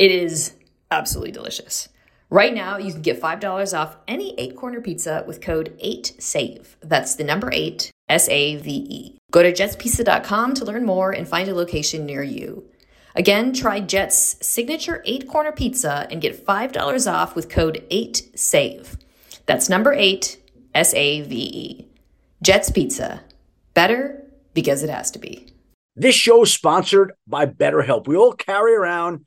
it 0.00 0.10
is 0.10 0.54
absolutely 0.90 1.30
delicious. 1.30 1.90
Right 2.30 2.54
now, 2.54 2.78
you 2.78 2.90
can 2.90 3.02
get 3.02 3.20
$5 3.20 3.78
off 3.78 3.98
any 4.08 4.34
eight 4.38 4.56
corner 4.56 4.80
pizza 4.80 5.24
with 5.26 5.42
code 5.42 5.76
8SAVE. 5.84 6.76
That's 6.80 7.16
the 7.16 7.24
number 7.24 7.50
8, 7.52 7.90
S 8.08 8.26
A 8.30 8.56
V 8.56 8.86
E. 8.88 9.18
Go 9.30 9.42
to 9.42 9.52
jetspizza.com 9.52 10.54
to 10.54 10.64
learn 10.64 10.86
more 10.86 11.12
and 11.12 11.28
find 11.28 11.50
a 11.50 11.54
location 11.54 12.06
near 12.06 12.22
you. 12.22 12.64
Again, 13.14 13.52
try 13.52 13.80
Jet's 13.80 14.38
signature 14.40 15.02
eight 15.04 15.28
corner 15.28 15.52
pizza 15.52 16.06
and 16.10 16.22
get 16.22 16.46
$5 16.46 17.12
off 17.12 17.36
with 17.36 17.50
code 17.50 17.84
8SAVE. 17.90 18.96
That's 19.44 19.68
number 19.68 19.92
8, 19.92 20.38
S 20.74 20.94
A 20.94 21.20
V 21.20 21.36
E. 21.36 21.88
Jet's 22.42 22.70
Pizza. 22.70 23.20
Better 23.74 24.24
because 24.54 24.82
it 24.82 24.88
has 24.88 25.10
to 25.10 25.18
be. 25.18 25.48
This 25.94 26.14
show 26.14 26.44
is 26.44 26.54
sponsored 26.54 27.12
by 27.26 27.44
BetterHelp. 27.44 28.06
We 28.06 28.16
all 28.16 28.32
carry 28.32 28.74
around 28.74 29.26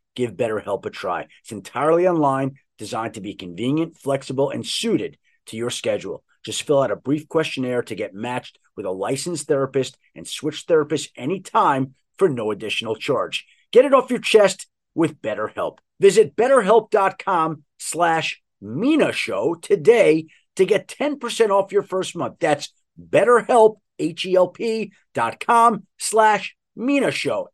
give 0.15 0.33
BetterHelp 0.33 0.85
a 0.85 0.89
try. 0.89 1.27
It's 1.41 1.51
entirely 1.51 2.07
online, 2.07 2.55
designed 2.77 3.15
to 3.15 3.21
be 3.21 3.33
convenient, 3.33 3.97
flexible, 3.97 4.49
and 4.49 4.65
suited 4.65 5.17
to 5.47 5.57
your 5.57 5.69
schedule. 5.69 6.23
Just 6.43 6.63
fill 6.63 6.81
out 6.81 6.91
a 6.91 6.95
brief 6.95 7.27
questionnaire 7.27 7.83
to 7.83 7.95
get 7.95 8.13
matched 8.13 8.57
with 8.75 8.85
a 8.85 8.91
licensed 8.91 9.47
therapist 9.47 9.97
and 10.15 10.27
switch 10.27 10.65
therapists 10.67 11.09
anytime 11.15 11.95
for 12.17 12.29
no 12.29 12.51
additional 12.51 12.95
charge. 12.95 13.45
Get 13.71 13.85
it 13.85 13.93
off 13.93 14.09
your 14.09 14.19
chest 14.19 14.67
with 14.95 15.21
BetterHelp. 15.21 15.77
Visit 15.99 16.35
betterhelp.com 16.35 17.63
slash 17.77 18.41
Mina 18.59 19.11
Show 19.11 19.55
today 19.55 20.27
to 20.55 20.65
get 20.65 20.87
10% 20.87 21.49
off 21.49 21.71
your 21.71 21.83
first 21.83 22.15
month. 22.15 22.37
That's 22.39 22.73
betterhelp, 22.99 23.77
H-E-L-P 23.99 24.91
dot 25.13 25.39
com 25.39 25.87
slash 25.97 26.55
Mina 26.75 27.11
Show, 27.11 27.49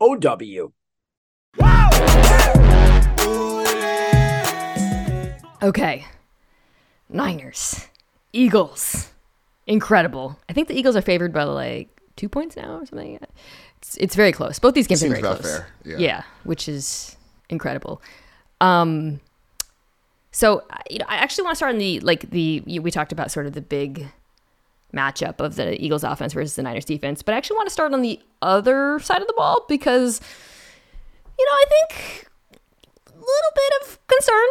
M-I-N-A-S-H-O-W. 0.00 0.72
Okay. 5.62 6.04
Niners. 7.08 7.86
Eagles. 8.32 9.10
Incredible. 9.66 10.38
I 10.48 10.52
think 10.52 10.68
the 10.68 10.74
Eagles 10.78 10.94
are 10.96 11.00
favored 11.02 11.32
by 11.32 11.44
like 11.44 11.88
two 12.16 12.28
points 12.28 12.56
now 12.56 12.78
or 12.80 12.86
something. 12.86 13.18
It's, 13.78 13.96
it's 13.96 14.14
very 14.14 14.32
close. 14.32 14.58
Both 14.58 14.74
these 14.74 14.86
games 14.86 15.00
Seems 15.00 15.12
are 15.12 15.16
very 15.16 15.26
about 15.26 15.40
close. 15.40 15.56
fair, 15.58 15.68
yeah. 15.84 15.96
yeah, 15.98 16.22
which 16.44 16.68
is 16.68 17.16
incredible. 17.48 18.02
Um, 18.60 19.20
so 20.32 20.64
I- 20.70 20.82
you 20.90 20.98
know, 20.98 21.06
I 21.08 21.16
actually 21.16 21.44
want 21.44 21.52
to 21.54 21.56
start 21.56 21.72
on 21.72 21.78
the 21.78 22.00
like 22.00 22.28
the 22.30 22.60
we 22.66 22.90
talked 22.90 23.12
about 23.12 23.30
sort 23.30 23.46
of 23.46 23.52
the 23.54 23.60
big 23.62 24.08
matchup 24.94 25.40
of 25.40 25.56
the 25.56 25.82
Eagles 25.82 26.04
offense 26.04 26.32
versus 26.32 26.56
the 26.56 26.62
Niners 26.62 26.84
defense, 26.84 27.22
but 27.22 27.34
I 27.34 27.38
actually 27.38 27.56
want 27.56 27.68
to 27.68 27.72
start 27.72 27.92
on 27.92 28.02
the 28.02 28.20
other 28.42 28.98
side 29.00 29.20
of 29.20 29.26
the 29.26 29.34
ball 29.36 29.64
because 29.68 30.20
you 31.38 31.44
know 31.44 31.52
I 31.52 31.64
think 31.68 32.28
a 33.08 33.12
little 33.12 33.52
bit 33.54 33.72
of 33.82 34.06
concern 34.06 34.46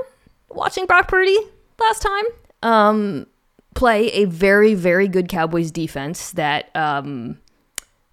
watching 0.50 0.86
Brock 0.86 1.08
Purdy 1.08 1.38
last 1.80 2.02
time 2.02 2.24
um, 2.62 3.28
play 3.76 4.08
a 4.10 4.26
very 4.26 4.74
very 4.74 5.08
good 5.08 5.28
Cowboys 5.30 5.72
defense 5.72 6.32
that 6.32 6.76
um, 6.76 7.40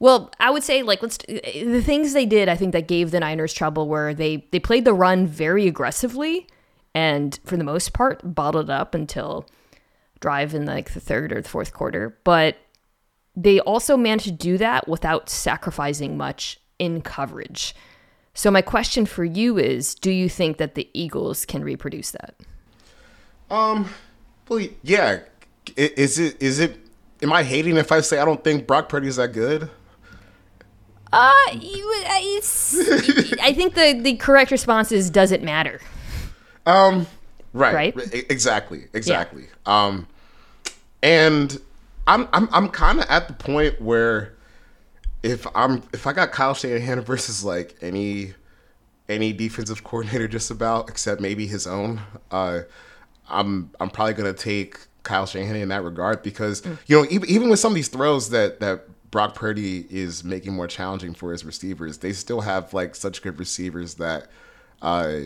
well, 0.01 0.33
I 0.41 0.51
would 0.51 0.65
say 0.65 0.83
like 0.83 1.03
let's 1.03 1.19
the 1.19 1.83
things 1.85 2.15
they 2.15 2.27
did 2.27 2.49
I 2.49 2.57
think 2.57 2.73
that 2.73 2.89
gave 2.89 3.11
the 3.11 3.21
Niners 3.21 3.53
trouble 3.53 3.89
were 3.89 4.15
they 4.15 4.47
they 4.51 4.59
played 4.59 4.85
the 4.85 4.95
run 4.95 5.27
very 5.27 5.67
aggressively 5.67 6.47
and 6.95 7.39
for 7.45 7.57
the 7.57 7.65
most 7.65 7.93
part 7.93 8.35
bottled 8.35 8.71
up 8.71 8.95
until 8.95 9.47
drive 10.21 10.55
in 10.55 10.67
like 10.67 10.93
the 10.93 11.01
third 11.01 11.33
or 11.33 11.41
the 11.41 11.49
fourth 11.49 11.73
quarter, 11.73 12.19
but 12.25 12.57
they 13.35 13.61
also 13.61 13.97
managed 13.97 14.25
to 14.25 14.33
do 14.33 14.59
that 14.59 14.87
without 14.87 15.29
sacrificing 15.29 16.17
much 16.17 16.61
in 16.79 17.01
coverage. 17.01 17.75
So 18.35 18.51
my 18.51 18.63
question 18.63 19.07
for 19.07 19.25
you 19.25 19.59
is 19.59 19.95
do 19.95 20.11
you 20.11 20.29
think 20.29 20.59
that 20.59 20.75
the 20.75 20.89
Eagles 20.93 21.45
can 21.45 21.65
reproduce 21.65 22.13
that? 22.13 22.35
Um, 23.51 23.89
well, 24.49 24.67
yeah. 24.83 25.21
Is 25.77 26.19
it? 26.19 26.41
Is 26.41 26.59
it? 26.59 26.77
Am 27.23 27.33
I 27.33 27.43
hating 27.43 27.77
if 27.77 27.93
I 27.93 28.01
say 28.01 28.19
I 28.19 28.25
don't 28.25 28.43
think 28.43 28.67
Brock 28.67 28.89
Purdy's 28.89 29.17
that 29.17 29.33
good? 29.33 29.69
Uh, 31.13 31.33
you, 31.53 31.93
it's, 32.07 32.79
I 33.41 33.53
think 33.53 33.75
the, 33.75 34.01
the 34.01 34.17
correct 34.17 34.53
response 34.53 34.93
is 34.93 35.11
does 35.11 35.33
it 35.33 35.43
matter? 35.43 35.81
Um, 36.67 37.09
right, 37.53 37.75
Right? 37.97 38.15
Exactly, 38.31 38.85
exactly. 38.93 39.47
Um, 39.67 40.07
and 41.03 41.59
I'm 42.07 42.29
I'm 42.33 42.49
I'm 42.53 42.69
kind 42.69 43.01
of 43.01 43.07
at 43.07 43.29
the 43.29 43.35
point 43.35 43.81
where 43.81 44.35
if 45.23 45.47
I'm 45.55 45.83
if 45.93 46.07
I 46.07 46.13
got 46.13 46.33
Kyle 46.33 46.55
Shanahan 46.55 47.01
versus 47.03 47.45
like 47.45 47.77
any 47.81 48.35
any 49.09 49.33
defensive 49.33 49.83
coordinator 49.83 50.29
just 50.29 50.51
about 50.51 50.89
except 50.89 51.21
maybe 51.21 51.47
his 51.47 51.67
own, 51.67 52.01
uh, 52.31 52.61
I'm 53.29 53.71
I'm 53.81 53.91
probably 53.91 54.15
gonna 54.15 54.33
take 54.33 54.79
Kyle 55.03 55.27
Shanahan 55.27 55.57
in 55.57 55.69
that 55.69 55.83
regard 55.83 56.23
because 56.23 56.65
you 56.87 56.99
know 56.99 57.07
even, 57.11 57.29
even 57.29 57.51
with 57.51 57.59
some 57.59 57.73
of 57.73 57.77
these 57.77 57.89
throws 57.89 58.31
that 58.31 58.61
that 58.61 58.87
Brock 59.11 59.35
Purdy 59.35 59.87
is 59.91 60.23
making 60.23 60.53
more 60.53 60.69
challenging 60.69 61.15
for 61.15 61.33
his 61.33 61.45
receivers, 61.45 61.99
they 61.99 62.13
still 62.13 62.43
have 62.43 62.73
like 62.73 62.95
such 62.95 63.23
good 63.23 63.39
receivers 63.39 63.95
that 63.95 64.29
uh, 64.83 65.21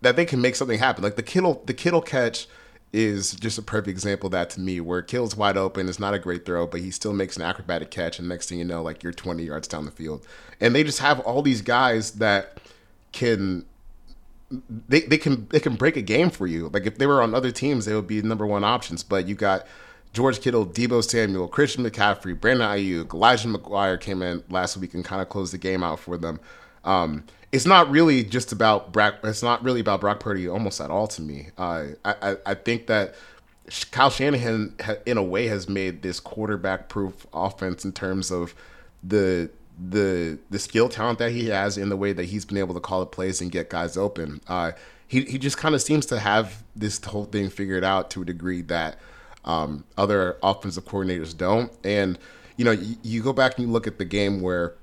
that 0.00 0.16
they 0.16 0.24
can 0.24 0.40
make 0.40 0.56
something 0.56 0.78
happen. 0.78 1.02
Like 1.02 1.16
the 1.16 1.22
Kittle 1.22 1.62
the 1.66 1.74
Kittle 1.74 2.02
catch 2.02 2.46
is 2.92 3.34
just 3.34 3.58
a 3.58 3.62
perfect 3.62 3.88
example 3.88 4.26
of 4.26 4.32
that 4.32 4.50
to 4.50 4.60
me, 4.60 4.80
where 4.80 5.02
Kittle's 5.02 5.36
wide 5.36 5.56
open. 5.56 5.88
It's 5.88 5.98
not 5.98 6.14
a 6.14 6.18
great 6.18 6.44
throw, 6.44 6.66
but 6.66 6.80
he 6.80 6.90
still 6.90 7.12
makes 7.12 7.36
an 7.36 7.42
acrobatic 7.42 7.90
catch, 7.90 8.18
and 8.18 8.28
next 8.28 8.48
thing 8.48 8.58
you 8.58 8.64
know, 8.64 8.82
like 8.82 9.02
you're 9.02 9.12
20 9.12 9.42
yards 9.42 9.66
down 9.66 9.84
the 9.86 9.90
field. 9.90 10.26
And 10.60 10.74
they 10.74 10.84
just 10.84 10.98
have 10.98 11.20
all 11.20 11.42
these 11.42 11.62
guys 11.62 12.12
that 12.12 12.58
can 13.12 13.64
they, 14.88 15.00
they 15.00 15.18
can 15.18 15.46
they 15.48 15.60
can 15.60 15.76
break 15.76 15.96
a 15.96 16.02
game 16.02 16.30
for 16.30 16.46
you. 16.46 16.68
Like 16.68 16.86
if 16.86 16.98
they 16.98 17.06
were 17.06 17.22
on 17.22 17.34
other 17.34 17.50
teams, 17.50 17.86
they 17.86 17.94
would 17.94 18.06
be 18.06 18.20
number 18.22 18.46
one 18.46 18.64
options. 18.64 19.02
But 19.02 19.26
you 19.26 19.34
got 19.34 19.66
George 20.12 20.40
Kittle, 20.40 20.66
Deebo 20.66 21.02
Samuel, 21.02 21.48
Christian 21.48 21.84
McCaffrey, 21.84 22.38
Brandon 22.38 22.68
Aiyuk, 22.68 23.14
Elijah 23.14 23.48
McGuire 23.48 23.98
came 23.98 24.20
in 24.20 24.42
last 24.50 24.76
week 24.76 24.92
and 24.94 25.04
kind 25.04 25.22
of 25.22 25.28
closed 25.28 25.54
the 25.54 25.58
game 25.58 25.82
out 25.82 25.98
for 25.98 26.18
them. 26.18 26.38
Um, 26.84 27.24
it's 27.52 27.66
not 27.66 27.90
really 27.90 28.24
just 28.24 28.50
about 28.50 28.92
Brock. 28.92 29.16
It's 29.22 29.42
not 29.42 29.62
really 29.62 29.80
about 29.80 30.00
Brock 30.00 30.20
Purdy 30.20 30.48
almost 30.48 30.80
at 30.80 30.90
all 30.90 31.06
to 31.08 31.22
me. 31.22 31.48
Uh, 31.58 31.88
I, 32.04 32.14
I 32.22 32.36
I 32.46 32.54
think 32.54 32.86
that 32.86 33.14
Kyle 33.90 34.10
Shanahan, 34.10 34.74
in 35.06 35.18
a 35.18 35.22
way, 35.22 35.46
has 35.46 35.68
made 35.68 36.02
this 36.02 36.18
quarterback-proof 36.18 37.26
offense 37.32 37.84
in 37.84 37.92
terms 37.92 38.30
of 38.30 38.54
the 39.02 39.50
the 39.90 40.38
the 40.50 40.58
skill 40.58 40.88
talent 40.88 41.18
that 41.18 41.32
he 41.32 41.48
has 41.48 41.78
in 41.78 41.88
the 41.90 41.96
way 41.96 42.12
that 42.12 42.24
he's 42.24 42.44
been 42.44 42.58
able 42.58 42.74
to 42.74 42.80
call 42.80 43.00
the 43.00 43.06
plays 43.06 43.40
and 43.40 43.52
get 43.52 43.68
guys 43.68 43.96
open. 43.96 44.40
Uh, 44.48 44.72
he 45.06 45.22
he 45.22 45.38
just 45.38 45.58
kind 45.58 45.74
of 45.74 45.82
seems 45.82 46.06
to 46.06 46.18
have 46.18 46.64
this 46.74 47.02
whole 47.04 47.26
thing 47.26 47.50
figured 47.50 47.84
out 47.84 48.10
to 48.10 48.22
a 48.22 48.24
degree 48.24 48.62
that 48.62 48.96
um, 49.44 49.84
other 49.98 50.38
offensive 50.42 50.86
coordinators 50.86 51.36
don't. 51.36 51.70
And 51.84 52.18
you 52.56 52.64
know, 52.64 52.70
you, 52.70 52.96
you 53.02 53.22
go 53.22 53.32
back 53.32 53.58
and 53.58 53.66
you 53.66 53.72
look 53.72 53.86
at 53.86 53.98
the 53.98 54.04
game 54.04 54.40
where 54.40 54.74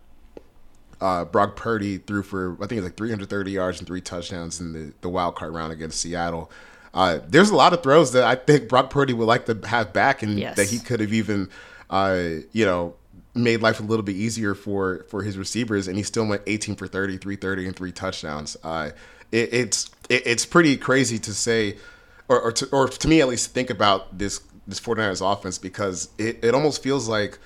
uh, 1.02 1.26
Brock 1.26 1.56
Purdy 1.56 1.98
threw 1.98 2.24
for 2.24 2.54
I 2.56 2.68
think 2.68 2.74
it 2.74 2.76
was 2.82 2.86
like 2.86 2.98
330 2.98 3.52
yards 3.52 3.80
and 3.80 3.88
three 3.88 4.02
touchdowns 4.02 4.60
in 4.60 4.74
the, 4.74 4.94
the 5.02 5.10
wild 5.10 5.36
card 5.36 5.54
round 5.54 5.72
against 5.72 6.02
Seattle. 6.02 6.52
Uh, 6.94 7.20
there's 7.28 7.50
a 7.52 7.56
lot 7.56 7.72
of 7.74 7.84
throws 7.84 8.14
that 8.14 8.24
I 8.24 8.36
think 8.36 8.68
Brock 8.68 8.90
Purdy 8.90 9.14
would 9.14 9.26
like 9.28 9.46
to 9.46 9.60
have 9.68 9.94
back, 9.94 10.24
and 10.24 10.40
Yes. 10.40 10.56
that 10.58 10.68
he 10.70 10.80
could 10.80 11.00
have 11.00 11.14
even, 11.14 11.50
uh, 11.90 12.20
you 12.52 12.66
know, 12.66 12.96
made 13.36 13.62
life 13.62 13.80
a 13.80 13.84
little 13.84 14.04
bit 14.04 14.16
easier 14.16 14.56
for 14.56 15.06
for 15.10 15.22
his 15.24 15.38
receivers, 15.38 15.88
and 15.88 15.98
he 15.98 16.04
still 16.04 16.26
went 16.26 16.42
18 16.48 16.76
for 16.76 16.88
30, 16.88 17.18
330, 17.18 17.68
and 17.68 17.76
three 17.76 17.92
touchdowns. 17.92 18.58
Uh, 18.64 18.90
it, 19.32 19.54
it's 19.54 19.92
it, 20.10 20.24
it's 20.26 20.46
pretty 20.48 20.76
crazy 20.78 21.20
to 21.20 21.34
say, 21.34 21.78
or 22.28 22.42
or 22.42 22.52
to, 22.54 22.68
or 22.72 22.88
to 22.88 23.08
me 23.08 23.22
at 23.22 23.28
least, 23.28 23.54
think 23.54 23.70
about 23.70 24.18
this 24.18 24.42
this 24.68 24.80
49ers 24.80 25.22
offense 25.22 25.58
because 25.60 26.10
it, 26.18 26.44
it 26.44 26.54
almost 26.56 26.82
feels 26.84 27.08
like 27.08 27.38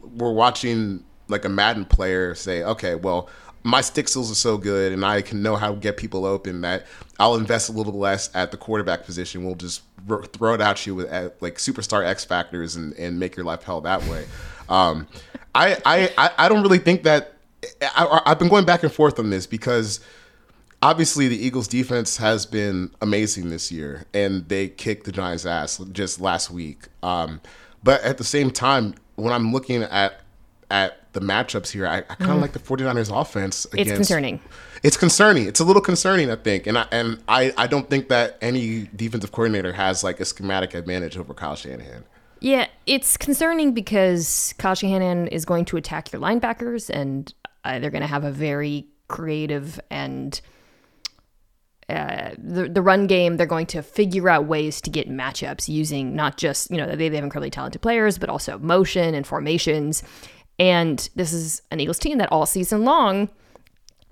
we're 0.00 0.32
watching 0.32 1.04
like 1.30 1.44
a 1.44 1.48
Madden 1.48 1.84
player 1.84 2.34
say, 2.34 2.62
okay, 2.62 2.94
well, 2.94 3.28
my 3.62 3.80
stick 3.80 4.08
skills 4.08 4.30
are 4.30 4.36
so 4.36 4.56
good 4.56 4.92
and 4.92 5.04
I 5.04 5.20
can 5.22 5.42
know 5.42 5.56
how 5.56 5.72
to 5.72 5.76
get 5.78 5.96
people 5.96 6.24
open 6.24 6.62
that 6.62 6.86
I'll 7.18 7.34
invest 7.34 7.68
a 7.68 7.72
little 7.72 7.98
less 7.98 8.30
at 8.34 8.50
the 8.50 8.56
quarterback 8.56 9.04
position. 9.04 9.44
We'll 9.44 9.54
just 9.54 9.82
r- 10.08 10.24
throw 10.24 10.54
it 10.54 10.60
at 10.60 10.86
you 10.86 10.94
with 10.94 11.10
like 11.40 11.56
superstar 11.56 12.04
X 12.06 12.24
factors 12.24 12.76
and, 12.76 12.94
and 12.94 13.18
make 13.18 13.36
your 13.36 13.44
life 13.44 13.62
hell 13.62 13.82
that 13.82 14.02
way. 14.06 14.24
Um, 14.68 15.06
I, 15.54 15.76
I, 15.84 16.30
I 16.38 16.48
don't 16.48 16.62
really 16.62 16.78
think 16.78 17.02
that 17.02 17.34
I, 17.82 18.22
I've 18.24 18.38
been 18.38 18.48
going 18.48 18.64
back 18.64 18.82
and 18.82 18.92
forth 18.92 19.18
on 19.18 19.28
this 19.30 19.46
because 19.46 20.00
obviously 20.80 21.28
the 21.28 21.36
Eagles 21.36 21.68
defense 21.68 22.16
has 22.16 22.46
been 22.46 22.90
amazing 23.02 23.50
this 23.50 23.70
year 23.70 24.06
and 24.14 24.48
they 24.48 24.68
kicked 24.68 25.04
the 25.04 25.12
Giants 25.12 25.44
ass 25.44 25.78
just 25.92 26.20
last 26.20 26.50
week. 26.50 26.86
Um, 27.02 27.40
but 27.82 28.02
at 28.02 28.16
the 28.18 28.24
same 28.24 28.50
time, 28.50 28.94
when 29.16 29.32
I'm 29.32 29.52
looking 29.52 29.82
at 29.82 30.20
at 30.70 30.99
the 31.12 31.20
matchups 31.20 31.70
here, 31.70 31.86
I, 31.86 31.98
I 31.98 32.14
kind 32.14 32.30
of 32.30 32.38
mm. 32.38 32.40
like 32.40 32.52
the 32.52 32.58
49ers 32.58 33.14
offense. 33.14 33.64
Against, 33.66 33.90
it's 33.90 33.96
concerning. 33.96 34.40
It's 34.82 34.96
concerning. 34.96 35.46
It's 35.46 35.60
a 35.60 35.64
little 35.64 35.82
concerning, 35.82 36.30
I 36.30 36.36
think. 36.36 36.66
And 36.66 36.78
I, 36.78 36.86
and 36.90 37.22
I, 37.28 37.52
I 37.56 37.66
don't 37.66 37.88
think 37.90 38.08
that 38.08 38.38
any 38.40 38.88
defensive 38.94 39.32
coordinator 39.32 39.72
has 39.72 40.04
like 40.04 40.20
a 40.20 40.24
schematic 40.24 40.74
advantage 40.74 41.16
over 41.16 41.34
Kyle 41.34 41.56
Shanahan. 41.56 42.04
Yeah, 42.40 42.68
it's 42.86 43.16
concerning 43.16 43.74
because 43.74 44.54
Kyle 44.58 44.74
Shanahan 44.74 45.26
is 45.28 45.44
going 45.44 45.66
to 45.66 45.76
attack 45.76 46.12
your 46.12 46.22
linebackers 46.22 46.88
and 46.88 47.32
uh, 47.64 47.78
they're 47.78 47.90
going 47.90 48.02
to 48.02 48.08
have 48.08 48.24
a 48.24 48.30
very 48.30 48.86
creative 49.08 49.78
and 49.90 50.40
uh, 51.90 52.30
the, 52.38 52.68
the 52.68 52.80
run 52.80 53.06
game, 53.08 53.36
they're 53.36 53.46
going 53.46 53.66
to 53.66 53.82
figure 53.82 54.28
out 54.28 54.44
ways 54.44 54.80
to 54.80 54.90
get 54.90 55.10
matchups 55.10 55.68
using 55.68 56.14
not 56.14 56.36
just, 56.36 56.70
you 56.70 56.76
know, 56.76 56.86
they, 56.86 57.08
they 57.08 57.16
have 57.16 57.24
incredibly 57.24 57.50
talented 57.50 57.82
players, 57.82 58.16
but 58.16 58.28
also 58.28 58.58
motion 58.58 59.12
and 59.14 59.26
formations. 59.26 60.02
And 60.60 61.08
this 61.16 61.32
is 61.32 61.62
an 61.70 61.80
Eagles 61.80 61.98
team 61.98 62.18
that 62.18 62.30
all 62.30 62.44
season 62.44 62.84
long, 62.84 63.30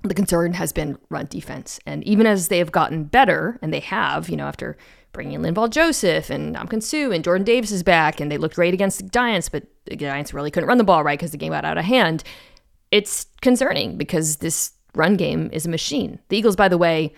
the 0.03 0.15
concern 0.15 0.55
has 0.55 0.73
been 0.73 0.97
run 1.11 1.27
defense. 1.27 1.79
And 1.85 2.03
even 2.05 2.27
as 2.27 2.49
they 2.49 2.57
have 2.57 2.73
gotten 2.73 3.05
better, 3.05 3.59
and 3.61 3.73
they 3.73 3.81
have, 3.81 4.31
you 4.31 4.37
know, 4.37 4.47
after 4.47 4.79
bringing 5.13 5.35
in 5.35 5.43
Linval 5.43 5.69
Joseph 5.69 6.31
and 6.31 6.57
Ndamukong 6.57 6.83
Suh 6.83 7.11
and 7.11 7.23
Jordan 7.23 7.45
Davis 7.45 7.71
is 7.71 7.83
back, 7.83 8.19
and 8.19 8.33
they 8.33 8.39
looked 8.39 8.55
great 8.55 8.73
against 8.73 8.99
the 8.99 9.11
Giants, 9.11 9.51
but 9.51 9.65
the 9.85 9.95
Giants 9.95 10.33
really 10.33 10.51
couldn't 10.51 10.69
run 10.69 10.79
the 10.79 10.85
ball 10.85 11.05
right 11.05 11.19
because 11.19 11.33
the 11.33 11.37
game 11.37 11.53
got 11.53 11.67
out 11.67 11.77
of 11.77 11.85
hand. 11.85 12.25
It's 12.91 13.27
concerning 13.43 13.99
because 13.99 14.37
this 14.37 14.73
run 14.95 15.17
game 15.17 15.51
is 15.53 15.67
a 15.67 15.69
machine. 15.69 16.19
The 16.31 16.39
Eagles, 16.39 16.57
by 16.57 16.69
the 16.69 16.79
way, 16.79 17.13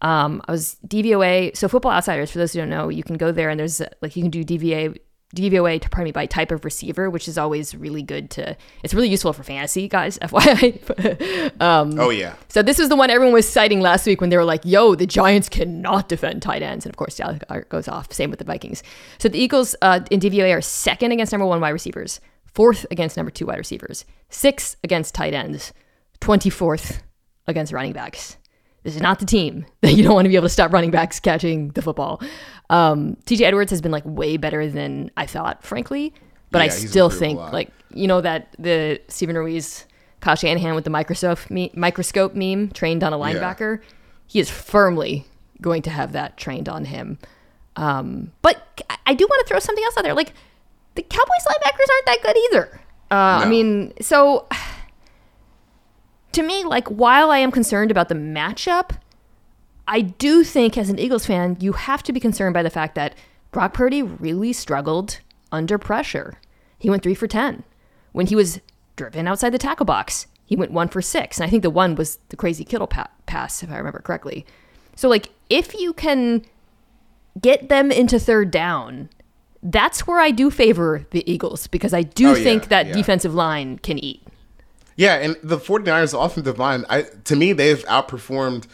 um, 0.00 0.40
I 0.48 0.52
was 0.52 0.78
DVOA. 0.88 1.54
So 1.54 1.68
Football 1.68 1.92
Outsiders, 1.92 2.30
for 2.30 2.38
those 2.38 2.54
who 2.54 2.60
don't 2.60 2.70
know, 2.70 2.88
you 2.88 3.02
can 3.02 3.18
go 3.18 3.30
there 3.30 3.50
and 3.50 3.60
there's 3.60 3.82
like 4.00 4.16
you 4.16 4.22
can 4.22 4.30
do 4.30 4.42
DVA 4.42 4.96
DVOA 5.34 5.80
to 5.80 5.88
pardon 5.88 6.06
me 6.06 6.12
by 6.12 6.26
type 6.26 6.50
of 6.50 6.64
receiver, 6.64 7.08
which 7.08 7.28
is 7.28 7.38
always 7.38 7.74
really 7.74 8.02
good 8.02 8.30
to. 8.30 8.56
It's 8.82 8.92
really 8.92 9.08
useful 9.08 9.32
for 9.32 9.44
fantasy 9.44 9.86
guys, 9.88 10.18
FYI. 10.22 11.60
um, 11.60 11.98
oh 12.00 12.10
yeah. 12.10 12.34
So 12.48 12.62
this 12.62 12.78
was 12.78 12.88
the 12.88 12.96
one 12.96 13.10
everyone 13.10 13.32
was 13.32 13.48
citing 13.48 13.80
last 13.80 14.06
week 14.06 14.20
when 14.20 14.30
they 14.30 14.36
were 14.36 14.44
like, 14.44 14.62
"Yo, 14.64 14.94
the 14.96 15.06
Giants 15.06 15.48
cannot 15.48 16.08
defend 16.08 16.42
tight 16.42 16.62
ends," 16.62 16.84
and 16.84 16.92
of 16.92 16.96
course, 16.96 17.18
yeah, 17.18 17.38
goes 17.68 17.86
off. 17.86 18.12
Same 18.12 18.30
with 18.30 18.40
the 18.40 18.44
Vikings. 18.44 18.82
So 19.18 19.28
the 19.28 19.38
Eagles 19.38 19.76
uh, 19.82 20.00
in 20.10 20.18
DVOA 20.18 20.56
are 20.56 20.60
second 20.60 21.12
against 21.12 21.32
number 21.32 21.46
one 21.46 21.60
wide 21.60 21.70
receivers, 21.70 22.20
fourth 22.46 22.84
against 22.90 23.16
number 23.16 23.30
two 23.30 23.46
wide 23.46 23.58
receivers, 23.58 24.04
sixth 24.30 24.76
against 24.82 25.14
tight 25.14 25.32
ends, 25.32 25.72
twenty 26.18 26.50
fourth 26.50 27.04
against 27.46 27.72
running 27.72 27.92
backs. 27.92 28.36
This 28.82 28.96
is 28.96 29.02
not 29.02 29.18
the 29.18 29.26
team 29.26 29.66
that 29.82 29.92
you 29.92 30.02
don't 30.02 30.14
want 30.14 30.24
to 30.24 30.28
be 30.28 30.36
able 30.36 30.46
to 30.46 30.52
stop 30.52 30.72
running 30.72 30.90
backs 30.90 31.20
catching 31.20 31.68
the 31.70 31.82
football. 31.82 32.22
Um, 32.70 33.16
TJ 33.26 33.42
Edwards 33.42 33.70
has 33.70 33.80
been 33.80 33.92
like 33.92 34.04
way 34.06 34.36
better 34.36 34.68
than 34.68 35.10
I 35.16 35.26
thought, 35.26 35.64
frankly. 35.64 36.14
But 36.50 36.58
yeah, 36.58 36.64
I 36.64 36.68
still 36.68 37.10
think 37.10 37.38
like 37.38 37.70
you 37.92 38.06
know 38.06 38.20
that 38.20 38.54
the 38.58 39.00
Steven 39.08 39.36
Ruiz, 39.36 39.86
Kyle 40.20 40.34
Shanahan 40.34 40.74
with 40.74 40.84
the 40.84 40.90
microscope 40.90 41.50
me- 41.50 41.72
microscope 41.74 42.34
meme 42.34 42.70
trained 42.70 43.04
on 43.04 43.12
a 43.12 43.18
linebacker. 43.18 43.78
Yeah. 43.78 43.88
He 44.26 44.40
is 44.40 44.50
firmly 44.50 45.26
going 45.60 45.82
to 45.82 45.90
have 45.90 46.12
that 46.12 46.36
trained 46.36 46.68
on 46.68 46.86
him. 46.86 47.18
Um, 47.76 48.32
but 48.42 48.82
I 49.06 49.14
do 49.14 49.26
want 49.26 49.46
to 49.46 49.48
throw 49.48 49.58
something 49.58 49.84
else 49.84 49.96
out 49.96 50.04
there. 50.04 50.14
Like 50.14 50.32
the 50.94 51.02
Cowboys 51.02 51.46
linebackers 51.48 51.90
aren't 51.90 52.06
that 52.06 52.18
good 52.22 52.36
either. 52.36 52.80
Uh, 53.10 53.38
no. 53.40 53.46
I 53.46 53.48
mean, 53.48 53.92
so 54.00 54.46
to 56.32 56.42
me, 56.42 56.64
like 56.64 56.88
while 56.88 57.30
I 57.30 57.38
am 57.38 57.50
concerned 57.50 57.90
about 57.90 58.08
the 58.08 58.14
matchup, 58.14 58.92
I 59.88 60.02
do 60.02 60.44
think 60.44 60.78
as 60.78 60.88
an 60.88 60.98
Eagles 60.98 61.26
fan, 61.26 61.56
you 61.60 61.72
have 61.72 62.02
to 62.04 62.12
be 62.12 62.20
concerned 62.20 62.54
by 62.54 62.62
the 62.62 62.70
fact 62.70 62.94
that 62.94 63.14
Brock 63.50 63.74
Purdy 63.74 64.02
really 64.02 64.52
struggled 64.52 65.20
under 65.50 65.78
pressure. 65.78 66.38
He 66.78 66.88
went 66.88 67.02
three 67.02 67.14
for 67.14 67.26
10. 67.26 67.64
When 68.12 68.26
he 68.26 68.36
was 68.36 68.60
driven 68.96 69.26
outside 69.26 69.50
the 69.50 69.58
tackle 69.58 69.86
box, 69.86 70.26
he 70.44 70.56
went 70.56 70.72
one 70.72 70.88
for 70.88 71.02
six. 71.02 71.38
And 71.38 71.46
I 71.46 71.50
think 71.50 71.62
the 71.62 71.70
one 71.70 71.94
was 71.94 72.18
the 72.28 72.36
crazy 72.36 72.64
Kittle 72.64 72.86
pa- 72.86 73.10
pass, 73.26 73.62
if 73.62 73.70
I 73.70 73.76
remember 73.76 74.00
correctly. 74.00 74.46
So, 74.96 75.08
like, 75.08 75.30
if 75.48 75.74
you 75.74 75.92
can 75.92 76.44
get 77.40 77.68
them 77.68 77.90
into 77.90 78.18
third 78.18 78.50
down, 78.50 79.08
that's 79.62 80.06
where 80.06 80.20
I 80.20 80.30
do 80.30 80.50
favor 80.50 81.06
the 81.10 81.28
Eagles 81.30 81.66
because 81.66 81.94
I 81.94 82.02
do 82.02 82.30
oh, 82.30 82.34
think 82.34 82.64
yeah, 82.64 82.68
that 82.68 82.86
yeah. 82.88 82.92
defensive 82.94 83.34
line 83.34 83.78
can 83.78 83.98
eat. 83.98 84.22
Yeah, 85.00 85.14
and 85.14 85.34
the 85.42 85.56
49ers 85.56 86.12
offensive 86.12 86.58
line, 86.58 86.84
I 86.90 87.06
to 87.24 87.34
me 87.34 87.54
they've 87.54 87.82
outperformed 87.86 88.66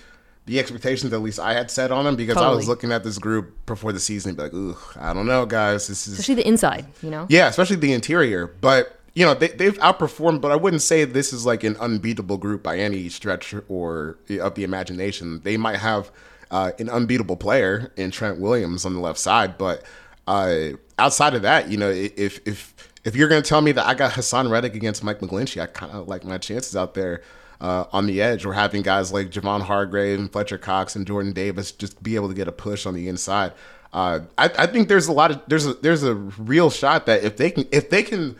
the 0.46 0.58
expectations 0.58 1.12
at 1.12 1.20
least 1.20 1.38
I 1.38 1.54
had 1.54 1.70
set 1.70 1.92
on 1.92 2.04
them 2.04 2.16
because 2.16 2.34
totally. 2.34 2.52
I 2.52 2.56
was 2.56 2.66
looking 2.66 2.90
at 2.90 3.04
this 3.04 3.16
group 3.18 3.54
before 3.64 3.92
the 3.92 4.00
season 4.00 4.30
and 4.30 4.36
be 4.36 4.42
like, 4.42 4.52
ooh, 4.52 4.76
I 4.98 5.12
don't 5.12 5.26
know, 5.26 5.46
guys. 5.46 5.86
This 5.86 6.08
is 6.08 6.14
especially 6.14 6.42
the 6.42 6.48
inside, 6.48 6.86
you 7.00 7.10
know? 7.10 7.26
Yeah, 7.28 7.46
especially 7.46 7.76
the 7.76 7.92
interior. 7.92 8.48
But 8.48 8.98
you 9.14 9.24
know, 9.24 9.34
they, 9.34 9.48
they've 9.48 9.78
outperformed, 9.78 10.40
but 10.40 10.50
I 10.50 10.56
wouldn't 10.56 10.82
say 10.82 11.04
this 11.04 11.32
is 11.32 11.46
like 11.46 11.62
an 11.62 11.76
unbeatable 11.76 12.38
group 12.38 12.60
by 12.60 12.76
any 12.76 13.08
stretch 13.08 13.54
or 13.68 14.18
of 14.40 14.56
the 14.56 14.64
imagination. 14.64 15.42
They 15.44 15.56
might 15.56 15.78
have 15.78 16.10
uh, 16.50 16.72
an 16.80 16.90
unbeatable 16.90 17.36
player 17.36 17.92
in 17.96 18.10
Trent 18.10 18.40
Williams 18.40 18.84
on 18.84 18.94
the 18.94 19.00
left 19.00 19.20
side, 19.20 19.56
but 19.56 19.84
uh, 20.26 20.70
outside 20.98 21.34
of 21.34 21.42
that, 21.42 21.70
you 21.70 21.76
know, 21.76 21.88
if 21.88 22.40
if 22.48 22.74
if 23.06 23.14
you're 23.14 23.28
going 23.28 23.40
to 23.40 23.48
tell 23.48 23.60
me 23.60 23.70
that 23.70 23.86
I 23.86 23.94
got 23.94 24.12
Haason 24.12 24.50
Reddick 24.50 24.74
against 24.74 25.04
Mike 25.04 25.20
McGlinchey, 25.20 25.62
I 25.62 25.66
kind 25.66 25.92
of 25.92 26.08
like 26.08 26.24
my 26.24 26.38
chances 26.38 26.74
out 26.74 26.94
there 26.94 27.22
uh, 27.60 27.84
on 27.92 28.06
the 28.06 28.20
edge. 28.20 28.44
We're 28.44 28.54
having 28.54 28.82
guys 28.82 29.12
like 29.12 29.30
Javon 29.30 29.62
Hargrave 29.62 30.18
and 30.18 30.30
Fletcher 30.30 30.58
Cox 30.58 30.96
and 30.96 31.06
Jordan 31.06 31.32
Davis 31.32 31.70
just 31.70 32.02
be 32.02 32.16
able 32.16 32.28
to 32.28 32.34
get 32.34 32.48
a 32.48 32.52
push 32.52 32.84
on 32.84 32.94
the 32.94 33.06
inside. 33.08 33.52
Uh, 33.92 34.20
I, 34.36 34.50
I, 34.58 34.66
think 34.66 34.88
there's 34.88 35.06
a 35.06 35.12
lot 35.12 35.30
of 35.30 35.40
there's 35.46 35.66
a 35.66 35.74
there's 35.74 36.02
a 36.02 36.16
real 36.16 36.68
shot 36.68 37.06
that 37.06 37.22
if 37.22 37.36
they 37.36 37.50
can 37.52 37.64
if 37.70 37.88
they 37.88 38.02
can 38.02 38.36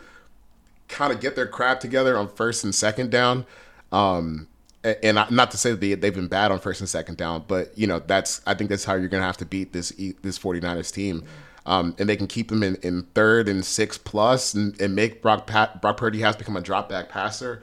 kind 0.89 1.13
of 1.13 1.21
get 1.21 1.37
their 1.37 1.47
crap 1.47 1.79
together 1.79 2.19
on 2.19 2.29
first 2.29 2.65
and 2.65 2.75
second 2.75 3.13
down, 3.13 3.47
um, 3.93 4.49
and 4.83 5.15
not 5.31 5.53
to 5.53 5.57
say 5.57 5.71
that 5.71 5.81
they, 5.81 5.95
they've 5.95 6.15
been 6.15 6.27
bad 6.27 6.51
on 6.51 6.59
first 6.59 6.81
and 6.81 6.89
second 6.89 7.17
down, 7.17 7.45
but 7.47 7.71
you 7.79 7.87
know 7.87 8.01
that's 8.01 8.43
I 8.45 8.55
think 8.55 8.69
that's 8.69 8.85
how 8.85 8.97
you're 8.97 9.09
gonna 9.09 9.23
have 9.23 9.39
to 9.39 9.47
beat 9.47 9.73
this 9.73 9.91
this 10.23 10.39
49ers 10.41 10.93
team 10.93 11.25
um, 11.67 11.97
and 11.99 12.09
they 12.09 12.17
can 12.17 12.29
keep 12.29 12.51
him 12.51 12.63
in, 12.63 12.77
in 12.77 13.03
third 13.15 13.49
and 13.49 13.65
six 13.65 13.99
plus 13.99 14.55
and, 14.55 14.81
and 14.81 14.95
make 14.95 15.21
Brock 15.21 15.47
Pat, 15.47 15.83
Brock 15.83 15.97
Purdy 15.99 16.21
has 16.21 16.37
become 16.37 16.57
a 16.57 16.61
drop 16.61 16.89
back 16.89 17.09
passer, 17.09 17.63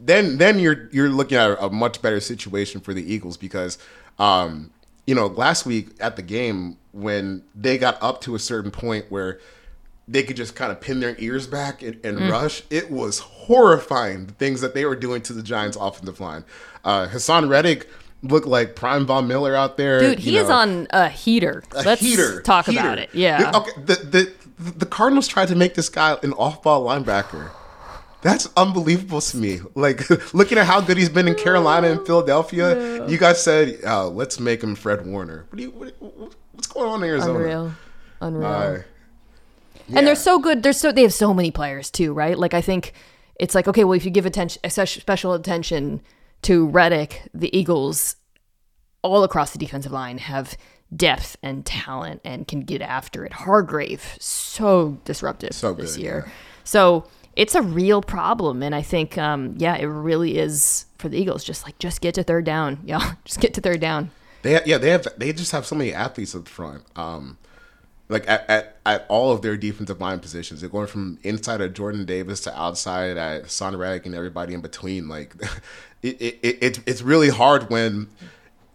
then 0.00 0.38
then 0.38 0.58
you're 0.58 0.88
you're 0.90 1.10
looking 1.10 1.38
at 1.38 1.56
a 1.60 1.70
much 1.70 2.02
better 2.02 2.18
situation 2.18 2.80
for 2.80 2.94
the 2.94 3.12
Eagles 3.12 3.36
because 3.36 3.78
um, 4.18 4.70
you 5.06 5.14
know 5.14 5.26
last 5.26 5.66
week 5.66 5.90
at 6.00 6.16
the 6.16 6.22
game 6.22 6.78
when 6.92 7.44
they 7.54 7.76
got 7.76 8.02
up 8.02 8.22
to 8.22 8.34
a 8.34 8.38
certain 8.38 8.70
point 8.70 9.04
where 9.10 9.38
they 10.08 10.22
could 10.22 10.36
just 10.36 10.54
kind 10.54 10.72
of 10.72 10.80
pin 10.80 11.00
their 11.00 11.16
ears 11.18 11.46
back 11.46 11.82
and, 11.82 11.98
and 12.04 12.18
mm. 12.18 12.30
rush. 12.30 12.62
It 12.70 12.90
was 12.90 13.18
horrifying 13.18 14.26
the 14.26 14.32
things 14.34 14.60
that 14.60 14.72
they 14.72 14.84
were 14.84 14.96
doing 14.96 15.20
to 15.22 15.32
the 15.32 15.42
Giants' 15.42 15.76
offensive 15.78 16.20
line. 16.20 16.44
Uh, 16.84 17.08
Haason 17.08 17.48
Reddick 17.50 17.88
look 18.22 18.46
like 18.46 18.76
Prime 18.76 19.06
Von 19.06 19.26
Miller 19.28 19.54
out 19.54 19.76
there. 19.76 20.00
Dude, 20.00 20.18
he 20.18 20.34
know. 20.34 20.42
is 20.42 20.50
on 20.50 20.86
a 20.90 21.08
heater. 21.08 21.62
A 21.72 21.82
Let's 21.82 22.00
heater. 22.00 22.40
talk 22.42 22.66
heater. 22.66 22.80
about 22.80 22.98
it. 22.98 23.10
Yeah. 23.12 23.52
Okay. 23.54 23.70
The, 23.82 23.94
the 23.94 24.32
the 24.58 24.86
Cardinals 24.86 25.28
tried 25.28 25.48
to 25.48 25.54
make 25.54 25.74
this 25.74 25.88
guy 25.88 26.16
an 26.22 26.32
off-ball 26.32 26.84
linebacker. 26.84 27.50
That's 28.22 28.48
unbelievable 28.56 29.20
to 29.20 29.36
me. 29.36 29.60
Like 29.74 30.08
looking 30.34 30.58
at 30.58 30.66
how 30.66 30.80
good 30.80 30.96
he's 30.96 31.08
been 31.08 31.28
in 31.28 31.34
Carolina 31.34 31.88
and 31.88 32.04
Philadelphia, 32.06 32.98
yeah. 32.98 33.06
you 33.06 33.18
guys 33.18 33.42
said, 33.42 33.78
oh, 33.86 34.08
"Let's 34.08 34.40
make 34.40 34.62
him 34.62 34.74
Fred 34.74 35.06
Warner." 35.06 35.46
What, 35.50 35.60
you, 35.60 35.70
what 35.70 35.94
what's 36.52 36.66
going 36.66 36.88
on 36.88 37.02
in 37.02 37.08
Arizona? 37.08 37.38
Unreal, 37.38 37.72
unreal. 38.20 38.46
Uh, 38.46 38.78
yeah. 39.88 39.98
And 39.98 40.06
they're 40.06 40.16
so 40.16 40.38
good. 40.38 40.62
They're 40.62 40.72
so 40.72 40.90
they 40.90 41.02
have 41.02 41.12
so 41.12 41.32
many 41.32 41.50
players 41.50 41.90
too, 41.90 42.12
right? 42.12 42.36
Like 42.36 42.54
I 42.54 42.62
think 42.62 42.94
it's 43.36 43.54
like 43.54 43.68
okay, 43.68 43.84
well, 43.84 43.92
if 43.92 44.04
you 44.04 44.10
give 44.10 44.26
attention, 44.26 44.60
special 44.70 45.34
attention 45.34 46.00
to 46.42 46.66
Reddick, 46.66 47.28
the 47.34 47.56
Eagles, 47.56 48.16
all 49.02 49.24
across 49.24 49.52
the 49.52 49.58
defensive 49.58 49.92
line, 49.92 50.18
have 50.18 50.56
depth 50.94 51.36
and 51.42 51.66
talent 51.66 52.20
and 52.24 52.46
can 52.46 52.60
get 52.60 52.80
after 52.80 53.24
it. 53.24 53.32
Hargrave, 53.32 54.16
so 54.20 54.98
disruptive 55.04 55.52
so 55.52 55.74
this 55.74 55.96
good, 55.96 56.02
year. 56.02 56.24
Yeah. 56.26 56.32
So 56.64 57.08
it's 57.34 57.54
a 57.54 57.62
real 57.62 58.02
problem. 58.02 58.62
And 58.62 58.74
I 58.74 58.82
think, 58.82 59.18
um, 59.18 59.54
yeah, 59.58 59.76
it 59.76 59.86
really 59.86 60.38
is 60.38 60.86
for 60.98 61.08
the 61.08 61.18
Eagles. 61.18 61.44
Just 61.44 61.64
like, 61.64 61.78
just 61.78 62.00
get 62.00 62.14
to 62.14 62.22
third 62.22 62.44
down. 62.44 62.80
Yeah, 62.84 63.14
just 63.24 63.40
get 63.40 63.54
to 63.54 63.60
third 63.60 63.80
down. 63.80 64.10
They, 64.42 64.60
yeah, 64.64 64.78
they 64.78 64.90
have, 64.90 65.06
they 65.16 65.32
just 65.32 65.52
have 65.52 65.66
so 65.66 65.74
many 65.74 65.92
athletes 65.92 66.34
up 66.34 66.48
front. 66.48 66.84
Um, 66.96 67.38
like 68.08 68.28
at, 68.28 68.48
at 68.48 68.76
at 68.86 69.06
all 69.08 69.32
of 69.32 69.42
their 69.42 69.56
defensive 69.56 70.00
line 70.00 70.20
positions. 70.20 70.60
They're 70.60 70.70
going 70.70 70.86
from 70.86 71.18
inside 71.22 71.60
of 71.60 71.74
Jordan 71.74 72.04
Davis 72.04 72.40
to 72.42 72.58
outside 72.58 73.16
at 73.16 73.50
Son 73.50 73.76
Reddick 73.76 74.06
and 74.06 74.14
everybody 74.14 74.54
in 74.54 74.60
between. 74.60 75.08
Like 75.08 75.34
it, 76.02 76.20
it, 76.20 76.58
it, 76.62 76.80
it's 76.86 77.02
really 77.02 77.30
hard 77.30 77.70
when 77.70 78.08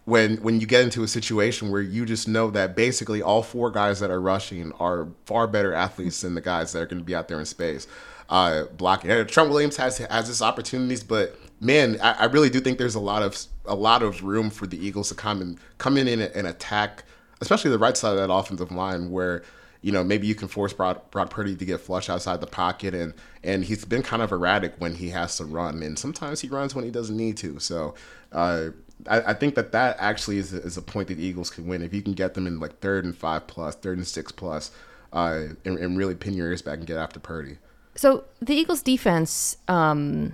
when 0.04 0.36
when 0.38 0.60
you 0.60 0.66
get 0.66 0.82
into 0.82 1.02
a 1.02 1.08
situation 1.08 1.70
where 1.70 1.82
you 1.82 2.04
just 2.04 2.28
know 2.28 2.50
that 2.50 2.74
basically 2.76 3.22
all 3.22 3.42
four 3.42 3.70
guys 3.70 4.00
that 4.00 4.10
are 4.10 4.20
rushing 4.20 4.72
are 4.72 5.08
far 5.26 5.46
better 5.46 5.72
athletes 5.72 6.20
than 6.20 6.34
the 6.34 6.40
guys 6.40 6.72
that 6.72 6.82
are 6.82 6.86
going 6.86 7.00
to 7.00 7.04
be 7.04 7.14
out 7.14 7.28
there 7.28 7.38
in 7.38 7.46
space 7.46 7.86
uh, 8.32 8.64
blocking. 8.78 9.10
Trent 9.26 9.50
Williams 9.50 9.76
has 9.76 9.98
has 9.98 10.26
his 10.26 10.40
opportunities, 10.40 11.04
but 11.04 11.38
man, 11.60 11.98
I, 12.02 12.12
I, 12.12 12.24
really 12.24 12.48
do 12.48 12.60
think 12.60 12.78
there's 12.78 12.94
a 12.94 13.00
lot 13.00 13.22
of 13.22 13.38
a 13.66 13.74
lot 13.74 14.02
of 14.02 14.22
room 14.24 14.48
for 14.48 14.66
the 14.66 14.84
Eagles 14.84 15.10
to 15.10 15.14
come 15.14 15.42
and 15.42 15.58
come 15.76 15.98
in 15.98 16.08
and, 16.08 16.22
and 16.22 16.46
attack, 16.46 17.04
especially 17.42 17.70
the 17.70 17.78
right 17.78 17.96
side 17.96 18.12
of 18.12 18.16
that 18.16 18.32
offensive 18.32 18.72
line 18.72 19.10
where 19.10 19.42
you 19.82 19.92
know 19.92 20.02
maybe 20.02 20.26
you 20.26 20.34
can 20.34 20.48
force 20.48 20.72
Brock 20.72 21.10
Purdy 21.10 21.54
to 21.56 21.64
get 21.64 21.80
flush 21.80 22.08
outside 22.08 22.40
the 22.40 22.46
pocket 22.46 22.94
and 22.94 23.12
and 23.42 23.64
he's 23.64 23.84
been 23.84 24.02
kind 24.02 24.22
of 24.22 24.32
erratic 24.32 24.74
when 24.78 24.94
he 24.94 25.10
has 25.10 25.36
to 25.36 25.44
run 25.44 25.82
and 25.82 25.98
sometimes 25.98 26.40
he 26.40 26.48
runs 26.48 26.74
when 26.74 26.84
he 26.84 26.90
doesn't 26.90 27.16
need 27.16 27.36
to 27.38 27.58
so 27.58 27.94
uh, 28.32 28.68
I, 29.06 29.20
I, 29.20 29.34
think 29.34 29.56
that 29.56 29.72
that 29.72 29.96
actually 29.98 30.38
is 30.38 30.54
a, 30.54 30.62
is 30.62 30.76
a 30.78 30.82
point 30.82 31.08
that 31.08 31.16
the 31.16 31.24
Eagles 31.24 31.50
can 31.50 31.66
win 31.66 31.82
if 31.82 31.92
you 31.92 32.00
can 32.00 32.14
get 32.14 32.32
them 32.34 32.46
in 32.46 32.60
like 32.60 32.78
third 32.78 33.04
and 33.04 33.14
five 33.14 33.46
plus 33.46 33.74
third 33.74 33.98
and 33.98 34.06
six 34.06 34.32
plus 34.32 34.70
uh, 35.12 35.48
and, 35.64 35.78
and 35.78 35.98
really 35.98 36.14
pin 36.14 36.34
your 36.34 36.48
ears 36.48 36.62
back 36.62 36.78
and 36.78 36.86
get 36.86 36.96
after 36.96 37.20
Purdy. 37.20 37.58
So 37.94 38.24
the 38.40 38.54
Eagles' 38.54 38.82
defense 38.82 39.58
um, 39.68 40.32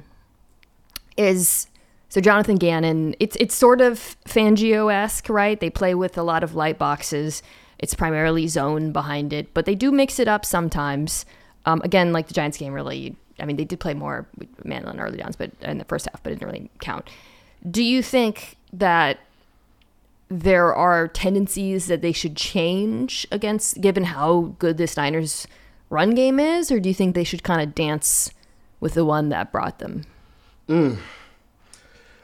is 1.17 1.67
so 2.09 2.21
Jonathan 2.21 2.57
Gannon. 2.57 3.15
It's 3.21 3.37
it's 3.37 3.55
sort 3.55 3.81
of 3.81 4.17
Fangio 4.27 4.93
esque, 4.93 5.29
right? 5.29 5.59
They 5.59 5.71
play 5.71 5.95
with 5.95 6.17
a 6.17 6.23
lot 6.23 6.43
of 6.43 6.55
light 6.55 6.79
boxes. 6.79 7.43
It's 7.79 7.95
primarily 7.95 8.49
zone 8.49 8.93
behind 8.93 9.33
it, 9.33 9.53
but 9.55 9.65
they 9.65 9.75
do 9.75 9.93
mix 9.93 10.19
it 10.19 10.27
up 10.27 10.45
sometimes. 10.45 11.25
Um, 11.65 11.81
again, 11.85 12.13
like 12.13 12.29
the 12.29 12.35
Giants 12.35 12.57
game, 12.57 12.73
really. 12.73 13.15
I 13.41 13.45
mean, 13.45 13.57
they 13.57 13.65
did 13.65 13.79
play 13.79 13.95
more 13.95 14.27
man 14.65 14.85
on 14.87 14.99
early 14.99 15.19
downs, 15.19 15.37
but 15.37 15.53
in 15.63 15.79
the 15.79 15.85
first 15.85 16.09
half, 16.11 16.23
but 16.23 16.33
it 16.33 16.37
didn't 16.37 16.51
really 16.51 16.71
count. 16.81 17.09
Do 17.71 17.85
you 17.85 18.03
think 18.03 18.57
that 18.73 19.19
there 20.29 20.75
are 20.75 21.09
tendencies 21.09 21.87
that 21.87 22.03
they 22.03 22.13
should 22.13 22.37
change 22.37 23.27
against, 23.31 23.81
given 23.81 24.05
how 24.05 24.55
good 24.59 24.77
this 24.77 24.97
Niners 24.97 25.47
run 25.89 26.15
game 26.15 26.41
is, 26.41 26.71
or 26.73 26.81
do 26.81 26.89
you 26.89 26.95
think 26.95 27.15
they 27.15 27.25
should 27.25 27.43
kind 27.43 27.63
of 27.63 27.75
dance 27.75 28.31
with 28.81 28.95
the 28.95 29.05
one 29.05 29.29
that 29.29 29.53
brought 29.53 29.79
them? 29.79 30.05
Mm. 30.69 30.99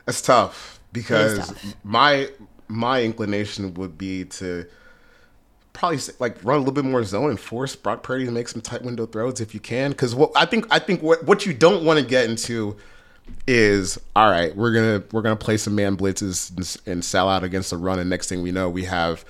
That's 0.07 0.21
tough 0.21 0.81
because 0.93 1.49
tough. 1.49 1.75
my 1.83 2.29
my 2.69 3.03
inclination 3.03 3.75
would 3.75 3.99
be 3.99 4.25
to 4.25 4.67
probably 5.73 5.99
like 6.21 6.43
run 6.43 6.57
a 6.57 6.59
little 6.61 6.73
bit 6.73 6.85
more 6.85 7.05
zone 7.05 7.31
and 7.31 7.39
force 7.39 7.77
Brock 7.77 8.03
Purdy 8.03 8.25
to 8.25 8.31
make 8.31 8.49
some 8.49 8.63
tight 8.63 8.83
window 8.83 9.07
throws 9.07 9.41
if 9.41 9.53
you 9.53 9.61
can. 9.61 9.91
Because 9.91 10.15
what 10.15 10.33
I 10.35 10.47
think 10.47 10.67
I 10.71 10.79
think 10.79 11.03
what 11.03 11.25
what 11.25 11.45
you 11.45 11.53
don't 11.53 11.85
want 11.85 12.01
to 12.01 12.07
get 12.07 12.29
into 12.29 12.77
is 13.47 13.99
all 14.17 14.31
right. 14.31 14.55
We're 14.57 14.73
gonna 14.73 15.05
we're 15.13 15.23
gonna 15.23 15.37
play 15.37 15.57
some 15.59 15.75
man 15.75 15.97
blitzes 15.97 16.51
and, 16.57 16.93
and 16.93 17.05
sell 17.05 17.29
out 17.29 17.45
against 17.45 17.71
the 17.71 17.77
run, 17.77 17.99
and 17.99 18.09
next 18.09 18.29
thing 18.29 18.43
we 18.43 18.53
know, 18.53 18.71
we 18.71 18.85
have 18.85 19.25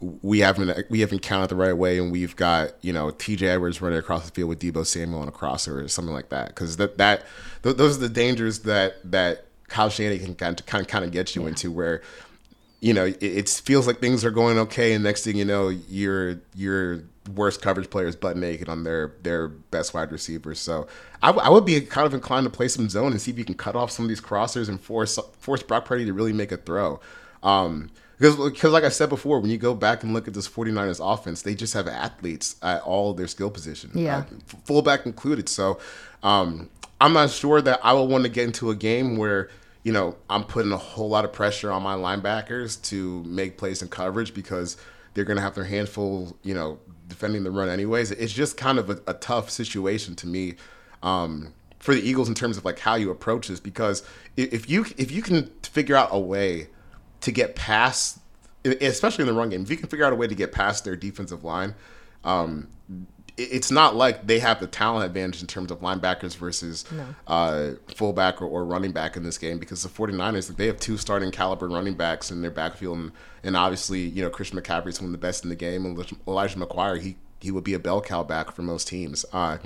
we 0.00 0.40
haven't 0.40 0.90
we 0.90 1.00
haven't 1.00 1.20
counted 1.20 1.48
the 1.48 1.56
right 1.56 1.72
way, 1.72 1.98
and 1.98 2.12
we've 2.12 2.36
got 2.36 2.72
you 2.82 2.92
know 2.92 3.10
T.J. 3.10 3.48
Edwards 3.48 3.80
running 3.80 3.98
across 3.98 4.26
the 4.26 4.32
field 4.32 4.48
with 4.48 4.60
Deebo 4.60 4.84
Samuel 4.86 5.22
on 5.22 5.28
a 5.28 5.32
crosser 5.32 5.80
or 5.80 5.88
something 5.88 6.14
like 6.14 6.28
that. 6.28 6.48
Because 6.48 6.76
that 6.76 6.98
that 6.98 7.24
th- 7.62 7.76
those 7.76 7.96
are 7.96 8.00
the 8.00 8.08
dangers 8.08 8.60
that 8.60 8.96
that 9.10 9.46
Kyle 9.70 9.88
Shanahan 9.88 10.18
can 10.18 10.34
kind 10.34 10.60
of 10.60 10.66
kind 10.66 10.82
of, 10.82 10.88
kind 10.88 11.04
of 11.04 11.12
get 11.12 11.34
you 11.34 11.42
yeah. 11.42 11.48
into 11.48 11.70
where 11.70 12.02
you 12.80 12.92
know 12.92 13.06
it, 13.06 13.22
it, 13.22 13.48
feels 13.48 13.86
like 13.86 14.00
things 14.00 14.24
are 14.24 14.30
going 14.30 14.58
okay, 14.58 14.92
and 14.92 15.02
next 15.02 15.24
thing 15.24 15.36
you 15.36 15.44
know, 15.46 15.68
your 15.68 16.40
your 16.54 17.04
worst 17.34 17.62
coverage 17.62 17.88
player 17.88 18.06
is 18.06 18.16
butt 18.16 18.36
naked 18.36 18.68
on 18.68 18.84
their 18.84 19.14
their 19.22 19.48
best 19.48 19.94
wide 19.94 20.12
receivers. 20.12 20.58
So 20.58 20.86
I, 21.22 21.28
w- 21.28 21.46
I 21.46 21.48
would 21.48 21.64
be 21.64 21.80
kind 21.80 22.06
of 22.06 22.12
inclined 22.12 22.44
to 22.44 22.50
play 22.50 22.68
some 22.68 22.88
zone 22.88 23.12
and 23.12 23.20
see 23.20 23.30
if 23.30 23.38
you 23.38 23.44
can 23.44 23.54
cut 23.54 23.76
off 23.76 23.90
some 23.90 24.04
of 24.04 24.08
these 24.08 24.20
crossers 24.20 24.68
and 24.68 24.80
force 24.80 25.18
force 25.38 25.62
Brock 25.62 25.86
Purdy 25.86 26.04
to 26.04 26.12
really 26.12 26.32
make 26.32 26.52
a 26.52 26.56
throw. 26.56 27.00
Um, 27.42 27.90
because, 28.18 28.36
because 28.36 28.72
like 28.72 28.84
I 28.84 28.90
said 28.90 29.08
before, 29.08 29.40
when 29.40 29.50
you 29.50 29.56
go 29.56 29.74
back 29.74 30.02
and 30.02 30.12
look 30.12 30.28
at 30.28 30.34
this 30.34 30.46
49ers 30.46 31.00
offense, 31.02 31.40
they 31.40 31.54
just 31.54 31.72
have 31.72 31.88
athletes 31.88 32.56
at 32.62 32.82
all 32.82 33.14
their 33.14 33.26
skill 33.26 33.50
positions, 33.50 33.96
yeah. 33.96 34.18
Uh, 34.18 34.24
fullback 34.66 35.06
included. 35.06 35.48
So 35.48 35.80
um, 36.22 36.68
I'm 37.00 37.14
not 37.14 37.30
sure 37.30 37.62
that 37.62 37.80
I 37.82 37.94
would 37.94 38.10
want 38.10 38.24
to 38.24 38.28
get 38.28 38.44
into 38.44 38.70
a 38.70 38.74
game 38.74 39.16
where, 39.16 39.48
you 39.82 39.92
know, 39.92 40.16
I'm 40.28 40.44
putting 40.44 40.72
a 40.72 40.76
whole 40.76 41.08
lot 41.08 41.24
of 41.24 41.32
pressure 41.32 41.70
on 41.70 41.82
my 41.82 41.94
linebackers 41.94 42.82
to 42.88 43.22
make 43.24 43.58
plays 43.58 43.82
in 43.82 43.88
coverage 43.88 44.34
because 44.34 44.76
they're 45.14 45.24
going 45.24 45.36
to 45.36 45.42
have 45.42 45.54
their 45.54 45.64
handful, 45.64 46.36
you 46.42 46.54
know, 46.54 46.78
defending 47.08 47.44
the 47.44 47.50
run 47.50 47.68
anyways. 47.68 48.10
It's 48.10 48.32
just 48.32 48.56
kind 48.56 48.78
of 48.78 48.90
a, 48.90 49.00
a 49.06 49.14
tough 49.14 49.50
situation 49.50 50.14
to 50.16 50.26
me. 50.26 50.54
Um, 51.02 51.54
for 51.78 51.94
the 51.94 52.06
Eagles 52.06 52.28
in 52.28 52.34
terms 52.34 52.58
of 52.58 52.66
like 52.66 52.78
how 52.78 52.94
you 52.94 53.10
approach 53.10 53.48
this 53.48 53.58
because 53.58 54.02
if 54.36 54.68
you 54.68 54.84
if 54.98 55.10
you 55.10 55.22
can 55.22 55.50
figure 55.62 55.96
out 55.96 56.10
a 56.12 56.18
way 56.18 56.68
to 57.20 57.32
get 57.32 57.54
past, 57.54 58.18
especially 58.64 59.22
in 59.22 59.28
the 59.28 59.34
run 59.34 59.50
game. 59.50 59.62
If 59.62 59.70
you 59.70 59.76
can 59.76 59.88
figure 59.88 60.04
out 60.04 60.12
a 60.12 60.16
way 60.16 60.26
to 60.26 60.34
get 60.34 60.52
past 60.52 60.84
their 60.84 60.96
defensive 60.96 61.44
line, 61.44 61.74
um, 62.24 62.68
it's 63.40 63.70
not 63.70 63.96
like 63.96 64.26
they 64.26 64.38
have 64.38 64.60
the 64.60 64.66
talent 64.66 65.06
advantage 65.06 65.40
in 65.40 65.46
terms 65.46 65.70
of 65.70 65.80
linebackers 65.80 66.36
versus 66.36 66.84
no. 66.92 67.06
uh, 67.26 67.70
fullback 67.94 68.42
or, 68.42 68.46
or, 68.46 68.64
running 68.64 68.92
back 68.92 69.16
in 69.16 69.22
this 69.22 69.38
game 69.38 69.58
because 69.58 69.82
the 69.82 69.88
49ers, 69.88 70.54
they 70.56 70.66
have 70.66 70.78
two 70.78 70.96
starting 70.96 71.30
caliber 71.30 71.68
running 71.68 71.94
backs 71.94 72.30
in 72.30 72.42
their 72.42 72.50
backfield. 72.50 72.98
And, 72.98 73.12
and 73.42 73.56
obviously, 73.56 74.00
you 74.00 74.22
know, 74.22 74.30
Christian 74.30 74.60
McCaffrey 74.60 74.88
is 74.88 75.00
one 75.00 75.06
of 75.06 75.12
the 75.12 75.18
best 75.18 75.44
in 75.44 75.50
the 75.50 75.56
game. 75.56 75.86
And 75.86 75.98
Elijah 76.28 76.58
McGuire, 76.58 77.00
he, 77.00 77.16
he 77.40 77.50
would 77.50 77.64
be 77.64 77.74
a 77.74 77.78
bell 77.78 78.00
cow 78.00 78.22
back 78.22 78.52
for 78.52 78.62
most 78.62 78.88
teams. 78.88 79.24
Uh, 79.32 79.58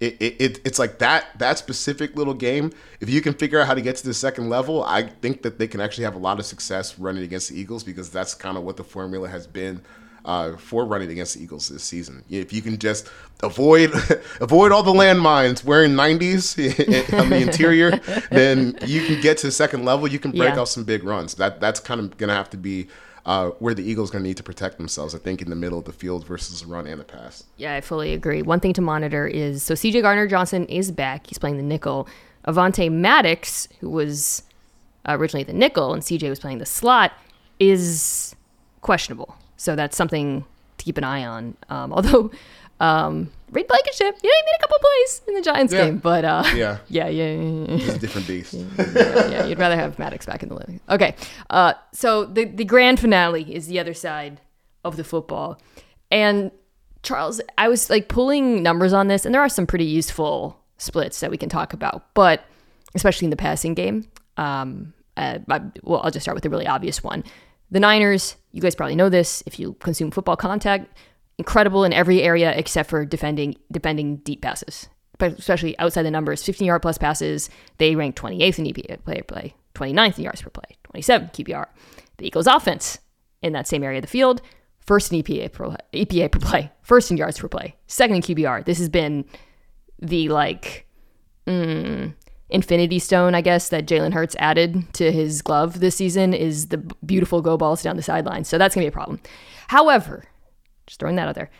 it, 0.00 0.16
it, 0.20 0.60
it's 0.64 0.80
like 0.80 0.98
that 0.98 1.38
that 1.38 1.58
specific 1.58 2.16
little 2.16 2.34
game. 2.34 2.72
If 3.00 3.08
you 3.08 3.20
can 3.20 3.34
figure 3.34 3.60
out 3.60 3.68
how 3.68 3.74
to 3.74 3.80
get 3.80 3.94
to 3.96 4.04
the 4.04 4.14
second 4.14 4.48
level, 4.48 4.82
I 4.82 5.04
think 5.04 5.42
that 5.42 5.60
they 5.60 5.68
can 5.68 5.80
actually 5.80 6.04
have 6.04 6.16
a 6.16 6.18
lot 6.18 6.40
of 6.40 6.44
success 6.44 6.98
running 6.98 7.22
against 7.22 7.50
the 7.50 7.60
Eagles 7.60 7.84
because 7.84 8.10
that's 8.10 8.34
kind 8.34 8.56
of 8.56 8.64
what 8.64 8.76
the 8.76 8.82
formula 8.82 9.28
has 9.28 9.46
been 9.46 9.80
uh, 10.24 10.56
for 10.56 10.84
running 10.84 11.10
against 11.10 11.34
the 11.34 11.42
Eagles 11.42 11.68
this 11.68 11.82
season. 11.82 12.24
If 12.30 12.52
you 12.52 12.62
can 12.62 12.78
just 12.78 13.08
avoid 13.42 13.92
avoid 14.40 14.72
all 14.72 14.82
the 14.82 14.92
landmines 14.92 15.64
wearing 15.64 15.92
90s 15.92 17.12
on 17.20 17.30
the 17.30 17.36
interior, 17.38 17.90
then 18.30 18.78
you 18.86 19.04
can 19.04 19.20
get 19.20 19.38
to 19.38 19.48
the 19.48 19.52
second 19.52 19.84
level. 19.84 20.08
You 20.08 20.18
can 20.18 20.30
break 20.30 20.54
yeah. 20.54 20.60
out 20.60 20.68
some 20.68 20.84
big 20.84 21.04
runs. 21.04 21.34
That 21.34 21.60
that's 21.60 21.80
kind 21.80 22.00
of 22.00 22.16
gonna 22.16 22.34
have 22.34 22.50
to 22.50 22.56
be 22.56 22.88
uh, 23.24 23.50
where 23.58 23.74
the 23.74 23.82
Eagles 23.82 24.10
going 24.10 24.22
to 24.22 24.28
need 24.28 24.36
to 24.36 24.42
protect 24.42 24.78
themselves. 24.78 25.14
I 25.14 25.18
think 25.18 25.42
in 25.42 25.50
the 25.50 25.56
middle 25.56 25.78
of 25.78 25.84
the 25.84 25.92
field 25.92 26.26
versus 26.26 26.62
the 26.62 26.66
run 26.66 26.86
and 26.86 27.00
the 27.00 27.04
pass. 27.04 27.44
Yeah, 27.56 27.74
I 27.76 27.80
fully 27.80 28.12
agree. 28.14 28.42
One 28.42 28.60
thing 28.60 28.72
to 28.74 28.80
monitor 28.80 29.26
is 29.26 29.62
so 29.62 29.74
CJ 29.74 30.02
Gardner 30.02 30.26
Johnson 30.26 30.66
is 30.66 30.90
back. 30.90 31.26
He's 31.26 31.38
playing 31.38 31.56
the 31.56 31.62
nickel. 31.62 32.08
Avonte 32.46 32.90
Maddox, 32.90 33.68
who 33.80 33.90
was 33.90 34.42
originally 35.06 35.44
the 35.44 35.52
nickel 35.52 35.94
and 35.94 36.02
CJ 36.02 36.28
was 36.28 36.40
playing 36.40 36.58
the 36.58 36.66
slot, 36.66 37.12
is 37.60 38.34
questionable. 38.80 39.36
So 39.62 39.76
that's 39.76 39.96
something 39.96 40.44
to 40.78 40.84
keep 40.84 40.98
an 40.98 41.04
eye 41.04 41.24
on. 41.24 41.56
Um, 41.68 41.92
although 41.92 42.32
um, 42.80 43.30
Reed 43.52 43.68
Blankenship, 43.68 44.16
yeah, 44.22 44.30
he 44.30 44.42
made 44.44 44.56
a 44.58 44.60
couple 44.60 44.78
plays 44.80 45.22
in 45.28 45.34
the 45.34 45.40
Giants 45.40 45.72
yeah. 45.72 45.84
game, 45.84 45.98
but 45.98 46.24
uh, 46.24 46.42
yeah, 46.56 46.78
yeah, 46.88 47.08
yeah, 47.08 47.34
yeah, 47.34 47.76
yeah. 47.76 47.96
different 47.98 48.26
beast. 48.26 48.54
yeah, 48.78 49.28
yeah, 49.28 49.44
you'd 49.46 49.60
rather 49.60 49.76
have 49.76 50.00
Maddox 50.00 50.26
back 50.26 50.42
in 50.42 50.48
the 50.48 50.56
living. 50.56 50.80
Okay, 50.90 51.14
uh, 51.50 51.74
so 51.92 52.24
the 52.24 52.44
the 52.44 52.64
grand 52.64 52.98
finale 52.98 53.54
is 53.54 53.68
the 53.68 53.78
other 53.78 53.94
side 53.94 54.40
of 54.82 54.96
the 54.96 55.04
football, 55.04 55.60
and 56.10 56.50
Charles, 57.04 57.40
I 57.56 57.68
was 57.68 57.88
like 57.88 58.08
pulling 58.08 58.64
numbers 58.64 58.92
on 58.92 59.06
this, 59.06 59.24
and 59.24 59.32
there 59.32 59.42
are 59.42 59.48
some 59.48 59.68
pretty 59.68 59.84
useful 59.84 60.58
splits 60.76 61.20
that 61.20 61.30
we 61.30 61.36
can 61.36 61.48
talk 61.48 61.72
about, 61.72 62.12
but 62.14 62.44
especially 62.96 63.26
in 63.26 63.30
the 63.30 63.36
passing 63.36 63.74
game. 63.74 64.08
Um, 64.36 64.92
uh, 65.16 65.38
I, 65.48 65.60
well, 65.82 66.00
I'll 66.02 66.10
just 66.10 66.24
start 66.24 66.34
with 66.34 66.42
the 66.42 66.50
really 66.50 66.66
obvious 66.66 67.04
one. 67.04 67.22
The 67.72 67.80
Niners, 67.80 68.36
you 68.52 68.60
guys 68.60 68.74
probably 68.74 68.96
know 68.96 69.08
this 69.08 69.42
if 69.46 69.58
you 69.58 69.72
consume 69.80 70.10
football 70.10 70.36
contact 70.36 70.94
incredible 71.38 71.84
in 71.84 71.92
every 71.94 72.22
area 72.22 72.52
except 72.54 72.90
for 72.90 73.06
defending 73.06 73.56
defending 73.72 74.16
deep 74.16 74.42
passes, 74.42 74.88
but 75.16 75.38
especially 75.38 75.76
outside 75.78 76.02
the 76.02 76.10
numbers. 76.10 76.44
15 76.44 76.66
yard 76.66 76.82
plus 76.82 76.98
passes, 76.98 77.48
they 77.78 77.96
rank 77.96 78.14
28th 78.14 78.58
in 78.58 78.66
EPA 78.66 79.04
play 79.04 79.16
per 79.16 79.24
play, 79.24 79.54
29th 79.74 80.18
in 80.18 80.24
yards 80.24 80.42
per 80.42 80.50
play, 80.50 80.76
27th 80.92 81.32
QBR. 81.32 81.66
The 82.18 82.26
Eagles' 82.26 82.46
offense 82.46 82.98
in 83.40 83.54
that 83.54 83.66
same 83.66 83.82
area 83.82 83.98
of 83.98 84.02
the 84.02 84.08
field, 84.08 84.42
first 84.80 85.10
in 85.10 85.22
EPA 85.22 85.50
per, 85.52 85.74
EPA 85.94 86.30
per 86.30 86.40
play, 86.40 86.70
first 86.82 87.10
in 87.10 87.16
yards 87.16 87.38
per 87.38 87.48
play, 87.48 87.74
second 87.86 88.16
in 88.16 88.22
QBR. 88.22 88.66
This 88.66 88.78
has 88.78 88.90
been 88.90 89.24
the 89.98 90.28
like 90.28 90.86
mm, 91.46 92.12
infinity 92.52 92.98
stone, 92.98 93.34
I 93.34 93.40
guess, 93.40 93.70
that 93.70 93.86
Jalen 93.86 94.12
Hurts 94.12 94.36
added 94.38 94.92
to 94.94 95.10
his 95.10 95.42
glove 95.42 95.80
this 95.80 95.96
season 95.96 96.34
is 96.34 96.68
the 96.68 96.78
beautiful 97.04 97.42
go 97.42 97.56
balls 97.56 97.82
down 97.82 97.96
the 97.96 98.02
sideline. 98.02 98.44
So 98.44 98.58
that's 98.58 98.74
gonna 98.74 98.84
be 98.84 98.88
a 98.88 98.92
problem. 98.92 99.20
However, 99.68 100.24
just 100.86 101.00
throwing 101.00 101.16
that 101.16 101.28
out 101.28 101.34
there. 101.34 101.50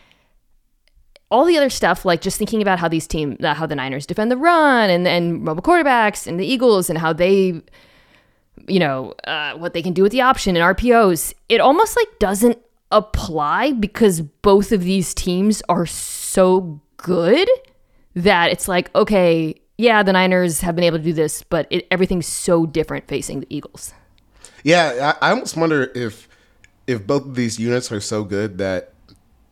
All 1.31 1.45
the 1.45 1.57
other 1.57 1.71
stuff, 1.71 2.05
like 2.05 2.21
just 2.21 2.37
thinking 2.37 2.61
about 2.61 2.77
how 2.77 2.87
these 2.87 3.07
team, 3.07 3.37
how 3.41 3.65
the 3.65 3.75
Niners 3.75 4.05
defend 4.05 4.29
the 4.29 4.37
run, 4.37 4.89
and 4.89 5.07
and 5.07 5.41
mobile 5.41 5.63
quarterbacks, 5.63 6.27
and 6.27 6.39
the 6.39 6.45
Eagles, 6.45 6.89
and 6.91 6.99
how 6.99 7.11
they, 7.11 7.59
you 8.67 8.79
know, 8.79 9.13
uh, 9.23 9.53
what 9.53 9.73
they 9.73 9.81
can 9.81 9.93
do 9.93 10.03
with 10.03 10.11
the 10.11 10.21
option 10.21 10.55
and 10.55 10.77
RPOs. 10.77 11.33
It 11.49 11.59
almost 11.59 11.97
like 11.97 12.19
doesn't 12.19 12.59
apply 12.91 13.71
because 13.71 14.21
both 14.21 14.71
of 14.71 14.83
these 14.83 15.15
teams 15.15 15.63
are 15.67 15.87
so 15.87 16.79
good 16.97 17.49
that 18.15 18.51
it's 18.51 18.67
like, 18.67 18.93
okay, 18.95 19.59
yeah, 19.77 20.03
the 20.03 20.13
Niners 20.13 20.61
have 20.61 20.75
been 20.75 20.83
able 20.83 20.97
to 20.97 21.03
do 21.03 21.13
this, 21.13 21.43
but 21.43 21.67
it, 21.69 21.87
everything's 21.89 22.27
so 22.27 22.65
different 22.65 23.07
facing 23.07 23.41
the 23.41 23.47
Eagles. 23.49 23.93
Yeah, 24.63 25.15
I, 25.21 25.27
I 25.27 25.29
almost 25.31 25.57
wonder 25.57 25.91
if 25.95 26.27
if 26.85 27.05
both 27.07 27.25
of 27.25 27.35
these 27.35 27.59
units 27.59 27.91
are 27.91 28.01
so 28.01 28.23
good 28.23 28.57
that 28.57 28.93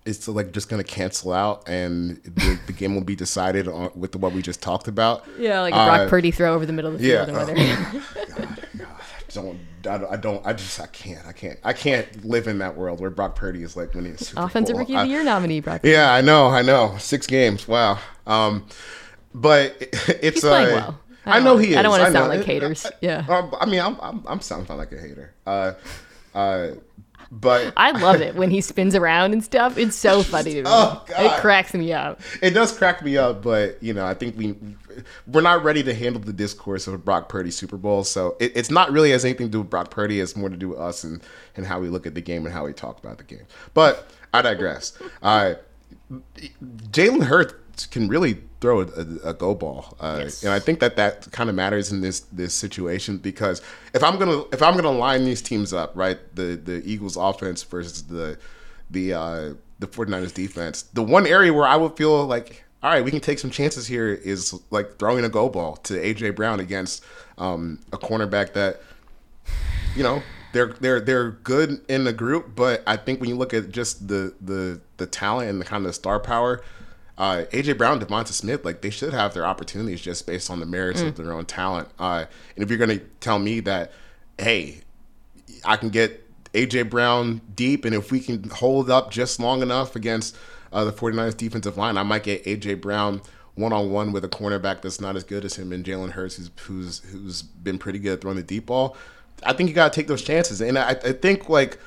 it's 0.05 0.28
like 0.28 0.51
just 0.51 0.67
going 0.67 0.84
to 0.84 0.89
cancel 0.89 1.32
out 1.32 1.67
and 1.67 2.22
the, 2.24 2.59
the, 2.65 2.74
game 2.74 2.95
will 2.95 3.03
be 3.03 3.15
decided 3.15 3.67
on 3.67 3.91
with 3.95 4.15
what 4.15 4.34
we 4.34 4.41
just 4.41 4.61
talked 4.61 4.88
about. 4.88 5.24
Yeah, 5.38 5.61
like 5.61 5.74
a 5.74 5.78
Brock 5.78 5.99
uh, 6.01 6.09
Purdy 6.09 6.32
throw 6.32 6.55
over 6.55 6.65
the 6.65 6.74
middle 6.74 6.93
of 6.93 6.99
the 6.99 7.07
field. 7.07 7.30
Yeah, 7.30 7.36
oh, 7.38 8.17
God, 8.36 9.57
God, 9.84 10.01
don't 10.01 10.11
I, 10.11 10.15
don't 10.15 10.45
I 10.45 10.53
just 10.53 10.80
I 10.80 10.88
can't 10.88 11.26
I 11.26 11.32
can't 11.34 11.59
I 11.63 11.74
can't 11.74 12.26
live 12.26 12.47
in 12.47 12.57
that 12.59 12.76
world 12.76 12.99
where 12.99 13.11
Brock 13.11 13.36
Purdy 13.36 13.63
is 13.63 13.78
like 13.78 13.93
winning 13.93 14.13
a 14.13 14.17
Super 14.17 14.41
offensive 14.41 14.74
Bowl. 14.74 14.82
rookie 14.82 14.95
of 14.95 15.03
the 15.03 15.07
year 15.07 15.24
nominee 15.24 15.59
Brock. 15.59 15.82
Purdy. 15.82 15.91
Yeah, 15.91 16.13
I 16.13 16.22
know, 16.22 16.47
I 16.47 16.61
know, 16.63 16.95
six 16.97 17.28
games. 17.28 17.67
Wow. 17.67 17.99
Um, 18.26 18.65
but 19.34 19.75
it's 19.82 20.21
He's 20.21 20.41
playing 20.41 20.77
uh, 20.77 20.82
well. 20.82 20.99
I, 21.25 21.38
I 21.38 21.39
know 21.39 21.57
he 21.57 21.71
is. 21.71 21.77
I 21.77 21.82
don't 21.84 21.91
want 21.91 22.05
to 22.05 22.11
sound 22.11 22.29
like 22.29 22.45
haters. 22.45 22.86
Yeah. 22.99 23.25
Um, 23.29 23.53
I 23.59 23.65
mean, 23.65 23.79
I'm, 23.79 23.97
I'm 24.01 24.23
I'm 24.27 24.41
sounding 24.41 24.75
like 24.75 24.91
a 24.91 24.99
hater. 24.99 25.34
Uh, 25.45 25.73
uh, 26.34 26.71
but 27.32 27.73
I 27.77 27.91
love 27.91 28.19
it 28.19 28.36
when 28.36 28.51
he 28.51 28.59
spins 28.61 28.93
around 28.93 29.32
and 29.32 29.43
stuff. 29.43 29.77
It's 29.77 29.95
so 29.95 30.21
funny 30.21 30.55
to 30.55 30.63
me. 30.63 30.67
Oh, 30.67 31.03
God. 31.07 31.25
It 31.25 31.39
cracks 31.39 31.73
me 31.73 31.93
up. 31.93 32.19
It 32.41 32.51
does 32.51 32.77
crack 32.77 33.03
me 33.03 33.17
up, 33.17 33.41
but 33.41 33.82
you 33.82 33.93
know, 33.93 34.05
I 34.05 34.13
think 34.13 34.38
we 34.38 34.55
we're 35.27 35.41
not 35.41 35.63
ready 35.63 35.82
to 35.84 35.93
handle 35.93 36.21
the 36.21 36.34
discourse 36.34 36.88
of 36.88 36.93
a 36.93 36.97
Brock 36.97 37.29
Purdy 37.29 37.49
Super 37.49 37.77
Bowl. 37.77 38.03
So 38.03 38.36
it, 38.41 38.51
it's 38.55 38.69
not 38.69 38.91
really 38.91 39.11
has 39.11 39.23
anything 39.23 39.47
to 39.47 39.51
do 39.51 39.59
with 39.61 39.69
Brock 39.69 39.91
Purdy. 39.91 40.19
It's 40.19 40.36
more 40.36 40.49
to 40.49 40.57
do 40.57 40.69
with 40.69 40.79
us 40.79 41.05
and 41.05 41.21
and 41.55 41.65
how 41.65 41.79
we 41.79 41.88
look 41.88 42.05
at 42.05 42.15
the 42.15 42.21
game 42.21 42.45
and 42.45 42.53
how 42.53 42.65
we 42.65 42.73
talk 42.73 42.99
about 42.99 43.17
the 43.17 43.23
game. 43.23 43.45
But 43.73 44.11
I 44.34 44.41
digress. 44.41 44.97
Uh, 45.21 45.55
Jalen 46.89 47.23
Hurts 47.23 47.86
can 47.86 48.07
really 48.07 48.41
throw 48.62 48.82
a, 48.82 49.30
a 49.30 49.34
go 49.34 49.53
ball, 49.53 49.97
uh, 49.99 50.20
yes. 50.22 50.43
and 50.43 50.53
I 50.53 50.59
think 50.59 50.80
that 50.80 50.95
that 50.95 51.30
kind 51.32 51.49
of 51.49 51.55
matters 51.55 51.91
in 51.91 52.01
this 52.01 52.22
this 52.32 52.53
situation 52.53 53.18
because 53.18 53.62
if 53.93 54.03
I'm 54.03 54.18
gonna 54.18 54.43
if 54.53 54.62
I'm 54.62 54.76
gonna 54.76 54.91
line 54.91 55.26
these 55.26 55.41
teams 55.41 55.74
up, 55.74 55.91
right, 55.95 56.20
the 56.36 56.55
the 56.55 56.82
Eagles 56.86 57.18
offense 57.18 57.64
versus 57.64 58.03
the 58.03 58.38
the 58.89 59.14
uh, 59.14 59.53
the 59.80 59.88
49ers 59.88 60.34
defense, 60.34 60.84
the 60.84 61.03
one 61.03 61.26
area 61.26 61.51
where 61.51 61.68
I 61.68 61.76
would 61.76 61.97
feel 61.97 62.26
like 62.26 62.64
all 62.84 62.91
right, 62.91 63.03
we 63.03 63.12
can 63.12 63.20
take 63.20 63.38
some 63.38 63.51
chances 63.51 63.86
here 63.86 64.09
is 64.14 64.59
like 64.72 64.97
throwing 64.97 65.24
a 65.24 65.30
go 65.30 65.49
ball 65.49 65.76
to 65.78 65.93
AJ 65.93 66.36
Brown 66.36 66.59
against 66.59 67.03
um, 67.38 67.80
a 67.93 67.97
cornerback 67.97 68.53
that 68.53 68.82
you 69.95 70.03
know 70.03 70.24
they're 70.51 70.74
they're 70.74 70.99
they're 70.99 71.32
good 71.32 71.82
in 71.89 72.03
the 72.03 72.14
group, 72.14 72.55
but 72.55 72.84
I 72.88 72.97
think 72.97 73.20
when 73.20 73.30
you 73.30 73.36
look 73.36 73.53
at 73.53 73.70
just 73.70 74.07
the 74.07 74.34
the 74.41 74.82
the 74.97 75.05
talent 75.05 75.49
and 75.49 75.62
the 75.62 75.66
kind 75.66 75.86
of 75.86 75.93
star 75.93 76.20
power, 76.20 76.64
uh, 77.18 77.45
AJ 77.51 77.78
Brown, 77.78 77.99
DeVonta 77.99 78.28
Smith, 78.28 78.66
like 78.66 78.82
they 78.82 78.89
should 78.89 79.14
have 79.14 79.34
their 79.34 79.45
opportunities 79.45 80.01
just 80.01 80.26
based 80.26 80.49
on 80.49 80.59
the 80.59 80.66
merits 80.66 81.01
mm. 81.01 81.07
of 81.07 81.18
their 81.18 81.32
own 81.32 81.45
talent. 81.45 81.89
Uh, 81.99 82.26
and 82.55 82.64
if 82.64 82.70
you're 82.70 82.80
going 82.80 82.97
to 82.97 83.05
tell 83.20 83.39
me 83.39 83.59
that, 83.62 83.91
hey, 84.38 84.82
I 85.64 85.76
can 85.78 85.89
get 85.89 86.28
AJ 86.53 86.89
Brown 86.89 87.41
deep, 87.53 87.86
and 87.86 87.93
if 87.93 88.12
we 88.12 88.20
can 88.20 88.49
hold 88.49 88.89
up 88.89 89.12
just 89.12 89.39
long 89.39 89.62
enough 89.62 89.95
against 89.95 90.36
uh, 90.74 90.84
the 90.84 90.91
49ers 90.91 91.38
defensive 91.38 91.78
line, 91.78 91.97
I 91.97 92.03
might 92.03 92.24
get 92.24 92.43
AJ 92.45 92.82
Brown 92.82 93.22
one 93.55 93.74
on 93.74 93.91
one 93.91 94.12
with 94.12 94.24
a 94.24 94.30
cornerback 94.30 94.82
that's 94.82 95.01
not 95.01 95.16
as 95.16 95.24
good 95.24 95.43
as 95.45 95.55
him 95.55 95.72
and 95.74 95.84
Jalen 95.86 96.12
Hurts, 96.12 96.38
who's, 96.38 96.49
who's 96.62 96.99
who's 97.12 97.41
been 97.41 97.78
pretty 97.78 97.99
good 97.99 98.14
at 98.14 98.22
throwing 98.22 98.38
the 98.38 98.43
deep 98.43 98.66
ball. 98.68 98.95
I 99.43 99.53
think 99.53 99.70
you 99.70 99.76
got 99.76 99.91
to 99.91 99.99
take 99.99 100.07
those 100.07 100.22
chances, 100.22 100.62
and 100.62 100.78
I, 100.78 100.91
I 100.91 101.12
think 101.14 101.49
like 101.49 101.78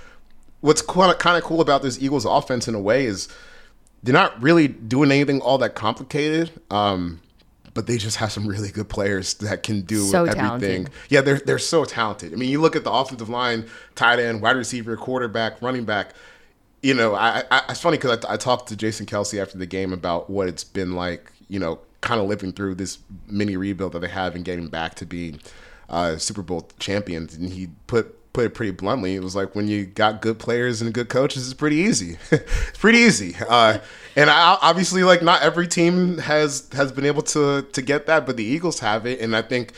what's 0.60 0.82
kind 0.82 1.10
of 1.10 1.18
kind 1.18 1.36
of 1.36 1.42
cool 1.44 1.60
about 1.60 1.82
this 1.82 2.00
Eagles 2.00 2.24
offense 2.24 2.68
in 2.68 2.74
a 2.74 2.80
way 2.80 3.06
is 3.06 3.28
they're 4.04 4.12
not 4.12 4.40
really 4.42 4.68
doing 4.68 5.10
anything 5.10 5.40
all 5.40 5.58
that 5.58 5.74
complicated. 5.74 6.50
Um, 6.70 7.20
but 7.72 7.88
they 7.88 7.98
just 7.98 8.18
have 8.18 8.30
some 8.30 8.46
really 8.46 8.70
good 8.70 8.88
players 8.88 9.34
that 9.34 9.64
can 9.64 9.80
do 9.80 10.04
so 10.04 10.24
everything. 10.24 10.84
Talented. 10.84 10.90
Yeah, 11.08 11.20
they're 11.22 11.40
they're 11.40 11.58
so 11.58 11.84
talented. 11.84 12.32
I 12.32 12.36
mean, 12.36 12.48
you 12.48 12.60
look 12.60 12.76
at 12.76 12.84
the 12.84 12.92
offensive 12.92 13.28
line, 13.28 13.66
tight 13.96 14.20
end, 14.20 14.40
wide 14.40 14.56
receiver, 14.56 14.96
quarterback, 14.96 15.60
running 15.60 15.84
back. 15.84 16.10
You 16.82 16.94
know, 16.94 17.14
I, 17.16 17.42
I 17.50 17.62
it's 17.70 17.80
funny 17.80 17.96
because 17.96 18.24
I, 18.24 18.34
I 18.34 18.36
talked 18.36 18.68
to 18.68 18.76
Jason 18.76 19.06
Kelce 19.06 19.42
after 19.42 19.58
the 19.58 19.66
game 19.66 19.92
about 19.92 20.30
what 20.30 20.46
it's 20.46 20.62
been 20.62 20.92
like. 20.92 21.32
You 21.48 21.58
know, 21.58 21.80
kind 22.00 22.20
of 22.20 22.28
living 22.28 22.52
through 22.52 22.76
this 22.76 22.98
mini 23.26 23.56
rebuild 23.56 23.92
that 23.92 24.00
they 24.00 24.08
have 24.08 24.36
and 24.36 24.44
getting 24.44 24.68
back 24.68 24.94
to 24.96 25.06
being 25.06 25.40
uh, 25.88 26.16
Super 26.16 26.42
Bowl 26.42 26.68
champions, 26.78 27.34
and 27.34 27.50
he 27.50 27.70
put 27.88 28.16
put 28.34 28.44
it 28.44 28.50
pretty 28.50 28.72
bluntly, 28.72 29.14
it 29.14 29.22
was 29.22 29.34
like 29.34 29.54
when 29.54 29.68
you 29.68 29.86
got 29.86 30.20
good 30.20 30.38
players 30.38 30.82
and 30.82 30.92
good 30.92 31.08
coaches, 31.08 31.46
it's 31.46 31.54
pretty 31.54 31.76
easy. 31.76 32.18
it's 32.30 32.78
pretty 32.78 32.98
easy. 32.98 33.34
Uh, 33.48 33.78
and 34.16 34.28
I, 34.28 34.58
obviously, 34.60 35.02
like 35.04 35.22
not 35.22 35.40
every 35.40 35.66
team 35.66 36.18
has 36.18 36.68
has 36.72 36.92
been 36.92 37.06
able 37.06 37.22
to 37.22 37.62
to 37.62 37.82
get 37.82 38.06
that, 38.06 38.26
but 38.26 38.36
the 38.36 38.44
Eagles 38.44 38.80
have 38.80 39.06
it. 39.06 39.20
And 39.20 39.34
I 39.34 39.40
think 39.40 39.72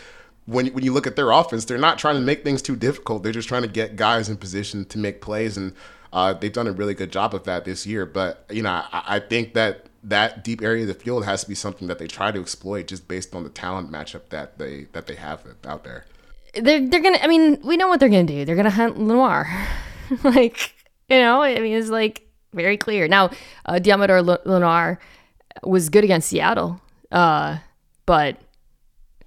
when 0.47 0.69
when 0.69 0.83
you 0.83 0.93
look 0.93 1.07
at 1.07 1.15
their 1.15 1.31
offense, 1.31 1.67
they're 1.67 1.79
not 1.79 1.99
trying 1.99 2.17
to 2.17 2.21
make 2.21 2.43
things 2.43 2.63
too 2.63 2.75
difficult. 2.75 3.23
They're 3.23 3.33
just 3.33 3.49
trying 3.49 3.63
to 3.63 3.69
get 3.69 3.95
guys 3.95 4.29
in 4.29 4.39
position 4.39 4.87
to 4.87 4.99
make 4.99 5.21
plays, 5.21 5.57
and 5.57 5.75
uh, 6.13 6.33
they've 6.33 6.53
done 6.53 6.67
a 6.67 6.73
really 6.73 6.95
good 6.95 7.13
job 7.13 7.35
of 7.35 7.45
that 7.45 7.67
this 7.67 7.87
year. 7.87 8.07
But 8.07 8.47
you 8.51 8.63
know, 8.63 8.71
I, 8.71 9.03
I 9.07 9.19
think 9.21 9.53
that 9.53 9.87
that 10.03 10.45
deep 10.45 10.63
area 10.63 10.83
of 10.83 10.89
the 10.89 10.95
field 10.95 11.27
has 11.27 11.43
to 11.43 11.49
be 11.49 11.55
something 11.55 11.89
that 11.89 11.99
they 11.99 12.07
try 12.07 12.33
to 12.33 12.41
exploit 12.41 12.87
just 12.87 13.07
based 13.07 13.35
on 13.35 13.45
the 13.45 13.51
talent 13.51 13.93
matchup 13.93 14.31
that 14.31 14.57
they 14.57 14.87
that 14.93 15.07
they 15.07 15.17
have 15.17 15.45
out 15.67 15.85
there 15.85 16.07
they're 16.61 16.87
they're 16.87 17.03
gonna. 17.03 17.19
I 17.23 17.27
mean, 17.27 17.61
we 17.63 17.77
know 17.77 17.89
what 17.89 18.01
they're 18.01 18.09
gonna 18.09 18.25
do. 18.25 18.45
They're 18.45 18.57
gonna 18.57 18.71
hunt 18.71 18.99
Lenoir, 18.99 19.49
like 20.25 20.75
you 21.09 21.19
know. 21.19 21.43
I 21.43 21.59
mean, 21.61 21.77
it's 21.77 21.89
like 21.89 22.27
very 22.53 22.77
clear. 22.77 23.09
Now, 23.09 23.31
uh, 23.65 23.75
Deommodore 23.75 24.45
Lenoir 24.45 24.99
was 25.63 25.89
good 25.89 26.05
against 26.05 26.29
Seattle, 26.29 26.81
uh, 27.13 27.59
but 28.07 28.39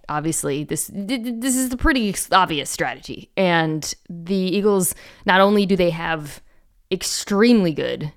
obviously 0.09 0.63
this 0.63 0.89
this 0.93 1.55
is 1.55 1.71
a 1.71 1.77
pretty 1.77 2.13
obvious 2.31 2.69
strategy. 2.69 3.29
And 3.37 3.93
the 4.09 4.35
Eagles 4.35 4.95
not 5.25 5.39
only 5.39 5.65
do 5.65 5.75
they 5.75 5.91
have 5.91 6.41
extremely 6.91 7.71
good 7.71 8.11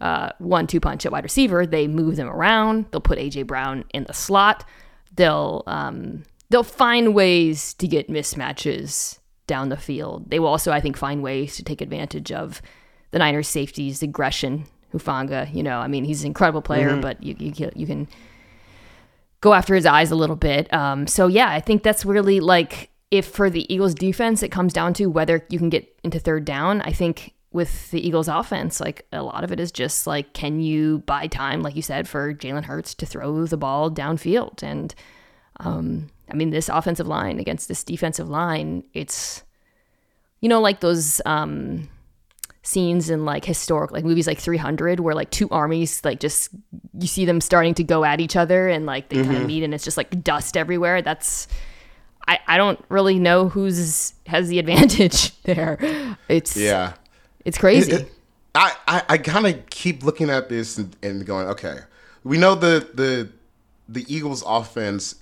uh, 0.00 0.30
one-two 0.38 0.80
punch 0.80 1.06
at 1.06 1.12
wide 1.12 1.24
receiver, 1.24 1.64
they 1.64 1.86
move 1.86 2.16
them 2.16 2.28
around. 2.28 2.86
They'll 2.90 3.00
put 3.00 3.18
AJ 3.18 3.46
Brown 3.46 3.84
in 3.94 4.04
the 4.04 4.12
slot. 4.12 4.64
They'll 5.14 5.62
um, 5.66 6.24
they'll 6.50 6.62
find 6.62 7.14
ways 7.14 7.74
to 7.74 7.86
get 7.86 8.08
mismatches 8.08 9.18
down 9.46 9.68
the 9.68 9.76
field. 9.76 10.30
They 10.30 10.38
will 10.38 10.48
also, 10.48 10.72
I 10.72 10.80
think, 10.80 10.96
find 10.96 11.22
ways 11.22 11.56
to 11.56 11.64
take 11.64 11.80
advantage 11.80 12.32
of 12.32 12.62
the 13.10 13.18
Niners' 13.18 13.48
safeties, 13.48 14.02
aggression. 14.02 14.64
Hufanga, 14.92 15.52
you 15.54 15.62
know, 15.62 15.78
I 15.78 15.86
mean, 15.86 16.04
he's 16.04 16.22
an 16.22 16.28
incredible 16.28 16.62
player, 16.62 16.92
mm-hmm. 16.92 17.02
but 17.02 17.22
you, 17.22 17.36
you 17.38 17.70
you 17.74 17.86
can 17.86 18.08
go 19.42 19.52
after 19.52 19.74
his 19.74 19.84
eyes 19.84 20.10
a 20.10 20.16
little 20.16 20.36
bit. 20.36 20.72
Um, 20.72 21.06
so 21.06 21.26
yeah, 21.26 21.50
I 21.50 21.60
think 21.60 21.82
that's 21.82 22.04
really 22.04 22.40
like 22.40 22.90
if 23.10 23.26
for 23.26 23.50
the 23.50 23.72
Eagles 23.72 23.94
defense, 23.94 24.42
it 24.42 24.48
comes 24.50 24.72
down 24.72 24.94
to 24.94 25.06
whether 25.06 25.44
you 25.50 25.58
can 25.58 25.68
get 25.68 25.94
into 26.04 26.18
third 26.18 26.44
down. 26.44 26.80
I 26.82 26.92
think 26.92 27.34
with 27.52 27.90
the 27.90 28.06
Eagles 28.06 28.28
offense, 28.28 28.80
like 28.80 29.06
a 29.12 29.22
lot 29.22 29.44
of 29.44 29.52
it 29.52 29.60
is 29.60 29.72
just 29.72 30.06
like, 30.06 30.32
can 30.34 30.60
you 30.60 30.98
buy 31.00 31.26
time, 31.26 31.62
like 31.62 31.76
you 31.76 31.82
said, 31.82 32.08
for 32.08 32.34
Jalen 32.34 32.64
Hurts 32.64 32.94
to 32.94 33.06
throw 33.06 33.46
the 33.46 33.56
ball 33.56 33.90
downfield? 33.90 34.62
And 34.62 34.94
um, 35.60 36.10
I 36.30 36.34
mean, 36.34 36.50
this 36.50 36.68
offensive 36.68 37.06
line 37.06 37.38
against 37.38 37.68
this 37.68 37.84
defensive 37.84 38.28
line, 38.28 38.84
it's, 38.94 39.42
you 40.40 40.48
know, 40.48 40.60
like 40.60 40.80
those 40.80 41.20
um, 41.26 41.88
scenes 42.62 43.10
in 43.10 43.24
like 43.24 43.44
historic, 43.44 43.90
like 43.90 44.04
movies 44.04 44.26
like 44.26 44.38
300, 44.38 45.00
where 45.00 45.14
like 45.14 45.30
two 45.30 45.48
armies, 45.50 46.04
like 46.04 46.20
just, 46.20 46.50
you 46.98 47.06
see 47.06 47.24
them 47.24 47.40
starting 47.40 47.74
to 47.74 47.84
go 47.84 48.04
at 48.04 48.20
each 48.20 48.36
other 48.36 48.68
and 48.68 48.86
like 48.86 49.08
they 49.08 49.16
mm-hmm. 49.16 49.30
kind 49.30 49.42
of 49.42 49.46
meet 49.46 49.62
and 49.62 49.72
it's 49.74 49.84
just 49.84 49.96
like 49.96 50.22
dust 50.22 50.56
everywhere. 50.56 51.02
That's, 51.02 51.48
I, 52.26 52.38
I 52.46 52.56
don't 52.58 52.82
really 52.88 53.18
know 53.18 53.48
who's 53.48 54.12
has 54.26 54.48
the 54.48 54.58
advantage 54.58 55.40
there. 55.44 56.16
It's, 56.28 56.56
yeah, 56.56 56.94
it's 57.44 57.58
crazy. 57.58 57.92
It, 57.92 58.00
it, 58.02 58.12
I, 58.54 58.74
I, 58.86 59.02
I 59.10 59.18
kind 59.18 59.46
of 59.46 59.66
keep 59.70 60.02
looking 60.02 60.28
at 60.28 60.48
this 60.48 60.78
and, 60.78 60.94
and 61.02 61.24
going, 61.24 61.46
okay, 61.48 61.78
we 62.24 62.36
know 62.36 62.54
the, 62.54 62.88
the, 62.92 63.30
the 63.88 64.04
Eagles 64.14 64.42
offense 64.46 65.14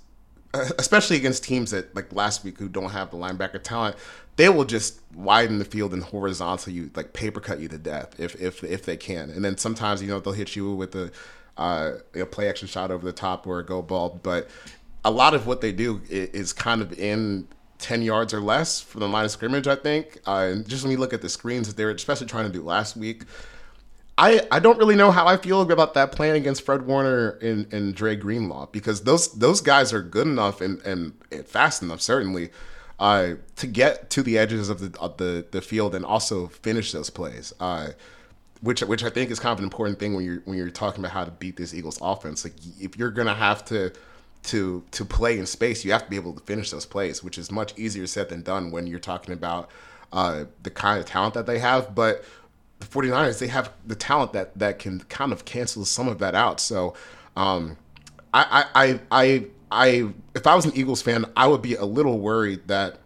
especially 0.77 1.17
against 1.17 1.43
teams 1.43 1.71
that 1.71 1.95
like 1.95 2.13
last 2.13 2.43
week 2.43 2.57
who 2.57 2.69
don't 2.69 2.91
have 2.91 3.11
the 3.11 3.17
linebacker 3.17 3.61
talent, 3.61 3.95
they 4.35 4.49
will 4.49 4.65
just 4.65 5.01
widen 5.15 5.59
the 5.59 5.65
field 5.65 5.93
and 5.93 6.03
horizontal 6.03 6.71
you 6.71 6.91
like 6.95 7.13
paper 7.13 7.39
cut 7.39 7.59
you 7.59 7.67
to 7.67 7.77
death 7.77 8.19
if 8.19 8.39
if 8.41 8.63
if 8.63 8.85
they 8.85 8.97
can. 8.97 9.29
And 9.29 9.43
then 9.43 9.57
sometimes 9.57 10.01
you 10.01 10.07
know 10.07 10.19
they'll 10.19 10.33
hit 10.33 10.55
you 10.55 10.73
with 10.73 10.95
a 10.95 11.11
uh, 11.57 11.93
a 12.15 12.25
play 12.25 12.47
action 12.49 12.67
shot 12.67 12.91
over 12.91 13.05
the 13.05 13.13
top 13.13 13.47
or 13.47 13.59
a 13.59 13.65
go 13.65 13.81
ball, 13.81 14.19
but 14.21 14.47
a 15.03 15.11
lot 15.11 15.33
of 15.33 15.47
what 15.47 15.61
they 15.61 15.71
do 15.71 16.01
is 16.09 16.53
kind 16.53 16.81
of 16.81 16.97
in 16.99 17.47
10 17.79 18.01
yards 18.01 18.33
or 18.33 18.41
less 18.41 18.81
from 18.81 19.01
the 19.01 19.07
line 19.07 19.25
of 19.25 19.31
scrimmage, 19.31 19.67
I 19.67 19.75
think. 19.75 20.19
Uh, 20.27 20.49
and 20.51 20.67
just 20.67 20.83
when 20.83 20.91
you 20.91 20.97
look 20.97 21.13
at 21.13 21.21
the 21.21 21.29
screens 21.29 21.67
that 21.67 21.77
they 21.77 21.85
were 21.85 21.91
especially 21.91 22.27
trying 22.27 22.45
to 22.45 22.51
do 22.51 22.63
last 22.63 22.97
week, 22.97 23.23
I, 24.17 24.41
I 24.51 24.59
don't 24.59 24.79
really 24.79 24.95
know 24.95 25.11
how 25.11 25.27
I 25.27 25.37
feel 25.37 25.61
about 25.61 25.93
that 25.93 26.11
plan 26.11 26.35
against 26.35 26.63
Fred 26.63 26.87
Warner 26.87 27.31
and, 27.41 27.71
and 27.71 27.93
Dre 27.93 28.15
Greenlaw 28.15 28.67
because 28.71 29.03
those 29.03 29.31
those 29.33 29.61
guys 29.61 29.93
are 29.93 30.01
good 30.01 30.25
enough 30.25 30.59
and, 30.59 30.81
and, 30.81 31.13
and 31.31 31.45
fast 31.45 31.83
enough 31.83 32.01
certainly 32.01 32.49
uh, 32.99 33.33
to 33.57 33.67
get 33.67 34.09
to 34.11 34.23
the 34.23 34.37
edges 34.37 34.69
of 34.69 34.79
the 34.79 34.99
of 34.99 35.17
the, 35.17 35.45
the 35.51 35.61
field 35.61 35.93
and 35.93 36.03
also 36.03 36.47
finish 36.47 36.91
those 36.91 37.09
plays. 37.09 37.53
Uh, 37.59 37.89
which 38.61 38.81
which 38.81 39.03
I 39.03 39.11
think 39.11 39.29
is 39.29 39.39
kind 39.39 39.53
of 39.53 39.59
an 39.59 39.65
important 39.65 39.99
thing 39.99 40.15
when 40.15 40.25
you're 40.25 40.41
when 40.45 40.57
you're 40.57 40.71
talking 40.71 41.01
about 41.01 41.11
how 41.11 41.23
to 41.23 41.31
beat 41.31 41.57
this 41.57 41.73
Eagles 41.73 41.99
offense. 42.01 42.43
Like 42.43 42.55
if 42.79 42.97
you're 42.97 43.11
gonna 43.11 43.35
have 43.35 43.63
to 43.65 43.93
to 44.45 44.83
to 44.91 45.05
play 45.05 45.37
in 45.37 45.45
space, 45.45 45.85
you 45.85 45.91
have 45.91 46.05
to 46.05 46.09
be 46.09 46.15
able 46.15 46.33
to 46.33 46.43
finish 46.43 46.71
those 46.71 46.87
plays, 46.87 47.23
which 47.23 47.37
is 47.37 47.51
much 47.51 47.77
easier 47.77 48.07
said 48.07 48.29
than 48.29 48.41
done 48.41 48.71
when 48.71 48.87
you're 48.87 48.99
talking 48.99 49.33
about 49.33 49.69
uh, 50.11 50.45
the 50.63 50.71
kind 50.71 50.99
of 50.99 51.05
talent 51.05 51.33
that 51.35 51.45
they 51.45 51.59
have. 51.59 51.93
But 51.93 52.23
the 52.79 52.85
49ers, 52.85 53.39
they 53.39 53.47
have 53.47 53.71
the 53.85 53.95
talent 53.95 54.33
that 54.33 54.57
that 54.57 54.79
can 54.79 54.99
kind 55.01 55.31
of 55.31 55.45
cancel 55.45 55.85
some 55.85 56.07
of 56.07 56.19
that 56.19 56.35
out. 56.35 56.59
So 56.59 56.93
um, 57.35 57.77
I, 58.33 58.65
I 58.75 58.99
I 59.11 59.45
I 59.71 60.13
if 60.35 60.45
I 60.47 60.55
was 60.55 60.65
an 60.65 60.73
Eagles 60.75 61.01
fan, 61.01 61.25
I 61.35 61.47
would 61.47 61.61
be 61.61 61.75
a 61.75 61.85
little 61.85 62.19
worried 62.19 62.67
that 62.67 62.99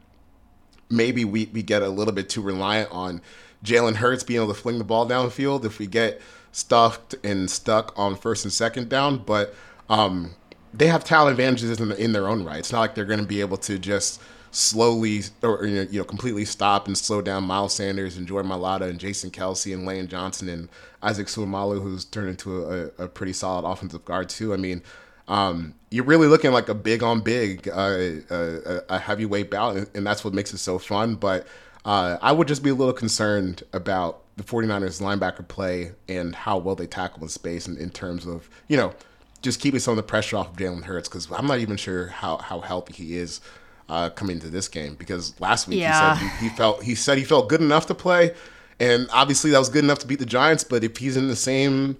maybe 0.90 1.24
we, 1.26 1.50
we 1.54 1.64
get 1.64 1.82
a 1.82 1.90
little 1.90 2.14
bit 2.14 2.30
too 2.30 2.42
reliant 2.42 2.92
on 2.92 3.22
Jalen 3.64 3.96
Hurts 3.96 4.24
being 4.24 4.42
able 4.42 4.54
to 4.54 4.60
fling 4.60 4.78
the 4.78 4.84
ball 4.84 5.08
downfield 5.08 5.66
if 5.66 5.80
we 5.80 5.88
get 5.88 6.22
stuffed 6.52 7.16
and 7.24 7.50
stuck 7.50 7.98
on 7.98 8.16
first 8.16 8.44
and 8.44 8.52
second 8.52 8.90
down. 8.90 9.20
But 9.20 9.56
um, 9.90 10.36
they 10.74 10.88
have 10.88 11.04
talent 11.04 11.32
advantages 11.32 11.80
in, 11.80 11.92
in, 11.94 12.12
their 12.14 12.28
own 12.28 12.44
right. 12.44 12.60
It's 12.60 12.72
not 12.72 12.80
like 12.80 12.96
they're 12.96 13.06
going 13.06 13.20
to 13.20 13.26
be 13.26 13.42
able 13.42 13.58
to 13.58 13.78
just 13.78 14.22
slowly 14.52 15.22
or 15.44 15.66
you 15.66 16.00
know 16.00 16.04
completely 16.04 16.44
stop 16.44 16.88
and 16.88 16.98
slow 16.98 17.22
down 17.22 17.44
Miles 17.44 17.74
Sanders 17.74 18.18
and 18.18 18.28
Jordan 18.28 18.52
Mailata 18.52 18.90
and 18.90 19.00
Jason 19.00 19.32
Kelce 19.32 19.74
and 19.74 19.86
Lane 19.86 20.08
Johnson 20.08 20.50
and 20.50 20.70
Isaac 21.02 21.28
Seumalo, 21.28 21.82
who's 21.82 22.06
turned 22.06 22.30
into 22.30 22.66
a, 22.66 23.04
a 23.04 23.08
pretty 23.08 23.34
solid 23.34 23.68
offensive 23.68 24.06
guard 24.06 24.30
too. 24.30 24.54
I 24.54 24.58
mean, 24.58 24.82
um, 25.28 25.76
you're 25.90 26.06
really 26.06 26.28
looking 26.28 26.52
like 26.52 26.70
a 26.70 26.74
big 26.74 27.04
on 27.04 27.22
big, 27.22 27.68
uh, 27.70 27.98
uh, 28.30 28.82
a 28.90 29.00
heavyweight 29.00 29.50
bout, 29.50 29.78
and 29.96 30.06
that's 30.06 30.24
what 30.24 30.34
makes 30.34 30.54
it 30.54 30.58
so 30.58 30.78
fun. 30.78 31.16
But 31.16 31.48
uh, 31.86 32.18
I 32.22 32.32
would 32.32 32.48
just 32.48 32.64
be 32.64 32.70
a 32.70 32.76
little 32.76 32.94
concerned 32.94 33.64
about 33.74 34.22
the 34.38 34.44
49ers 34.44 35.02
linebacker 35.02 35.48
play 35.48 35.92
and 36.08 36.36
how 36.36 36.58
well 36.58 36.76
they 36.76 36.88
tackle 36.88 37.24
in 37.24 37.30
space 37.30 37.68
in, 37.68 37.78
in 37.78 37.90
terms 37.90 38.26
of, 38.26 38.50
you 38.68 38.78
know, 38.78 38.94
just 39.42 39.60
keeping 39.60 39.80
some 39.80 39.94
of 39.94 39.98
the 39.98 40.04
pressure 40.04 40.38
off 40.38 40.52
of 40.52 40.58
Jalen 40.58 40.84
Hurts 40.84 41.10
because 41.10 41.32
I'm 41.32 41.48
not 41.48 41.60
even 41.60 41.78
sure 41.78 42.08
how, 42.08 42.38
how 42.38 42.60
healthy 42.60 42.94
he 42.94 43.18
is 43.18 43.42
uh, 43.89 44.10
coming 44.10 44.38
into 44.38 44.50
this 44.50 44.68
game 44.68 44.96
because 44.96 45.39
last 45.39 45.68
week 45.68 45.80
yeah. 45.80 46.16
he 46.16 46.20
said 46.20 46.39
he, 46.39 46.50
he, 46.50 46.56
felt 46.56 46.84
he 46.84 46.96
said 46.96 47.18
he 47.18 47.24
felt 47.24 47.50
good 47.50 47.62
enough 47.62 47.88
to 47.88 47.96
play, 47.96 48.34
and 48.80 49.08
obviously 49.12 49.52
that 49.52 49.60
was 49.60 49.70
good 49.70 49.84
enough 49.84 50.00
to 50.00 50.08
beat 50.08 50.20
the 50.20 50.26
Giants. 50.26 50.64
But 50.64 50.84
if 50.84 50.98
he's 50.98 51.18
in 51.18 51.28
the 51.28 51.36
same 51.36 51.98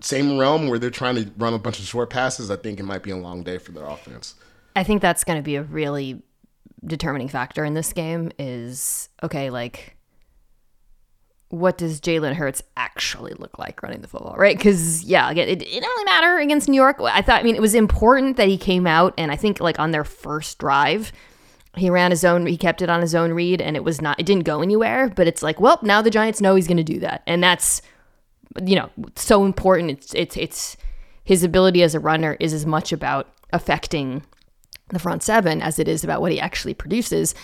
same 0.00 0.38
realm 0.38 0.68
where 0.68 0.78
they're 0.78 0.90
trying 0.90 1.14
to 1.16 1.30
run 1.38 1.54
a 1.54 1.58
bunch 1.58 1.78
of 1.78 1.84
short 1.84 2.10
passes, 2.10 2.50
I 2.50 2.56
think 2.56 2.80
it 2.80 2.82
might 2.82 3.02
be 3.02 3.10
a 3.10 3.16
long 3.16 3.42
day 3.42 3.58
for 3.58 3.72
their 3.72 3.84
offense. 3.84 4.34
I 4.74 4.82
think 4.82 5.00
that's 5.00 5.24
going 5.24 5.38
to 5.38 5.42
be 5.42 5.56
a 5.56 5.62
really 5.62 6.22
determining 6.84 7.28
factor 7.28 7.64
in 7.64 7.74
this 7.74 7.92
game. 7.92 8.32
Is 8.38 9.08
okay, 9.22 9.50
like 9.50 9.95
what 11.50 11.78
does 11.78 12.00
Jalen 12.00 12.34
Hurts 12.34 12.62
actually 12.76 13.32
look 13.34 13.58
like 13.58 13.82
running 13.82 14.00
the 14.00 14.08
football, 14.08 14.34
right? 14.36 14.56
Because 14.56 15.04
yeah, 15.04 15.30
it, 15.30 15.38
it 15.38 15.58
didn't 15.60 15.82
really 15.82 16.04
matter 16.04 16.38
against 16.38 16.68
New 16.68 16.76
York. 16.76 16.96
I 17.00 17.22
thought, 17.22 17.40
I 17.40 17.42
mean, 17.44 17.54
it 17.54 17.62
was 17.62 17.74
important 17.74 18.36
that 18.36 18.48
he 18.48 18.58
came 18.58 18.86
out, 18.86 19.14
and 19.16 19.30
I 19.30 19.36
think 19.36 19.60
like 19.60 19.78
on 19.78 19.92
their 19.92 20.04
first 20.04 20.58
drive, 20.58 21.12
he 21.76 21.88
ran 21.88 22.10
his 22.10 22.24
own, 22.24 22.46
he 22.46 22.56
kept 22.56 22.82
it 22.82 22.90
on 22.90 23.00
his 23.00 23.14
own 23.14 23.32
read, 23.32 23.60
and 23.60 23.76
it 23.76 23.84
was 23.84 24.00
not, 24.00 24.18
it 24.18 24.26
didn't 24.26 24.44
go 24.44 24.60
anywhere. 24.60 25.08
But 25.14 25.28
it's 25.28 25.42
like, 25.42 25.60
well, 25.60 25.78
now 25.82 26.02
the 26.02 26.10
Giants 26.10 26.40
know 26.40 26.56
he's 26.56 26.66
going 26.66 26.78
to 26.78 26.82
do 26.82 26.98
that, 27.00 27.22
and 27.26 27.42
that's, 27.42 27.80
you 28.64 28.74
know, 28.74 28.90
so 29.14 29.44
important. 29.44 29.90
It's 29.90 30.14
it's 30.14 30.36
it's 30.36 30.76
his 31.22 31.44
ability 31.44 31.82
as 31.82 31.94
a 31.94 32.00
runner 32.00 32.36
is 32.40 32.52
as 32.52 32.66
much 32.66 32.92
about 32.92 33.28
affecting 33.52 34.22
the 34.88 34.98
front 34.98 35.22
seven 35.22 35.60
as 35.60 35.78
it 35.78 35.88
is 35.88 36.02
about 36.02 36.20
what 36.20 36.32
he 36.32 36.40
actually 36.40 36.74
produces. 36.74 37.34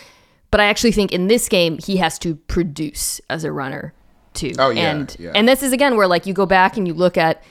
But 0.53 0.61
I 0.61 0.67
actually 0.67 0.93
think 0.93 1.11
in 1.11 1.27
this 1.27 1.49
game 1.49 1.79
he 1.79 1.97
has 1.97 2.19
to 2.21 2.37
produce 2.37 3.21
as 3.29 3.43
a 3.43 3.51
runner 3.51 3.93
too. 4.35 4.53
Oh 4.59 4.71
yeah, 4.71 4.91
and 4.91 5.17
yeah. 5.19 5.33
and 5.35 5.49
this 5.49 5.63
is 5.63 5.73
again 5.73 5.97
where 5.97 6.07
like 6.07 6.27
you 6.27 6.35
go 6.35 6.47
back 6.47 6.77
and 6.77 6.87
you 6.87 6.95
look 6.95 7.17
at 7.17 7.43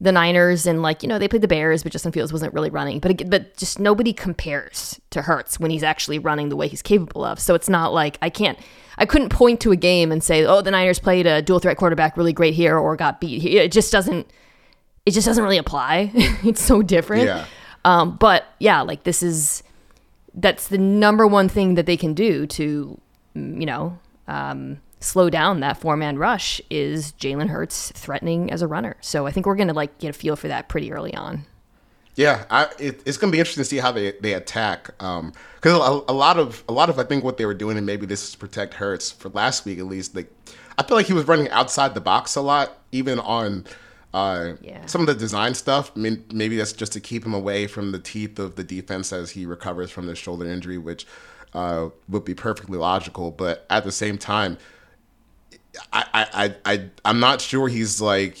the 0.00 0.12
Niners 0.12 0.66
and 0.66 0.82
like 0.82 1.02
you 1.02 1.08
know 1.08 1.18
they 1.18 1.28
played 1.28 1.42
the 1.42 1.48
Bears, 1.48 1.82
but 1.82 1.92
Justin 1.92 2.12
Fields 2.12 2.32
wasn't 2.32 2.52
really 2.52 2.70
running. 2.70 3.00
But 3.00 3.28
but 3.30 3.56
just 3.56 3.78
nobody 3.78 4.12
compares 4.12 5.00
to 5.10 5.22
Hurts 5.22 5.58
when 5.58 5.70
he's 5.70 5.82
actually 5.82 6.18
running 6.18 6.50
the 6.50 6.56
way 6.56 6.68
he's 6.68 6.82
capable 6.82 7.24
of. 7.24 7.40
So 7.40 7.54
it's 7.54 7.68
not 7.68 7.92
like 7.92 8.18
I 8.20 8.28
can't. 8.28 8.58
I 8.98 9.06
couldn't 9.06 9.30
point 9.30 9.60
to 9.62 9.72
a 9.72 9.76
game 9.76 10.12
and 10.12 10.22
say, 10.22 10.44
"Oh, 10.44 10.60
the 10.60 10.70
Niners 10.70 10.98
played 10.98 11.26
a 11.26 11.40
dual 11.40 11.58
threat 11.58 11.78
quarterback 11.78 12.16
really 12.18 12.34
great 12.34 12.54
here 12.54 12.76
or 12.76 12.96
got 12.96 13.20
beat." 13.20 13.40
here. 13.40 13.62
It 13.62 13.72
just 13.72 13.90
doesn't. 13.90 14.30
It 15.06 15.12
just 15.12 15.26
doesn't 15.26 15.42
really 15.42 15.58
apply. 15.58 16.10
it's 16.14 16.62
so 16.62 16.82
different. 16.82 17.24
Yeah. 17.24 17.46
Um, 17.84 18.16
but 18.16 18.44
yeah, 18.58 18.82
like 18.82 19.04
this 19.04 19.22
is 19.22 19.62
that's 20.34 20.68
the 20.68 20.78
number 20.78 21.26
one 21.26 21.48
thing 21.48 21.74
that 21.74 21.86
they 21.86 21.96
can 21.96 22.14
do 22.14 22.46
to, 22.46 23.00
you 23.34 23.66
know, 23.66 23.98
um, 24.28 24.80
slow 25.00 25.28
down 25.28 25.60
that 25.60 25.78
four 25.78 25.96
man 25.96 26.16
rush 26.16 26.60
is 26.70 27.12
Jalen 27.12 27.48
Hurts 27.48 27.92
threatening 27.92 28.50
as 28.50 28.62
a 28.62 28.68
runner. 28.68 28.96
So 29.00 29.26
I 29.26 29.30
think 29.30 29.46
we're 29.46 29.56
gonna 29.56 29.72
like 29.72 29.98
get 29.98 30.10
a 30.10 30.12
feel 30.12 30.36
for 30.36 30.48
that 30.48 30.68
pretty 30.68 30.92
early 30.92 31.14
on. 31.14 31.44
Yeah, 32.14 32.44
I, 32.50 32.68
it, 32.78 33.02
it's 33.06 33.16
going 33.16 33.30
to 33.30 33.32
be 33.34 33.38
interesting 33.38 33.62
to 33.62 33.68
see 33.68 33.78
how 33.78 33.90
they, 33.90 34.12
they 34.20 34.34
attack. 34.34 34.86
Because 34.98 35.22
um, 35.22 35.32
a, 35.64 36.02
a, 36.08 36.12
lot 36.12 36.38
of 36.38 36.62
a 36.68 36.72
lot 36.72 36.90
of 36.90 36.98
I 36.98 37.04
think 37.04 37.24
what 37.24 37.38
they 37.38 37.46
were 37.46 37.54
doing, 37.54 37.78
and 37.78 37.86
maybe 37.86 38.04
this 38.04 38.22
is 38.22 38.34
protect 38.34 38.74
Hurts 38.74 39.10
for 39.10 39.30
last 39.30 39.64
week 39.64 39.78
at 39.78 39.86
least. 39.86 40.14
Like, 40.14 40.30
I 40.76 40.82
feel 40.82 40.96
like 40.96 41.06
he 41.06 41.14
was 41.14 41.26
running 41.26 41.48
outside 41.50 41.94
the 41.94 42.00
box 42.02 42.36
a 42.36 42.42
lot, 42.42 42.78
even 42.92 43.18
on 43.18 43.64
uh, 44.14 44.54
yeah. 44.60 44.84
Some 44.86 45.00
of 45.00 45.06
the 45.06 45.14
design 45.14 45.54
stuff, 45.54 45.90
I 45.96 45.98
mean, 45.98 46.24
maybe 46.32 46.56
that's 46.56 46.72
just 46.72 46.92
to 46.92 47.00
keep 47.00 47.24
him 47.24 47.32
away 47.32 47.66
from 47.66 47.92
the 47.92 47.98
teeth 47.98 48.38
of 48.38 48.56
the 48.56 48.64
defense 48.64 49.12
as 49.12 49.30
he 49.30 49.46
recovers 49.46 49.90
from 49.90 50.06
the 50.06 50.14
shoulder 50.14 50.46
injury, 50.46 50.78
which 50.78 51.06
uh, 51.54 51.88
would 52.08 52.24
be 52.24 52.34
perfectly 52.34 52.78
logical. 52.78 53.30
But 53.30 53.66
at 53.70 53.84
the 53.84 53.92
same 53.92 54.18
time, 54.18 54.58
I, 55.92 56.04
I, 56.12 56.54
I, 56.66 56.90
I'm 57.04 57.20
not 57.20 57.40
sure 57.40 57.68
he's 57.68 58.00
like 58.00 58.36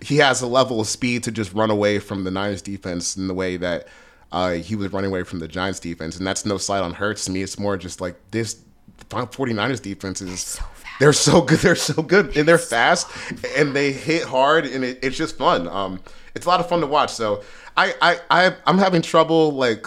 he 0.00 0.16
has 0.18 0.42
a 0.42 0.46
level 0.46 0.80
of 0.80 0.86
speed 0.86 1.22
to 1.24 1.30
just 1.30 1.52
run 1.54 1.70
away 1.70 1.98
from 1.98 2.24
the 2.24 2.30
Niners 2.30 2.62
defense 2.62 3.16
in 3.16 3.28
the 3.28 3.34
way 3.34 3.56
that 3.56 3.86
uh, 4.32 4.52
he 4.52 4.74
was 4.74 4.92
running 4.92 5.10
away 5.10 5.22
from 5.22 5.38
the 5.38 5.46
Giants 5.46 5.78
defense. 5.78 6.16
And 6.16 6.26
that's 6.26 6.44
no 6.44 6.58
slight 6.58 6.80
on 6.80 6.94
Hurts 6.94 7.24
to 7.26 7.30
me. 7.30 7.42
It's 7.42 7.58
more 7.58 7.76
just 7.76 8.00
like 8.00 8.16
this 8.30 8.62
49ers 9.10 9.80
defense 9.80 10.20
is 10.20 10.40
so 10.40 10.64
they're 11.00 11.12
so 11.12 11.40
good. 11.42 11.58
They're 11.60 11.76
so 11.76 12.02
good, 12.02 12.36
and 12.36 12.46
they're 12.46 12.58
fast, 12.58 13.08
and 13.56 13.74
they 13.74 13.92
hit 13.92 14.24
hard, 14.24 14.66
and 14.66 14.84
it, 14.84 14.98
it's 15.02 15.16
just 15.16 15.36
fun. 15.36 15.68
Um, 15.68 16.00
it's 16.34 16.46
a 16.46 16.48
lot 16.48 16.60
of 16.60 16.68
fun 16.68 16.80
to 16.80 16.86
watch. 16.86 17.12
So 17.12 17.42
I, 17.76 17.94
I, 18.00 18.20
I 18.30 18.56
I'm 18.66 18.78
having 18.78 19.02
trouble 19.02 19.52
like 19.52 19.86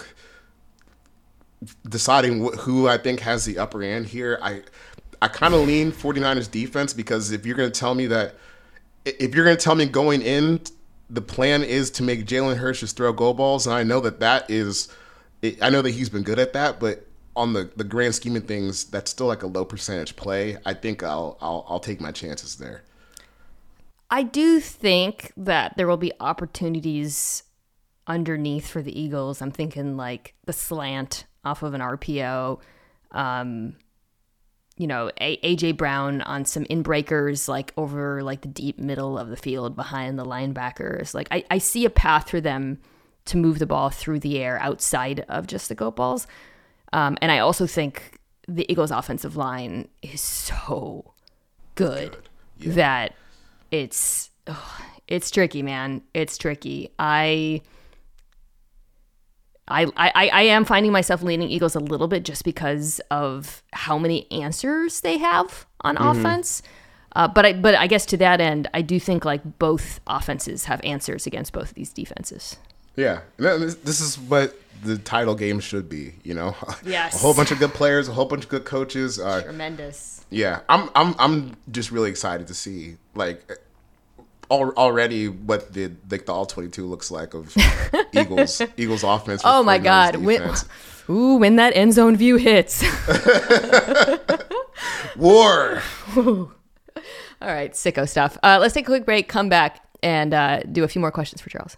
deciding 1.88 2.46
wh- 2.46 2.58
who 2.60 2.88
I 2.88 2.98
think 2.98 3.20
has 3.22 3.46
the 3.46 3.58
upper 3.58 3.82
hand 3.82 4.08
here. 4.08 4.40
I, 4.42 4.62
I 5.22 5.28
kind 5.28 5.54
of 5.54 5.62
lean 5.62 5.92
49ers 5.92 6.50
defense 6.50 6.94
because 6.94 7.32
if 7.32 7.46
you're 7.46 7.56
going 7.56 7.72
to 7.72 7.80
tell 7.80 7.96
me 7.96 8.08
that, 8.08 8.36
if 9.06 9.34
you're 9.34 9.46
going 9.46 9.58
to 9.58 9.64
tell 9.64 9.76
me 9.76 9.86
going 9.86 10.22
in, 10.22 10.62
the 11.10 11.22
plan 11.22 11.64
is 11.64 11.92
to 11.92 12.04
make 12.04 12.26
Jalen 12.26 12.58
Hurts 12.58 12.80
just 12.80 12.98
throw 12.98 13.14
go 13.14 13.34
balls, 13.34 13.68
and 13.68 13.76
I 13.76 13.84
know 13.84 14.00
that 14.02 14.20
that 14.20 14.50
is, 14.50 14.88
I 15.62 15.70
know 15.70 15.82
that 15.84 15.92
he's 15.92 16.10
been 16.10 16.24
good 16.24 16.40
at 16.40 16.54
that, 16.54 16.80
but 16.80 17.06
on 17.36 17.54
the, 17.54 17.70
the 17.76 17.84
grand 17.84 18.16
scheme 18.16 18.36
of 18.36 18.46
things, 18.46 18.86
that's 18.86 19.12
still 19.12 19.28
like 19.28 19.44
a 19.44 19.48
low 19.48 19.66
percentage 19.66 20.16
play. 20.16 20.58
I 20.66 20.74
think 20.74 21.04
I'll 21.04 21.38
I'll, 21.42 21.66
I'll 21.68 21.80
take 21.80 22.00
my 22.00 22.12
chances 22.12 22.56
there. 22.56 22.84
I 24.10 24.24
do 24.24 24.60
think 24.60 25.32
that 25.36 25.76
there 25.78 25.88
will 25.88 25.98
be 25.98 26.14
opportunities 26.20 27.44
underneath 28.08 28.68
for 28.68 28.82
the 28.82 28.98
Eagles. 28.98 29.42
I'm 29.42 29.52
thinking 29.52 29.98
like 29.98 30.36
the 30.46 30.54
slant 30.54 31.26
off 31.44 31.64
of 31.64 31.74
an 31.74 31.82
RPO. 31.82 32.60
Um, 33.12 33.76
you 34.78 34.88
know, 34.88 35.10
a- 35.20 35.38
AJ 35.38 35.78
Brown 35.78 36.22
on 36.22 36.46
some 36.46 36.66
inbreakers, 36.66 37.48
like 37.48 37.74
over 37.78 38.22
like 38.22 38.42
the 38.42 38.48
deep 38.48 38.78
middle 38.78 39.18
of 39.18 39.30
the 39.30 39.38
field 39.38 39.76
behind 39.76 40.20
the 40.20 40.26
linebackers. 40.26 41.14
Like 41.14 41.28
I, 41.32 41.46
I 41.50 41.58
see 41.58 41.86
a 41.86 41.90
path 41.90 42.30
for 42.30 42.42
them 42.42 42.80
to 43.26 43.38
move 43.38 43.60
the 43.60 43.66
ball 43.66 43.90
through 43.90 44.20
the 44.20 44.38
air 44.38 44.60
outside 44.62 45.26
of 45.28 45.48
just 45.48 45.70
the 45.70 45.76
go 45.76 45.92
balls. 45.92 46.28
Um, 46.96 47.18
and 47.22 47.30
I 47.30 47.40
also 47.40 47.68
think 47.68 48.20
the 48.48 48.66
Eagles' 48.72 48.90
offensive 48.90 49.36
line 49.36 49.90
is 50.02 50.22
so 50.22 51.14
good, 51.76 52.12
good. 52.12 52.20
Yeah. 52.58 52.74
that 52.76 53.16
it's 53.70 54.32
oh, 54.48 54.82
it's 55.06 55.30
tricky, 55.30 55.62
man. 55.62 56.02
It's 56.14 56.38
tricky. 56.38 56.90
I. 56.98 57.62
I, 59.68 59.92
I, 59.98 60.12
I 60.28 60.42
am 60.44 60.64
finding 60.64 60.92
myself 60.92 61.24
leaning 61.24 61.50
Eagles 61.50 61.76
a 61.76 61.80
little 61.80 62.08
bit 62.08 62.24
just 62.24 62.44
because 62.44 63.02
of 63.10 63.64
how 63.74 63.98
many 63.98 64.32
answers 64.32 65.02
they 65.02 65.18
have 65.18 65.66
on 65.82 65.96
mm-hmm. 65.96 66.20
offense. 66.20 66.62
Uh, 67.16 67.28
but 67.28 67.48
I 67.48 67.54
but 67.54 67.74
I 67.74 67.88
guess 67.88 68.06
to 68.08 68.18
that 68.18 68.40
end, 68.40 68.70
I 68.76 68.84
do 68.84 69.00
think 69.00 69.26
like 69.26 69.58
both 69.58 70.02
offenses 70.06 70.66
have 70.66 70.80
answers 70.84 71.26
against 71.26 71.52
both 71.52 71.70
of 71.70 71.74
these 71.74 71.92
defenses. 71.92 72.58
Yeah, 72.96 73.22
this 73.38 74.02
is 74.02 74.18
what 74.18 74.56
the 74.84 74.98
title 74.98 75.36
game 75.36 75.60
should 75.60 75.90
be. 75.90 76.14
You 76.24 76.34
know, 76.34 76.56
yes, 76.86 77.16
a 77.16 77.18
whole 77.18 77.34
bunch 77.34 77.52
of 77.52 77.60
good 77.60 77.74
players, 77.74 78.08
a 78.08 78.14
whole 78.14 78.26
bunch 78.26 78.44
of 78.44 78.50
good 78.50 78.66
coaches. 78.66 79.20
Uh, 79.20 79.42
Tremendous. 79.42 80.26
Yeah, 80.30 80.62
I'm 80.70 80.90
I'm 80.96 81.16
I'm 81.20 81.58
just 81.72 81.92
really 81.92 82.10
excited 82.10 82.48
to 82.48 82.54
see 82.54 82.98
like 83.14 83.60
already 84.50 85.28
what 85.28 85.74
the 85.74 85.92
like 86.10 86.26
the 86.26 86.32
all 86.32 86.46
22 86.46 86.86
looks 86.86 87.12
like 87.12 87.34
of 87.34 87.56
Eagles 88.14 88.62
Eagles 88.78 89.04
offense. 89.04 89.42
Oh 89.44 89.64
my 89.64 89.78
god. 89.78 90.18
When, 90.18 90.54
ooh, 91.10 91.38
when 91.38 91.58
that 91.58 91.76
end 91.76 91.94
zone 91.94 92.16
view 92.16 92.38
hits. 92.38 92.84
War. 95.16 95.82
All 96.16 96.52
All 97.42 97.50
right, 97.50 97.74
sicko 97.74 98.08
stuff. 98.08 98.38
Uh, 98.44 98.58
let's 98.60 98.74
take 98.74 98.86
a 98.86 98.92
quick 98.92 99.06
break, 99.06 99.28
come 99.28 99.50
back, 99.50 99.86
and 100.02 100.34
uh, 100.34 100.62
do 100.72 100.84
a 100.84 100.88
few 100.88 101.00
more 101.00 101.12
questions 101.12 101.42
for 101.42 101.50
Charles. 101.50 101.78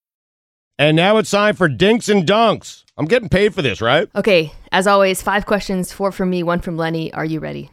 And 0.81 0.95
now 0.95 1.17
it's 1.17 1.29
time 1.29 1.55
for 1.55 1.67
Dinks 1.67 2.09
and 2.09 2.25
Dunks. 2.25 2.85
I'm 2.97 3.05
getting 3.05 3.29
paid 3.29 3.53
for 3.53 3.61
this, 3.61 3.81
right? 3.81 4.09
Okay, 4.15 4.51
as 4.71 4.87
always, 4.87 5.21
five 5.21 5.45
questions, 5.45 5.93
four 5.93 6.11
from 6.11 6.31
me, 6.31 6.41
one 6.41 6.59
from 6.59 6.75
Lenny. 6.75 7.13
Are 7.13 7.23
you 7.23 7.39
ready? 7.39 7.69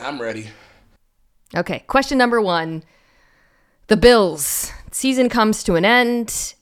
I'm 0.00 0.18
ready. 0.18 0.48
Okay, 1.54 1.80
question 1.80 2.16
number 2.16 2.40
one. 2.40 2.84
The 3.88 3.98
Bills. 3.98 4.72
Season 4.92 5.28
comes 5.28 5.62
to 5.64 5.74
an 5.74 5.84
end. 5.84 6.54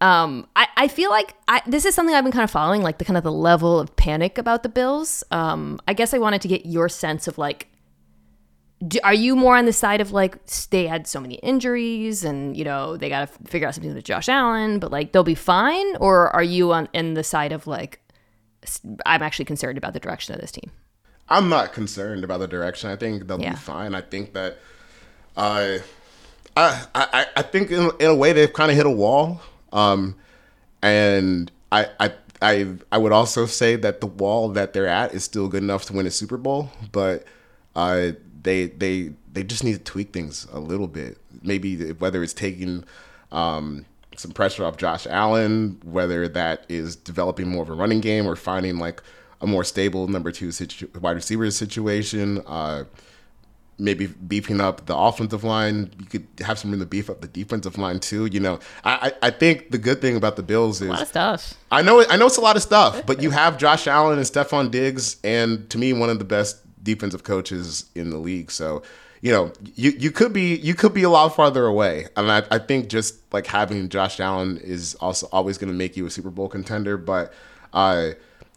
Um, 0.00 0.46
I, 0.54 0.68
I 0.76 0.86
feel 0.86 1.10
like 1.10 1.34
I, 1.48 1.60
this 1.66 1.86
is 1.86 1.96
something 1.96 2.14
I've 2.14 2.22
been 2.22 2.32
kind 2.32 2.44
of 2.44 2.50
following, 2.52 2.82
like 2.82 2.98
the 2.98 3.04
kind 3.04 3.16
of 3.16 3.24
the 3.24 3.32
level 3.32 3.80
of 3.80 3.96
panic 3.96 4.38
about 4.38 4.62
the 4.62 4.68
Bills. 4.68 5.24
Um, 5.32 5.80
I 5.88 5.92
guess 5.92 6.14
I 6.14 6.18
wanted 6.18 6.40
to 6.42 6.48
get 6.48 6.66
your 6.66 6.88
sense 6.88 7.26
of 7.26 7.36
like 7.36 7.66
do, 8.86 8.98
are 9.04 9.14
you 9.14 9.36
more 9.36 9.56
on 9.56 9.64
the 9.66 9.72
side 9.72 10.00
of 10.00 10.12
like 10.12 10.36
they 10.70 10.86
had 10.86 11.06
so 11.06 11.20
many 11.20 11.34
injuries 11.36 12.24
and 12.24 12.56
you 12.56 12.64
know 12.64 12.96
they 12.96 13.08
got 13.08 13.28
to 13.28 13.44
figure 13.48 13.68
out 13.68 13.74
something 13.74 13.94
with 13.94 14.04
Josh 14.04 14.28
Allen, 14.28 14.78
but 14.78 14.90
like 14.90 15.12
they'll 15.12 15.22
be 15.24 15.34
fine, 15.34 15.96
or 15.96 16.28
are 16.34 16.42
you 16.42 16.72
on 16.72 16.88
in 16.92 17.14
the 17.14 17.22
side 17.24 17.52
of 17.52 17.66
like 17.66 18.00
I'm 19.06 19.22
actually 19.22 19.44
concerned 19.44 19.78
about 19.78 19.92
the 19.92 20.00
direction 20.00 20.34
of 20.34 20.40
this 20.40 20.52
team? 20.52 20.70
I'm 21.28 21.48
not 21.48 21.72
concerned 21.72 22.24
about 22.24 22.38
the 22.40 22.48
direction. 22.48 22.90
I 22.90 22.96
think 22.96 23.26
they'll 23.26 23.40
Yeah. 23.40 23.50
be 23.52 23.56
fine. 23.56 23.94
I 23.94 24.00
think 24.02 24.34
that 24.34 24.58
uh, 25.36 25.78
I 26.56 26.84
I 26.94 27.26
I 27.36 27.42
think 27.42 27.70
in, 27.70 27.90
in 28.00 28.10
a 28.10 28.14
way 28.14 28.32
they've 28.32 28.52
kind 28.52 28.70
of 28.70 28.76
hit 28.76 28.86
a 28.86 28.90
wall. 28.90 29.40
Um, 29.72 30.16
and 30.82 31.50
I 31.70 31.86
I 32.00 32.12
I 32.42 32.74
I 32.90 32.98
would 32.98 33.12
also 33.12 33.46
say 33.46 33.76
that 33.76 34.00
the 34.00 34.06
wall 34.06 34.48
that 34.50 34.72
they're 34.72 34.88
at 34.88 35.14
is 35.14 35.24
still 35.24 35.48
good 35.48 35.62
enough 35.62 35.84
to 35.86 35.92
win 35.92 36.06
a 36.06 36.10
Super 36.10 36.36
Bowl, 36.36 36.70
but 36.90 37.24
uh, 37.74 38.10
they 38.42 38.66
they 38.66 39.12
they 39.32 39.42
just 39.42 39.64
need 39.64 39.74
to 39.74 39.78
tweak 39.84 40.12
things 40.12 40.46
a 40.52 40.58
little 40.58 40.88
bit. 40.88 41.18
Maybe 41.42 41.92
whether 41.92 42.22
it's 42.22 42.34
taking 42.34 42.84
um, 43.30 43.84
some 44.16 44.32
pressure 44.32 44.64
off 44.64 44.76
Josh 44.76 45.06
Allen, 45.06 45.80
whether 45.84 46.28
that 46.28 46.64
is 46.68 46.96
developing 46.96 47.48
more 47.48 47.62
of 47.62 47.70
a 47.70 47.74
running 47.74 48.00
game 48.00 48.26
or 48.26 48.36
finding 48.36 48.78
like 48.78 49.02
a 49.40 49.46
more 49.46 49.64
stable 49.64 50.08
number 50.08 50.30
two 50.30 50.52
situ- 50.52 50.88
wide 51.00 51.12
receiver 51.16 51.50
situation. 51.50 52.42
Uh, 52.46 52.84
maybe 53.78 54.06
beefing 54.06 54.60
up 54.60 54.86
the 54.86 54.96
offensive 54.96 55.44
line. 55.44 55.90
You 55.98 56.06
could 56.06 56.26
have 56.40 56.58
some 56.58 56.70
room 56.70 56.80
to 56.80 56.86
beef 56.86 57.10
up 57.10 57.20
the 57.20 57.26
defensive 57.26 57.78
line 57.78 57.98
too. 57.98 58.26
You 58.26 58.40
know, 58.40 58.60
I 58.84 59.12
I 59.22 59.30
think 59.30 59.70
the 59.70 59.78
good 59.78 60.00
thing 60.00 60.16
about 60.16 60.36
the 60.36 60.42
Bills 60.42 60.80
is 60.80 60.88
A 60.88 60.92
lot 60.92 61.02
of 61.02 61.08
stuff. 61.08 61.54
I 61.70 61.82
know 61.82 62.04
I 62.08 62.16
know 62.16 62.26
it's 62.26 62.36
a 62.36 62.42
lot 62.42 62.56
of 62.56 62.62
stuff, 62.62 63.04
but 63.06 63.22
you 63.22 63.30
have 63.30 63.58
Josh 63.58 63.86
Allen 63.86 64.18
and 64.18 64.26
Stefon 64.26 64.70
Diggs, 64.70 65.16
and 65.24 65.68
to 65.70 65.78
me, 65.78 65.92
one 65.92 66.10
of 66.10 66.18
the 66.18 66.24
best 66.24 66.61
defensive 66.82 67.22
coaches 67.24 67.86
in 67.94 68.10
the 68.10 68.18
league. 68.18 68.50
So, 68.50 68.82
you 69.20 69.32
know, 69.32 69.52
you, 69.74 69.90
you 69.90 70.10
could 70.10 70.32
be 70.32 70.56
you 70.56 70.74
could 70.74 70.94
be 70.94 71.02
a 71.02 71.10
lot 71.10 71.34
farther 71.34 71.66
away. 71.66 72.08
And 72.16 72.30
I, 72.30 72.42
I 72.50 72.58
think 72.58 72.88
just 72.88 73.20
like 73.32 73.46
having 73.46 73.88
Josh 73.88 74.20
Allen 74.20 74.58
is 74.58 74.94
also 74.96 75.28
always 75.32 75.58
going 75.58 75.72
to 75.72 75.78
make 75.78 75.96
you 75.96 76.06
a 76.06 76.10
Super 76.10 76.30
Bowl 76.30 76.48
contender. 76.48 76.96
But 76.96 77.32
uh, 77.72 78.10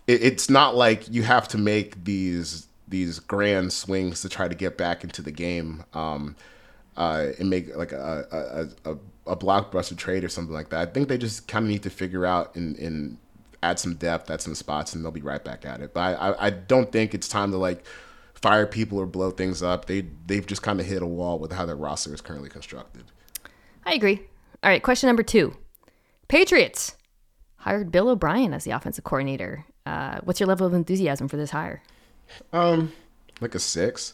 it, 0.07 0.23
it's 0.23 0.49
not 0.49 0.75
like 0.75 1.09
you 1.09 1.23
have 1.23 1.47
to 1.49 1.57
make 1.57 2.03
these 2.03 2.67
these 2.87 3.19
grand 3.19 3.73
swings 3.73 4.21
to 4.21 4.29
try 4.29 4.47
to 4.47 4.55
get 4.55 4.77
back 4.77 5.03
into 5.03 5.21
the 5.21 5.31
game. 5.31 5.83
Um, 5.93 6.35
uh, 6.97 7.31
and 7.39 7.49
make 7.49 7.75
like 7.75 7.91
a, 7.91 8.69
a, 8.85 8.91
a, 8.91 8.97
a 9.27 9.35
blockbuster 9.35 9.97
trade 9.97 10.23
or 10.23 10.29
something 10.29 10.53
like 10.53 10.69
that. 10.69 10.87
I 10.87 10.91
think 10.91 11.09
they 11.09 11.17
just 11.17 11.47
kind 11.47 11.65
of 11.65 11.69
need 11.69 11.83
to 11.83 11.89
figure 11.89 12.25
out 12.25 12.55
and, 12.55 12.77
and 12.77 13.17
add 13.61 13.79
some 13.79 13.95
depth 13.95 14.29
at 14.29 14.41
some 14.41 14.55
spots, 14.55 14.93
and 14.93 15.03
they'll 15.03 15.11
be 15.11 15.21
right 15.21 15.43
back 15.43 15.65
at 15.65 15.81
it. 15.81 15.93
But 15.93 16.01
I, 16.01 16.13
I, 16.13 16.45
I 16.47 16.49
don't 16.51 16.91
think 16.91 17.13
it's 17.13 17.27
time 17.27 17.51
to 17.51 17.57
like 17.57 17.83
fire 18.45 18.67
people 18.67 18.99
or 18.99 19.07
blow 19.07 19.31
things 19.31 19.63
up. 19.63 19.85
They 19.85 20.05
they've 20.27 20.45
just 20.45 20.61
kind 20.61 20.79
of 20.79 20.85
hit 20.85 21.01
a 21.01 21.07
wall 21.07 21.39
with 21.39 21.51
how 21.51 21.65
their 21.65 21.75
roster 21.75 22.13
is 22.13 22.21
currently 22.21 22.49
constructed. 22.49 23.05
I 23.85 23.93
agree. 23.93 24.21
All 24.63 24.69
right, 24.69 24.83
question 24.83 25.07
number 25.07 25.23
two. 25.23 25.57
Patriots 26.27 26.95
hired 27.57 27.91
Bill 27.91 28.07
O'Brien 28.09 28.53
as 28.53 28.63
the 28.63 28.69
offensive 28.71 29.03
coordinator. 29.03 29.65
Uh, 29.85 30.19
what's 30.23 30.39
your 30.39 30.45
level 30.47 30.67
of 30.67 30.73
enthusiasm 30.75 31.27
for 31.27 31.37
this 31.37 31.49
hire? 31.51 31.81
Um, 32.53 32.91
like 33.41 33.55
a 33.55 33.59
six. 33.59 34.13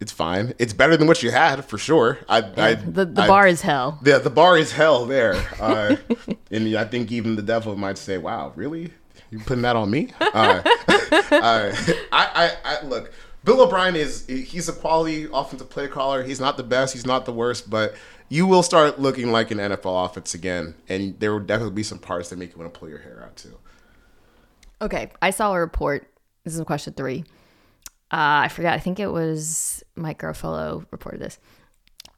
It's 0.00 0.12
fine. 0.12 0.54
It's 0.58 0.72
better 0.72 0.96
than 0.96 1.06
what 1.08 1.22
you 1.22 1.30
had 1.32 1.64
for 1.64 1.78
sure. 1.78 2.18
I, 2.28 2.38
I 2.56 2.74
The 2.74 3.04
the 3.06 3.22
I- 3.22 3.26
bar 3.28 3.46
is 3.48 3.60
hell. 3.62 3.98
Yeah, 4.04 4.18
the 4.18 4.30
bar 4.30 4.56
is 4.56 4.70
hell 4.72 5.06
there. 5.06 5.34
Uh, 5.60 5.96
and 6.50 6.76
I 6.76 6.84
think 6.84 7.10
even 7.10 7.34
the 7.34 7.42
devil 7.42 7.74
might 7.76 7.98
say, 7.98 8.18
"Wow, 8.18 8.52
really? 8.54 8.92
You 9.32 9.40
putting 9.40 9.62
that 9.62 9.74
on 9.74 9.90
me?" 9.90 10.10
Uh, 10.20 10.62
uh, 10.64 11.74
I, 11.80 12.06
I, 12.12 12.50
I 12.64 12.86
look. 12.86 13.12
Bill 13.44 13.60
O'Brien 13.60 13.96
is 13.96 14.24
he's 14.26 14.68
a 14.68 14.72
quality 14.72 15.26
offensive 15.32 15.68
play 15.68 15.88
caller. 15.88 16.22
He's 16.22 16.38
not 16.38 16.56
the 16.56 16.62
best. 16.62 16.94
He's 16.94 17.06
not 17.06 17.24
the 17.24 17.32
worst, 17.32 17.68
but 17.68 17.96
you 18.28 18.46
will 18.46 18.62
start 18.62 19.00
looking 19.00 19.32
like 19.32 19.50
an 19.50 19.58
NFL 19.58 20.06
offense 20.06 20.34
again, 20.34 20.74
and 20.88 21.18
there 21.18 21.32
will 21.32 21.40
definitely 21.40 21.74
be 21.74 21.82
some 21.82 21.98
parts 21.98 22.30
that 22.30 22.38
make 22.38 22.52
you 22.52 22.58
want 22.58 22.72
to 22.72 22.78
pull 22.78 22.88
your 22.88 23.00
hair 23.00 23.22
out 23.24 23.36
too. 23.36 23.58
Okay, 24.80 25.10
I 25.20 25.30
saw 25.30 25.52
a 25.52 25.60
report. 25.60 26.08
This 26.44 26.54
is 26.54 26.62
question 26.64 26.92
three. 26.92 27.24
Uh, 28.12 28.44
I 28.44 28.48
forgot. 28.48 28.74
I 28.74 28.78
think 28.78 29.00
it 29.00 29.08
was 29.08 29.82
Mike 29.96 30.20
Garafolo 30.20 30.84
reported 30.90 31.20
this 31.20 31.38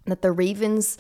that 0.07 0.21
the 0.21 0.33
Ravens 0.33 0.99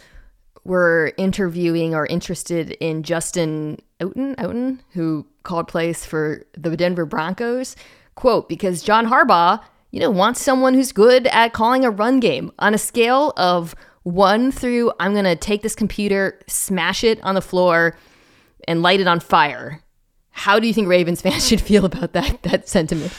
were 0.65 1.12
interviewing 1.17 1.95
or 1.95 2.07
interested 2.07 2.73
in 2.73 3.03
Justin 3.03 3.79
Outten, 4.01 4.35
Outten, 4.37 4.81
who 4.93 5.27
called 5.43 5.69
plays 5.69 6.05
for 6.05 6.45
the 6.57 6.77
Denver 6.77 7.05
Broncos. 7.05 7.77
Quote, 8.15 8.49
because 8.49 8.83
John 8.83 9.07
Harbaugh, 9.07 9.62
you 9.91 10.01
know, 10.01 10.11
wants 10.11 10.41
someone 10.41 10.75
who's 10.75 10.93
good 10.93 11.27
at 11.29 11.53
calling 11.53 11.85
a 11.85 11.91
run 11.91 12.21
game 12.21 12.53
on 12.59 12.75
a 12.75 12.79
scale 12.79 13.33
of 13.37 13.75
one 14.05 14.53
through 14.53 14.93
I'm 15.01 15.12
going 15.12 15.25
to 15.25 15.37
take 15.37 15.62
this 15.62 15.75
computer, 15.75 16.41
smash 16.47 17.05
it 17.05 17.23
on 17.23 17.35
the 17.35 17.41
floor, 17.41 17.97
and 18.69 18.83
light 18.83 19.01
it 19.01 19.07
on 19.07 19.21
fire. 19.21 19.83
How 20.31 20.59
do 20.59 20.67
you 20.67 20.75
think 20.75 20.89
Ravens 20.89 21.23
fans 21.23 21.47
should 21.49 21.61
feel 21.61 21.85
about 21.85 22.12
that 22.12 22.43
that 22.45 22.69
sentiment? 22.69 23.12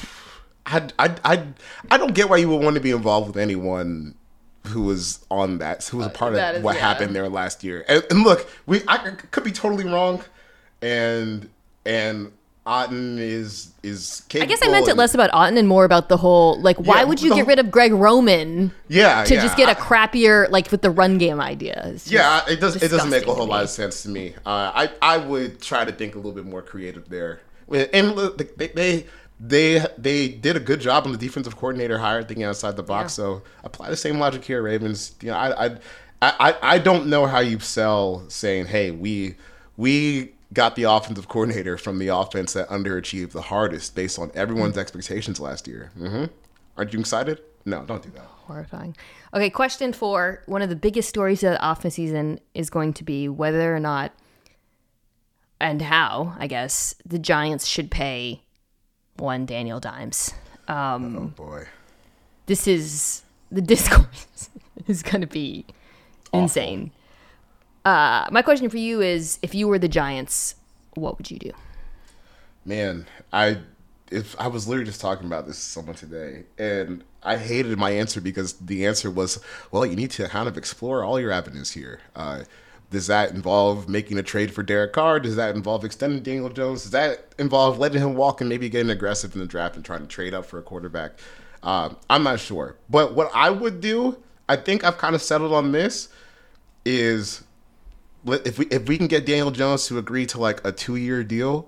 I, 0.68 0.88
I, 0.98 1.16
I, 1.24 1.48
I 1.92 1.98
don't 1.98 2.16
get 2.16 2.28
why 2.30 2.38
you 2.38 2.50
would 2.50 2.64
want 2.64 2.76
to 2.76 2.82
be 2.82 2.90
involved 2.90 3.28
with 3.28 3.38
anyone 3.38 4.16
who 4.68 4.82
was 4.84 5.26
on 5.32 5.58
that, 5.60 5.84
who 5.86 5.98
was 5.98 6.08
a 6.08 6.10
part 6.10 6.34
that 6.34 6.56
of 6.56 6.60
is- 6.60 6.64
what 6.64 6.76
yeah. 6.76 6.82
happened 6.82 7.16
there 7.16 7.30
last 7.30 7.64
year. 7.64 7.86
And, 7.88 8.04
and 8.10 8.24
look, 8.24 8.50
we 8.66 8.82
I 8.88 8.98
could 9.32 9.44
be 9.44 9.52
totally 9.52 9.86
wrong, 9.86 10.24
and 10.82 11.50
and 11.86 12.32
Outten 12.66 13.20
is 13.20 13.72
is 13.84 14.24
I 14.34 14.46
guess 14.46 14.60
I 14.64 14.70
meant 14.70 14.88
it 14.88 14.96
less 14.98 15.14
about 15.14 15.30
Outten 15.32 15.56
and 15.58 15.68
more 15.68 15.86
about 15.86 16.10
the 16.10 16.18
whole 16.18 16.60
like 16.60 16.78
why 16.78 17.00
Yeah, 17.02 17.04
would 17.04 17.22
you 17.22 17.30
get 17.30 17.36
whole- 17.40 17.46
rid 17.46 17.60
of 17.60 17.70
Greg 17.70 17.94
Roman 17.94 18.72
Yeah, 18.88 19.24
to 19.24 19.36
yeah, 19.36 19.42
just 19.44 19.56
get 19.56 19.70
a 19.70 19.80
crappier 19.80 20.50
like 20.50 20.72
with 20.72 20.82
the 20.82 20.90
run 20.90 21.20
game 21.20 21.40
idea? 21.40 21.84
It's 21.94 22.10
Yeah, 22.10 22.42
it 22.48 22.60
does. 22.60 22.76
It 22.82 22.90
doesn't 22.90 23.12
make 23.12 23.28
a 23.28 23.34
whole 23.36 23.46
lot 23.48 23.64
of 23.64 23.70
sense 23.70 24.02
to 24.04 24.10
me. 24.10 24.34
Uh, 24.46 24.72
I 24.74 24.90
I 25.02 25.18
would 25.18 25.62
try 25.62 25.86
to 25.86 25.92
think 25.92 26.16
a 26.16 26.18
little 26.18 26.32
bit 26.32 26.46
more 26.46 26.64
creative 26.64 27.08
there. 27.10 27.42
And 27.94 28.16
look, 28.16 28.38
they 28.58 28.68
they 28.70 29.06
they 29.40 29.86
they 29.98 30.30
did 30.30 30.56
a 30.56 30.60
good 30.60 30.80
job 30.80 31.06
on 31.06 31.12
the 31.12 31.18
defensive 31.18 31.56
coordinator 31.56 31.98
hire, 31.98 32.24
thinking 32.24 32.44
outside 32.44 32.76
the 32.76 32.84
box. 32.84 33.14
So 33.14 33.44
apply 33.64 33.90
the 33.90 33.98
same 33.98 34.20
logic 34.20 34.44
here, 34.44 34.62
Ravens. 34.62 35.16
You 35.22 35.32
know, 35.32 35.38
I 35.38 35.66
I 35.66 35.78
I 36.22 36.56
I 36.62 36.80
don't 36.80 37.08
know 37.08 37.26
how 37.26 37.40
you 37.40 37.60
sell 37.60 38.28
saying, 38.30 38.68
hey, 38.68 38.92
we 38.92 39.36
we 39.78 40.34
got 40.54 40.76
the 40.76 40.84
offensive 40.84 41.28
coordinator 41.28 41.78
from 41.78 42.00
the 42.00 42.08
offense 42.08 42.54
that 42.54 42.70
underachieved 42.70 43.32
the 43.32 43.42
hardest 43.42 43.94
based 43.96 44.18
on 44.18 44.32
everyone's 44.36 44.78
expectations 44.78 45.40
last 45.40 45.68
year. 45.68 45.92
Mm-hmm. 46.00 46.26
Aren't 46.78 46.94
you 46.94 47.00
excited? 47.00 47.42
No, 47.66 47.84
don't 47.84 48.04
do 48.04 48.12
that. 48.12 48.22
Horrifying. 48.22 48.96
Okay, 49.34 49.50
question 49.50 49.92
four. 49.92 50.44
One 50.46 50.62
of 50.62 50.70
the 50.70 50.76
biggest 50.76 51.10
stories 51.10 51.44
of 51.44 51.54
the 51.54 51.62
off 51.62 51.86
season 51.92 52.40
is 52.54 52.70
going 52.70 52.94
to 52.94 53.04
be 53.04 53.28
whether 53.28 53.76
or 53.76 53.80
not 53.80 54.14
and 55.60 55.82
how, 55.82 56.36
I 56.38 56.48
guess, 56.48 56.96
the 57.06 57.20
Giants 57.20 57.66
should 57.66 57.90
pay 57.90 58.45
one 59.18 59.46
Daniel 59.46 59.80
Dimes. 59.80 60.34
Um, 60.68 61.16
Oh 61.18 61.26
boy. 61.28 61.68
this 62.48 62.68
is 62.68 63.24
the 63.52 63.62
discourse 63.62 64.50
is 64.88 65.04
going 65.04 65.22
to 65.22 65.28
be 65.28 65.66
insane. 66.34 66.92
Uh, 67.84 68.28
my 68.32 68.42
question 68.42 68.70
for 68.70 68.78
you 68.78 69.02
is: 69.02 69.38
If 69.42 69.54
you 69.54 69.68
were 69.68 69.78
the 69.80 69.88
Giants, 69.88 70.56
what 70.96 71.18
would 71.18 71.30
you 71.30 71.38
do? 71.38 71.52
Man, 72.66 73.06
I 73.32 73.60
if 74.12 74.36
I 74.40 74.48
was 74.48 74.68
literally 74.68 74.86
just 74.88 75.02
talking 75.02 75.28
about 75.28 75.46
this 75.46 75.56
with 75.58 75.64
someone 75.64 75.96
today, 75.96 76.44
and 76.58 77.04
I 77.24 77.38
hated 77.38 77.78
my 77.78 77.92
answer 77.92 78.22
because 78.22 78.54
the 78.54 78.86
answer 78.86 79.10
was, 79.10 79.40
well, 79.72 79.86
you 79.86 79.96
need 79.96 80.12
to 80.12 80.28
kind 80.28 80.48
of 80.48 80.58
explore 80.58 81.04
all 81.04 81.20
your 81.20 81.32
avenues 81.32 81.72
here. 81.72 82.00
Uh, 82.16 82.44
does 82.96 83.08
that 83.08 83.32
involve 83.32 83.90
making 83.90 84.18
a 84.18 84.24
trade 84.24 84.54
for 84.54 84.64
Derek 84.64 84.94
Carr? 84.94 85.20
Does 85.20 85.36
that 85.36 85.54
involve 85.54 85.84
extending 85.84 86.24
Daniel 86.24 86.48
Jones? 86.48 86.84
Does 86.84 86.92
that 86.92 87.26
involve 87.38 87.78
letting 87.78 88.02
him 88.02 88.16
walk 88.16 88.40
and 88.40 88.50
maybe 88.50 88.70
getting 88.70 88.90
aggressive 88.90 89.34
in 89.34 89.42
the 89.42 89.46
draft 89.46 89.76
and 89.76 89.84
trying 89.84 90.00
to 90.00 90.08
trade 90.08 90.34
up 90.34 90.46
for 90.46 90.58
a 90.60 90.62
quarterback? 90.62 91.20
Um, 91.62 91.98
I'm 92.10 92.24
not 92.24 92.40
sure. 92.40 92.78
But 92.90 93.14
what 93.14 93.30
I 93.36 93.50
would 93.50 93.82
do, 93.82 94.24
I 94.48 94.56
think 94.56 94.86
I've 94.86 94.98
kind 94.98 95.14
of 95.14 95.22
settled 95.22 95.52
on 95.52 95.74
this, 95.74 96.08
is 96.86 97.44
if 98.26 98.58
we 98.58 98.66
if 98.68 98.88
we 98.88 98.98
can 98.98 99.08
get 99.08 99.26
Daniel 99.26 99.52
Jones 99.52 99.88
to 99.88 99.98
agree 99.98 100.26
to 100.28 100.40
like 100.40 100.66
a 100.66 100.72
two 100.72 100.96
year 100.96 101.22
deal 101.22 101.68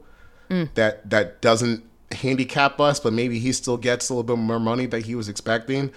that 0.76 1.10
that 1.10 1.42
doesn't 1.42 1.84
handicap 2.14 2.80
us, 2.80 3.02
but 3.02 3.12
maybe 3.12 3.38
he 3.38 3.52
still 3.52 3.76
gets 3.76 4.10
a 4.10 4.14
little 4.14 4.24
bit 4.24 4.42
more 4.42 4.62
money 4.62 4.86
that 4.86 5.06
he 5.06 5.14
was 5.14 5.28
expecting. 5.28 5.92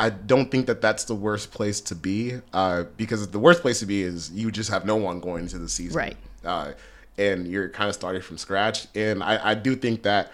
I 0.00 0.08
don't 0.08 0.50
think 0.50 0.66
that 0.66 0.80
that's 0.80 1.04
the 1.04 1.14
worst 1.14 1.52
place 1.52 1.78
to 1.82 1.94
be, 1.94 2.40
uh, 2.54 2.84
because 2.96 3.28
the 3.28 3.38
worst 3.38 3.60
place 3.60 3.80
to 3.80 3.86
be 3.86 4.02
is 4.02 4.30
you 4.30 4.50
just 4.50 4.70
have 4.70 4.86
no 4.86 4.96
one 4.96 5.20
going 5.20 5.42
into 5.42 5.58
the 5.58 5.68
season, 5.68 5.98
Right. 5.98 6.16
Uh, 6.42 6.72
and 7.18 7.46
you're 7.46 7.68
kind 7.68 7.90
of 7.90 7.94
starting 7.94 8.22
from 8.22 8.38
scratch. 8.38 8.86
And 8.94 9.22
I, 9.22 9.50
I 9.50 9.54
do 9.54 9.76
think 9.76 10.04
that 10.04 10.32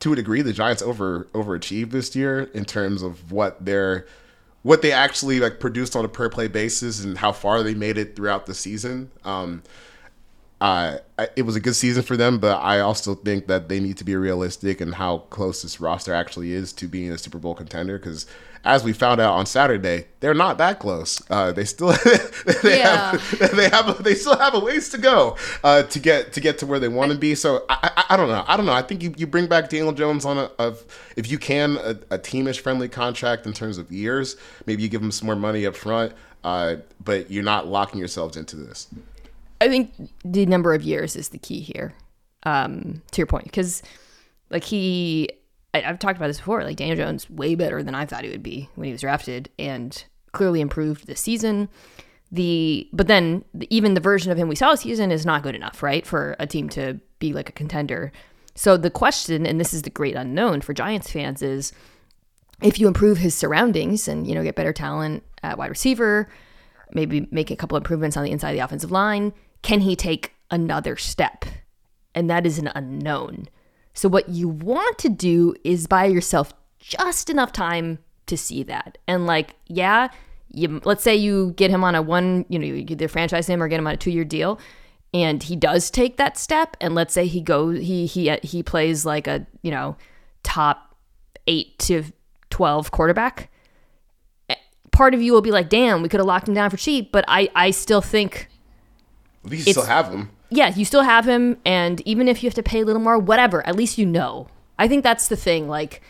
to 0.00 0.12
a 0.12 0.16
degree, 0.16 0.42
the 0.42 0.52
Giants 0.52 0.82
over 0.82 1.28
overachieved 1.32 1.92
this 1.92 2.16
year 2.16 2.50
in 2.54 2.64
terms 2.64 3.02
of 3.02 3.30
what 3.30 3.64
they're 3.64 4.04
what 4.62 4.82
they 4.82 4.90
actually 4.90 5.38
like 5.38 5.60
produced 5.60 5.94
on 5.94 6.04
a 6.04 6.08
per 6.08 6.28
play 6.28 6.48
basis 6.48 7.04
and 7.04 7.16
how 7.16 7.30
far 7.30 7.62
they 7.62 7.74
made 7.74 7.96
it 7.96 8.16
throughout 8.16 8.46
the 8.46 8.54
season. 8.54 9.12
Um, 9.24 9.62
uh, 10.60 10.98
it 11.36 11.42
was 11.42 11.54
a 11.56 11.60
good 11.60 11.76
season 11.76 12.02
for 12.02 12.16
them, 12.16 12.38
but 12.38 12.56
I 12.62 12.80
also 12.80 13.14
think 13.14 13.46
that 13.46 13.68
they 13.68 13.78
need 13.80 13.98
to 13.98 14.04
be 14.04 14.16
realistic 14.16 14.80
in 14.80 14.92
how 14.92 15.18
close 15.18 15.62
this 15.62 15.80
roster 15.80 16.14
actually 16.14 16.52
is 16.52 16.72
to 16.74 16.88
being 16.88 17.10
a 17.12 17.18
Super 17.18 17.38
Bowl 17.38 17.54
contender. 17.54 17.98
Because 17.98 18.26
as 18.64 18.82
we 18.82 18.92
found 18.94 19.20
out 19.20 19.34
on 19.34 19.44
Saturday, 19.44 20.06
they're 20.20 20.32
not 20.34 20.56
that 20.58 20.78
close. 20.78 21.22
Uh, 21.30 21.52
they 21.52 21.64
still 21.66 21.88
they 22.62 22.78
Yeah. 22.78 23.10
have 23.12 23.38
they 23.56 23.68
have 23.68 24.02
they 24.02 24.14
still 24.14 24.36
have 24.38 24.54
a 24.54 24.58
ways 24.58 24.88
to 24.90 24.98
go 24.98 25.36
uh, 25.62 25.82
to 25.84 25.98
get 25.98 26.32
to 26.32 26.40
get 26.40 26.58
to 26.58 26.66
where 26.66 26.78
they 26.80 26.88
want 26.88 27.12
to 27.12 27.18
be. 27.18 27.34
So 27.34 27.64
I, 27.68 27.90
I 27.96 28.04
I 28.10 28.16
don't 28.16 28.28
know. 28.28 28.44
I 28.48 28.56
don't 28.56 28.66
know. 28.66 28.72
I 28.72 28.82
think 28.82 29.02
you, 29.02 29.14
you 29.18 29.26
bring 29.26 29.46
back 29.48 29.68
Daniel 29.68 29.92
Jones 29.92 30.24
on 30.24 30.38
a 30.38 30.50
of 30.58 30.84
if 31.16 31.30
you 31.30 31.38
can 31.38 31.76
a, 31.76 31.90
a 32.10 32.18
teamish 32.18 32.60
friendly 32.60 32.88
contract 32.88 33.46
in 33.46 33.52
terms 33.52 33.76
of 33.76 33.92
years. 33.92 34.36
Maybe 34.64 34.82
you 34.82 34.88
give 34.88 35.02
him 35.02 35.12
some 35.12 35.26
more 35.26 35.36
money 35.36 35.66
up 35.66 35.76
front. 35.76 36.12
Uh, 36.44 36.76
but 37.02 37.28
you're 37.28 37.42
not 37.42 37.66
locking 37.66 37.98
yourselves 37.98 38.36
into 38.36 38.54
this. 38.54 38.86
I 39.60 39.68
think 39.68 39.92
the 40.24 40.46
number 40.46 40.74
of 40.74 40.82
years 40.82 41.16
is 41.16 41.30
the 41.30 41.38
key 41.38 41.60
here. 41.60 41.94
Um, 42.42 43.02
to 43.10 43.18
your 43.18 43.26
point, 43.26 43.44
because 43.44 43.82
like 44.50 44.62
he, 44.62 45.28
I, 45.74 45.82
I've 45.82 45.98
talked 45.98 46.16
about 46.16 46.28
this 46.28 46.38
before. 46.38 46.62
Like 46.62 46.76
Daniel 46.76 46.96
Jones, 46.96 47.28
way 47.28 47.56
better 47.56 47.82
than 47.82 47.94
I 47.94 48.06
thought 48.06 48.22
he 48.22 48.30
would 48.30 48.42
be 48.42 48.68
when 48.76 48.86
he 48.86 48.92
was 48.92 49.00
drafted, 49.00 49.50
and 49.58 50.04
clearly 50.32 50.60
improved 50.60 51.06
this 51.06 51.20
season. 51.20 51.68
The 52.30 52.88
but 52.92 53.08
then 53.08 53.44
the, 53.54 53.66
even 53.74 53.94
the 53.94 54.00
version 54.00 54.30
of 54.30 54.38
him 54.38 54.48
we 54.48 54.54
saw 54.54 54.70
this 54.70 54.80
season 54.80 55.10
is 55.10 55.26
not 55.26 55.42
good 55.42 55.54
enough, 55.56 55.82
right, 55.82 56.06
for 56.06 56.36
a 56.38 56.46
team 56.46 56.68
to 56.70 57.00
be 57.18 57.32
like 57.32 57.48
a 57.48 57.52
contender. 57.52 58.12
So 58.54 58.76
the 58.76 58.90
question, 58.90 59.44
and 59.46 59.60
this 59.60 59.74
is 59.74 59.82
the 59.82 59.90
great 59.90 60.14
unknown 60.14 60.60
for 60.60 60.72
Giants 60.72 61.10
fans, 61.10 61.42
is 61.42 61.72
if 62.62 62.78
you 62.78 62.86
improve 62.86 63.18
his 63.18 63.34
surroundings 63.34 64.08
and 64.08 64.26
you 64.26 64.34
know 64.34 64.42
get 64.42 64.54
better 64.54 64.72
talent 64.72 65.24
at 65.42 65.58
wide 65.58 65.70
receiver, 65.70 66.28
maybe 66.92 67.26
make 67.30 67.50
a 67.50 67.56
couple 67.56 67.76
improvements 67.76 68.16
on 68.16 68.24
the 68.24 68.30
inside 68.30 68.50
of 68.50 68.56
the 68.56 68.64
offensive 68.64 68.90
line, 68.92 69.32
can 69.66 69.80
he 69.80 69.96
take 69.96 70.32
another 70.48 70.96
step? 70.96 71.44
And 72.14 72.30
that 72.30 72.46
is 72.46 72.56
an 72.60 72.70
unknown. 72.76 73.48
So 73.94 74.08
what 74.08 74.28
you 74.28 74.48
want 74.48 74.96
to 74.98 75.08
do 75.08 75.56
is 75.64 75.88
buy 75.88 76.04
yourself 76.04 76.54
just 76.78 77.28
enough 77.28 77.50
time 77.50 77.98
to 78.26 78.36
see 78.36 78.62
that. 78.62 78.96
And 79.08 79.26
like, 79.26 79.56
yeah, 79.66 80.10
you 80.52 80.80
let's 80.84 81.02
say 81.02 81.16
you 81.16 81.52
get 81.56 81.72
him 81.72 81.82
on 81.82 81.96
a 81.96 82.00
one, 82.02 82.44
you 82.48 82.60
know, 82.60 82.66
you 82.66 82.74
either 82.76 83.08
franchise 83.08 83.48
him 83.48 83.60
or 83.60 83.66
get 83.66 83.80
him 83.80 83.88
on 83.88 83.94
a 83.94 83.98
2-year 83.98 84.24
deal 84.24 84.60
and 85.12 85.42
he 85.42 85.56
does 85.56 85.90
take 85.90 86.16
that 86.16 86.38
step 86.38 86.76
and 86.80 86.94
let's 86.94 87.12
say 87.12 87.26
he 87.26 87.40
goes 87.40 87.80
he 87.80 88.06
he 88.06 88.30
uh, 88.30 88.38
he 88.44 88.62
plays 88.62 89.04
like 89.04 89.26
a, 89.26 89.48
you 89.62 89.72
know, 89.72 89.96
top 90.44 90.94
8 91.48 91.76
to 91.80 92.04
12 92.50 92.92
quarterback 92.92 93.50
eh, 94.48 94.54
part 94.92 95.12
of 95.12 95.20
you 95.20 95.32
will 95.32 95.42
be 95.42 95.50
like, 95.50 95.68
damn, 95.68 96.02
we 96.02 96.08
could 96.08 96.20
have 96.20 96.26
locked 96.26 96.46
him 96.46 96.54
down 96.54 96.70
for 96.70 96.76
cheap. 96.76 97.10
But 97.10 97.24
I, 97.26 97.48
I 97.56 97.72
still 97.72 98.00
think, 98.00 98.48
At 99.46 99.50
least 99.52 99.66
you 99.66 99.72
still 99.72 99.84
have 99.86 100.10
them. 100.10 100.30
yeah, 100.50 100.74
you 100.74 100.84
still 100.84 101.02
have 101.02 101.26
him. 101.26 101.56
And 101.64 102.00
even 102.02 102.28
if 102.28 102.42
you 102.42 102.46
have 102.48 102.54
to 102.54 102.62
pay 102.62 102.80
a 102.80 102.84
little 102.84 103.00
more, 103.02 103.18
whatever, 103.18 103.66
at 103.66 103.74
least 103.76 103.96
you 103.98 104.04
know. 104.06 104.48
I 104.78 104.86
think 104.88 105.02
that's 105.02 105.28
the 105.28 105.36
thing. 105.36 105.68
Like, 105.68 106.02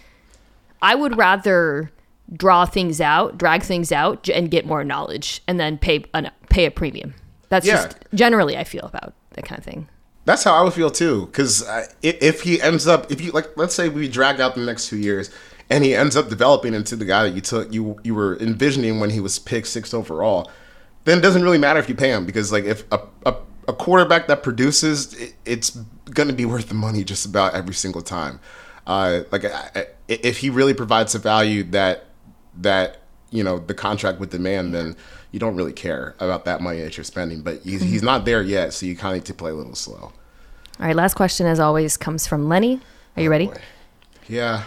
I 0.82 0.94
would 0.94 1.16
rather 1.16 1.92
draw 2.32 2.66
things 2.66 3.00
out, 3.00 3.38
drag 3.38 3.62
things 3.62 3.92
out, 3.92 4.28
and 4.28 4.50
get 4.50 4.66
more 4.66 4.82
knowledge 4.82 5.42
and 5.46 5.60
then 5.60 5.78
pay 5.78 6.04
a, 6.12 6.30
pay 6.50 6.66
a 6.66 6.70
premium. 6.70 7.14
That's 7.48 7.64
Yeah. 7.66 7.76
just 7.84 7.98
generally 8.14 8.56
I 8.56 8.64
feel 8.64 8.84
about 8.84 9.14
that 9.34 9.44
kind 9.44 9.58
of 9.58 9.64
thing. 9.64 9.88
That's 10.24 10.42
how 10.42 10.54
I 10.54 10.62
would 10.62 10.72
feel 10.72 10.90
too. 10.90 11.26
Because 11.26 11.62
if, 12.02 12.20
if 12.20 12.42
he 12.42 12.60
ends 12.60 12.88
up, 12.88 13.12
if 13.12 13.20
you 13.20 13.30
like, 13.30 13.56
let's 13.56 13.74
say 13.76 13.88
we 13.88 14.08
drag 14.08 14.40
out 14.40 14.56
the 14.56 14.60
next 14.62 14.88
two 14.88 14.96
years, 14.96 15.30
and 15.70 15.84
he 15.84 15.94
ends 15.94 16.16
up 16.16 16.28
developing 16.28 16.74
into 16.74 16.96
the 16.96 17.04
guy 17.04 17.22
that 17.24 17.34
you 17.34 17.40
took, 17.40 17.72
you 17.72 17.96
you 18.02 18.14
were 18.14 18.36
envisioning 18.40 18.98
when 18.98 19.10
he 19.10 19.20
was 19.20 19.38
picked 19.38 19.68
sixth 19.68 19.94
overall, 19.94 20.50
then 21.06 21.18
it 21.18 21.22
doesn't 21.22 21.42
really 21.42 21.58
matter 21.58 21.78
if 21.78 21.88
you 21.88 21.94
pay 21.94 22.10
him 22.10 22.26
because 22.26 22.52
like 22.52 22.64
if 22.64 22.84
a 22.92 23.00
a, 23.24 23.34
a 23.68 23.72
quarterback 23.72 24.26
that 24.26 24.42
produces, 24.42 25.14
it, 25.14 25.34
it's 25.44 25.70
going 26.10 26.28
to 26.28 26.34
be 26.34 26.44
worth 26.44 26.68
the 26.68 26.74
money 26.74 27.04
just 27.04 27.24
about 27.24 27.54
every 27.54 27.74
single 27.74 28.02
time. 28.02 28.40
Uh, 28.86 29.20
like 29.30 29.44
I, 29.44 29.70
I, 29.74 29.86
if 30.08 30.38
he 30.38 30.50
really 30.50 30.74
provides 30.74 31.12
the 31.12 31.18
value 31.18 31.62
that 31.64 32.06
that 32.58 32.98
you 33.30 33.42
know 33.42 33.58
the 33.58 33.74
contract 33.74 34.20
would 34.20 34.30
demand, 34.30 34.74
then 34.74 34.96
you 35.30 35.38
don't 35.38 35.56
really 35.56 35.72
care 35.72 36.14
about 36.18 36.44
that 36.44 36.60
money 36.60 36.80
that 36.82 36.96
you're 36.96 37.04
spending. 37.04 37.42
But 37.42 37.62
he's, 37.62 37.82
he's 37.82 38.02
not 38.02 38.24
there 38.24 38.42
yet, 38.42 38.72
so 38.72 38.86
you 38.86 38.96
kind 38.96 39.16
of 39.16 39.22
need 39.22 39.26
to 39.26 39.34
play 39.34 39.50
a 39.50 39.54
little 39.54 39.74
slow. 39.74 40.12
All 40.78 40.86
right, 40.86 40.96
last 40.96 41.14
question 41.14 41.46
as 41.46 41.60
always 41.60 41.96
comes 41.96 42.26
from 42.26 42.48
Lenny. 42.48 42.80
Are 43.16 43.22
you 43.22 43.30
ready? 43.30 43.46
Boy. 43.46 43.60
Yeah. 44.28 44.64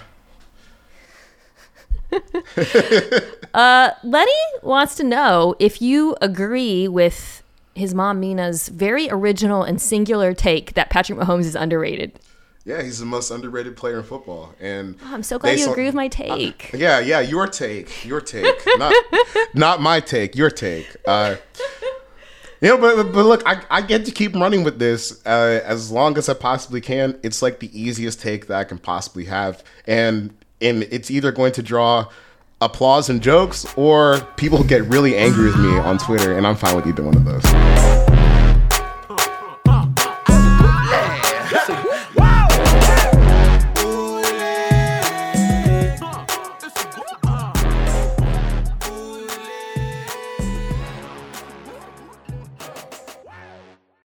Lenny 3.53 4.31
wants 4.63 4.95
to 4.95 5.03
know 5.03 5.55
if 5.59 5.81
you 5.81 6.15
agree 6.21 6.87
with 6.87 7.43
his 7.75 7.93
mom 7.93 8.19
Mina's 8.19 8.67
very 8.69 9.09
original 9.09 9.63
and 9.63 9.81
singular 9.81 10.33
take 10.33 10.73
that 10.73 10.89
Patrick 10.89 11.17
Mahomes 11.19 11.45
is 11.45 11.55
underrated. 11.55 12.19
Yeah, 12.65 12.81
he's 12.83 12.99
the 12.99 13.05
most 13.05 13.31
underrated 13.31 13.77
player 13.77 13.97
in 13.99 14.03
football, 14.03 14.53
and 14.59 14.95
Oh, 15.03 15.13
I'm 15.13 15.23
so 15.23 15.39
glad 15.39 15.57
you 15.57 15.65
on- 15.65 15.71
agree 15.71 15.85
with 15.85 15.95
my 15.95 16.07
take. 16.09 16.71
Yeah, 16.73 16.99
yeah, 16.99 17.21
your 17.21 17.47
take, 17.47 18.05
your 18.05 18.21
take, 18.21 18.45
not 18.77 18.93
not 19.55 19.81
my 19.81 19.99
take, 20.01 20.35
your 20.35 20.51
take. 20.51 20.87
Uh, 21.07 21.37
you 22.61 22.67
know, 22.67 22.77
but 22.77 23.11
but 23.13 23.23
look, 23.25 23.41
I, 23.45 23.63
I 23.71 23.81
get 23.81 24.05
to 24.05 24.11
keep 24.11 24.35
running 24.35 24.63
with 24.63 24.77
this 24.77 25.25
uh, 25.25 25.61
as 25.63 25.89
long 25.89 26.17
as 26.17 26.27
I 26.27 26.33
possibly 26.33 26.81
can. 26.81 27.17
It's 27.23 27.41
like 27.41 27.59
the 27.59 27.71
easiest 27.81 28.21
take 28.21 28.47
that 28.47 28.57
I 28.59 28.65
can 28.65 28.77
possibly 28.77 29.25
have, 29.25 29.63
and 29.87 30.35
and 30.61 30.83
it's 30.83 31.09
either 31.11 31.31
going 31.31 31.51
to 31.53 31.63
draw 31.63 32.07
applause 32.61 33.09
and 33.09 33.21
jokes, 33.21 33.65
or 33.77 34.19
people 34.35 34.63
get 34.63 34.83
really 34.85 35.15
angry 35.15 35.45
with 35.45 35.57
me 35.57 35.77
on 35.77 35.97
Twitter, 35.97 36.37
and 36.37 36.45
I'm 36.45 36.55
fine 36.55 36.75
with 36.75 36.87
either 36.87 37.03
one 37.03 37.15
of 37.15 37.25
those. 37.25 38.08